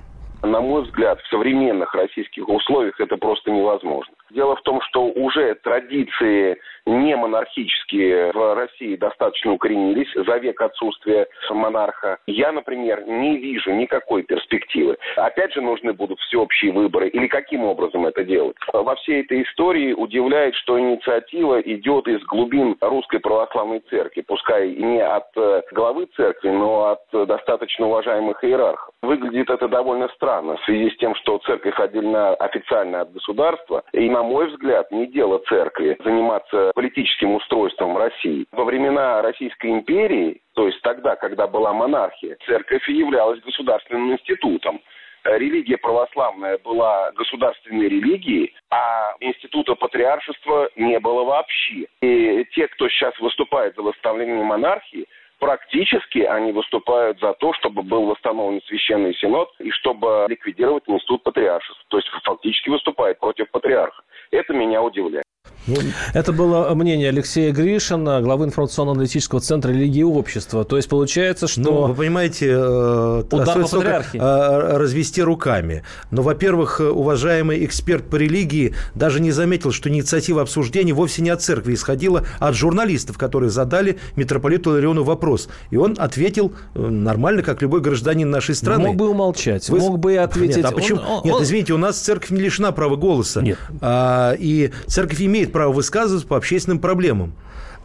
на 0.43 0.61
мой 0.61 0.82
взгляд, 0.82 1.20
в 1.20 1.28
современных 1.28 1.95
российских 1.95 2.49
условиях 2.49 3.01
это 3.01 3.16
просто 3.16 3.51
невозможно. 3.51 4.14
Дело 4.30 4.57
в 4.57 4.62
том, 4.62 4.80
что 4.82 5.07
уже 5.07 5.55
традиции 5.57 6.59
не 6.87 7.16
монархические 7.16 8.33
в 8.33 8.55
России 8.55 8.97
достаточно 8.97 9.53
укоренились 9.53 10.12
за 10.14 10.37
век 10.39 10.61
отсутствия 10.61 11.26
монарха. 11.51 12.18
Я, 12.26 12.53
например, 12.53 13.05
не 13.07 13.37
вижу 13.37 13.72
никакой 13.72 14.22
перспективы. 14.22 14.97
Опять 15.16 15.53
же, 15.55 15.61
нужны 15.61 15.93
будут 15.93 16.18
всеобщие 16.20 16.72
выборы. 16.72 17.09
Или 17.09 17.26
каким 17.26 17.64
образом 17.64 18.07
это 18.07 18.24
делать? 18.24 18.57
Во 18.72 18.95
всей 18.97 19.22
этой 19.22 19.43
истории 19.43 19.93
удивляет, 19.93 20.55
что 20.57 20.78
инициатива 20.78 21.61
идет 21.61 22.09
из 22.09 22.22
глубин 22.24 22.76
Русской 22.80 23.20
Православной 23.20 23.80
Церкви. 23.91 24.22
Пускай 24.22 24.74
не 24.74 25.01
от 25.01 25.28
э, 25.37 25.62
главы 25.72 26.07
церкви, 26.16 26.51
но 26.51 26.91
от 26.91 27.26
достаточно 27.26 27.87
уважаемых 27.87 28.43
иерархов. 28.45 28.93
Выглядит 29.03 29.51
это 29.51 29.68
довольно 29.68 30.09
странно 30.09 30.57
в 30.57 30.64
связи 30.64 30.91
с 30.91 30.97
тем, 30.97 31.14
что 31.16 31.39
церковь 31.39 31.78
отдельно 31.78 32.35
официально 32.35 33.03
от 33.03 33.12
государства. 33.12 33.83
И, 33.93 34.09
на 34.09 34.22
мой 34.22 34.49
взгляд, 34.49 34.91
не 34.91 35.07
дело 35.07 35.41
церкви 35.49 35.97
заниматься 36.05 36.72
политическим 36.75 37.35
устройством 37.35 37.97
России. 37.97 38.47
Во 38.53 38.64
времена 38.64 39.23
Российской 39.23 39.70
империи, 39.70 40.41
то 40.55 40.66
есть 40.66 40.81
тогда, 40.83 41.16
когда 41.16 41.47
была 41.47 41.73
монархия, 41.73 42.37
церковь 42.47 42.89
являлась 42.89 43.41
государственным 43.41 44.12
институтом 44.12 44.81
религия 45.25 45.79
православная 45.79 46.59
была 46.59 47.12
государственной 47.12 47.89
религией, 47.89 48.55
а 48.70 49.14
института 49.20 49.75
патриаршества 49.75 50.70
не 50.77 50.99
было 50.99 51.25
вообще. 51.25 51.87
И 52.01 52.45
те, 52.53 52.68
кто 52.68 52.89
сейчас 52.89 53.18
выступает 53.20 53.75
за 53.77 53.83
восстановление 53.83 54.45
монархии, 54.45 55.07
практически 55.39 56.20
они 56.20 56.53
выступают 56.53 57.20
за 57.20 57.35
то, 57.35 57.53
чтобы 57.55 57.83
был 57.83 58.07
восстановлен 58.07 58.61
священный 58.66 59.14
синод 59.14 59.49
и 59.59 59.70
чтобы 59.70 60.27
ликвидировать 60.29 60.85
институт 60.87 61.23
патриаршества. 61.23 61.85
То 61.89 61.97
есть 61.99 62.09
фактически 62.25 62.70
выступает 62.70 63.18
против 63.18 63.51
патриарха. 63.51 64.03
Это 64.31 64.53
меня 64.53 64.83
удивляет. 64.83 65.25
Это 66.13 66.33
было 66.33 66.75
мнение 66.75 67.09
Алексея 67.09 67.53
Гришина, 67.53 68.21
главы 68.21 68.47
информационно-аналитического 68.47 69.41
центра 69.41 69.71
религии 69.71 70.01
и 70.01 70.05
общества. 70.05 70.65
То 70.65 70.77
есть 70.77 70.89
получается, 70.89 71.47
что... 71.47 71.61
Ну, 71.61 71.87
вы 71.87 71.95
понимаете, 71.95 72.49
э, 72.51 73.23
удар 73.31 73.63
по 73.63 73.69
патриархии. 73.69 74.19
Э, 74.21 74.77
развести 74.77 75.23
руками. 75.23 75.85
Но, 76.11 76.23
во-первых, 76.23 76.81
уважаемый 76.81 77.65
эксперт 77.65 78.05
по 78.09 78.17
религии 78.17 78.75
даже 78.95 79.21
не 79.21 79.31
заметил, 79.31 79.73
что 79.73 79.89
инициатива 79.89 80.43
обсуждения 80.43 80.93
вовсе 80.93 81.23
не 81.23 81.31
от 81.31 81.43
церкви 81.43 81.75
исходила, 81.75 82.25
а 82.41 82.49
от 82.49 82.57
журналистов, 82.57 83.17
которые 83.17 83.51
задали 83.51 83.99
митрополиту 84.17 84.71
Лариону 84.71 85.05
вопрос. 85.05 85.49
И 85.71 85.77
он 85.77 85.97
ответил 85.99 86.53
э, 86.75 86.81
нормально, 86.81 87.43
как 87.43 87.63
любой 87.63 87.81
гражданин 87.81 88.29
нашей 88.29 88.55
страны. 88.55 88.89
Мог 88.89 88.97
бы 88.97 89.09
умолчать, 89.09 89.69
Вы... 89.69 89.79
мог 89.79 89.99
бы 89.99 90.17
ответить... 90.17 90.57
Нет, 90.57 90.67
а 90.67 90.73
почему? 90.73 91.01
Он, 91.01 91.23
Нет, 91.25 91.37
извините, 91.41 91.73
у 91.73 91.79
нас 91.79 91.99
церковь 91.99 92.31
не 92.31 92.41
лишена 92.41 92.73
права 92.73 92.97
голоса. 92.97 93.43
Нет. 93.43 93.59
А, 93.81 94.35
и 94.39 94.71
церковь 94.87 95.23
имеет 95.23 95.51
право 95.53 95.72
высказываться 95.72 96.26
по 96.26 96.36
общественным 96.36 96.80
проблемам. 96.80 97.34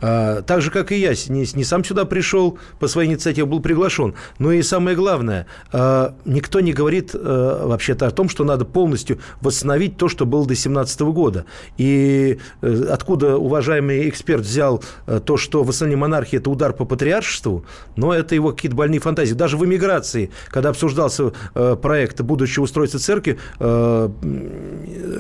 А, 0.02 0.42
так 0.42 0.62
же, 0.62 0.72
как 0.72 0.92
и 0.92 0.98
я, 0.98 1.14
не, 1.30 1.46
не 1.54 1.64
сам 1.64 1.84
сюда 1.84 2.06
пришел 2.06 2.58
по 2.80 2.88
своей 2.88 3.10
инициативе, 3.10 3.46
был 3.46 3.60
приглашен. 3.60 4.14
Но 4.40 4.52
и 4.52 4.62
самое 4.62 4.96
главное, 4.96 5.48
а, 5.72 6.16
никто 6.26 6.60
не 6.60 6.74
говорит 6.74 7.12
а, 7.14 7.68
вообще-то 7.68 8.08
о 8.08 8.12
том, 8.12 8.30
что 8.30 8.44
надо 8.44 8.66
полностью 8.66 9.20
восстановить 9.42 9.98
то, 9.98 10.10
что 10.10 10.26
было 10.26 10.44
до 10.44 10.50
2017 10.50 11.02
года. 11.02 11.46
И 11.78 12.40
э, 12.62 12.84
откуда 12.92 13.38
уважаемый 13.38 14.10
эксперт 14.10 14.42
взял 14.42 14.84
э, 15.06 15.20
то, 15.24 15.38
что 15.38 15.64
восстановление 15.64 16.02
монархии– 16.02 16.38
это 16.40 16.50
удар 16.50 16.74
по 16.74 16.86
патриаршеству, 16.86 17.66
но 17.96 18.14
это 18.14 18.36
его 18.36 18.52
какие-то 18.52 18.76
больные 18.78 19.00
фантазии. 19.00 19.34
Даже 19.34 19.58
в 19.58 19.66
эмиграции, 19.66 20.32
когда 20.50 20.70
обсуждался 20.70 21.34
э, 21.56 21.76
проект 21.82 22.22
будущего 22.22 22.64
устройства 22.64 23.00
церкви, 23.00 23.38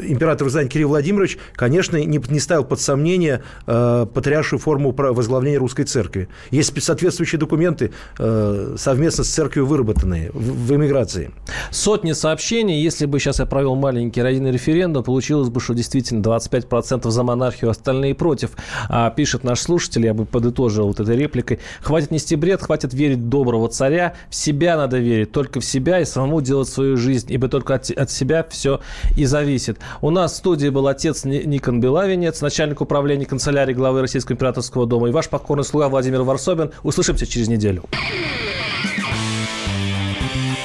император 0.07 0.49
Зань 0.49 0.67
Кирилл 0.67 0.89
Владимирович, 0.89 1.37
конечно, 1.53 1.97
не, 1.97 2.17
не 2.17 2.39
ставил 2.39 2.63
под 2.63 2.79
сомнение 2.79 3.43
патриаршую 3.65 4.59
форму 4.67 4.93
возглавления 4.93 5.59
русской 5.59 5.85
церкви. 5.85 6.27
Есть 6.51 6.83
соответствующие 6.83 7.39
документы, 7.39 7.91
э, 8.19 8.75
совместно 8.77 9.23
с 9.23 9.29
церковью 9.29 9.65
выработанные 9.65 10.29
в, 10.33 10.73
эмиграции. 10.73 11.31
Сотни 11.71 12.11
сообщений. 12.11 12.83
Если 12.83 13.05
бы 13.05 13.17
сейчас 13.17 13.39
я 13.39 13.45
провел 13.45 13.75
маленький 13.75 14.21
родийный 14.21 14.51
референдум, 14.51 15.05
получилось 15.05 15.47
бы, 15.47 15.61
что 15.61 15.73
действительно 15.73 16.21
25% 16.21 17.09
за 17.09 17.23
монархию, 17.23 17.71
остальные 17.71 18.13
против. 18.13 18.57
А, 18.89 19.09
пишет 19.09 19.45
наш 19.45 19.61
слушатель, 19.61 20.05
я 20.05 20.13
бы 20.13 20.25
подытожил 20.25 20.87
вот 20.87 20.99
этой 20.99 21.15
репликой. 21.15 21.59
Хватит 21.81 22.11
нести 22.11 22.35
бред, 22.35 22.61
хватит 22.61 22.93
верить 22.93 23.29
доброго 23.29 23.69
царя. 23.69 24.15
В 24.29 24.35
себя 24.35 24.75
надо 24.75 24.97
верить, 24.97 25.31
только 25.31 25.61
в 25.61 25.65
себя 25.65 26.01
и 26.01 26.05
самому 26.05 26.41
делать 26.41 26.67
свою 26.67 26.97
жизнь, 26.97 27.27
ибо 27.31 27.47
только 27.47 27.75
от, 27.75 27.89
от 27.89 28.11
себя 28.11 28.45
все 28.49 28.81
и 29.15 29.23
зависит. 29.23 29.79
У 30.01 30.09
нас 30.09 30.33
в 30.33 30.35
студии 30.35 30.67
был 30.67 30.89
отец 30.89 31.23
Никон 31.23 31.79
Белавинец, 31.79 32.41
начальник 32.41 32.81
управления 32.81 33.25
канцелярии 33.25 33.73
главы 33.73 34.01
Российской 34.01 34.33
императорской 34.33 34.56
императорского 34.57 34.85
дома 34.85 35.09
и 35.09 35.11
ваш 35.11 35.29
покорный 35.29 35.63
слуга 35.63 35.87
Владимир 35.87 36.23
Варсобин. 36.23 36.71
Услышимся 36.83 37.25
через 37.25 37.47
неделю. 37.47 37.83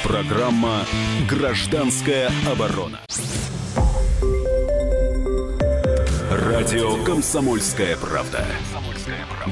Программа 0.02 0.84
«Гражданская 1.28 2.30
оборона». 2.50 3.00
Радио 6.30 7.02
«Комсомольская 7.04 7.96
правда». 7.96 8.44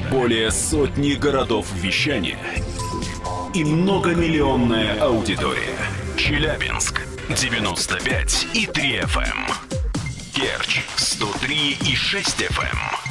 Более 0.09 0.51
сотни 0.51 1.13
городов 1.13 1.67
вещания 1.75 2.37
и 3.53 3.63
многомиллионная 3.63 4.99
аудитория. 5.01 5.77
Челябинск 6.17 7.01
95 7.29 8.47
и 8.53 8.65
3 8.65 8.99
FM. 8.99 9.51
Керчь 10.33 10.81
103 10.95 11.77
и 11.81 11.95
6 11.95 12.41
FM. 12.43 13.10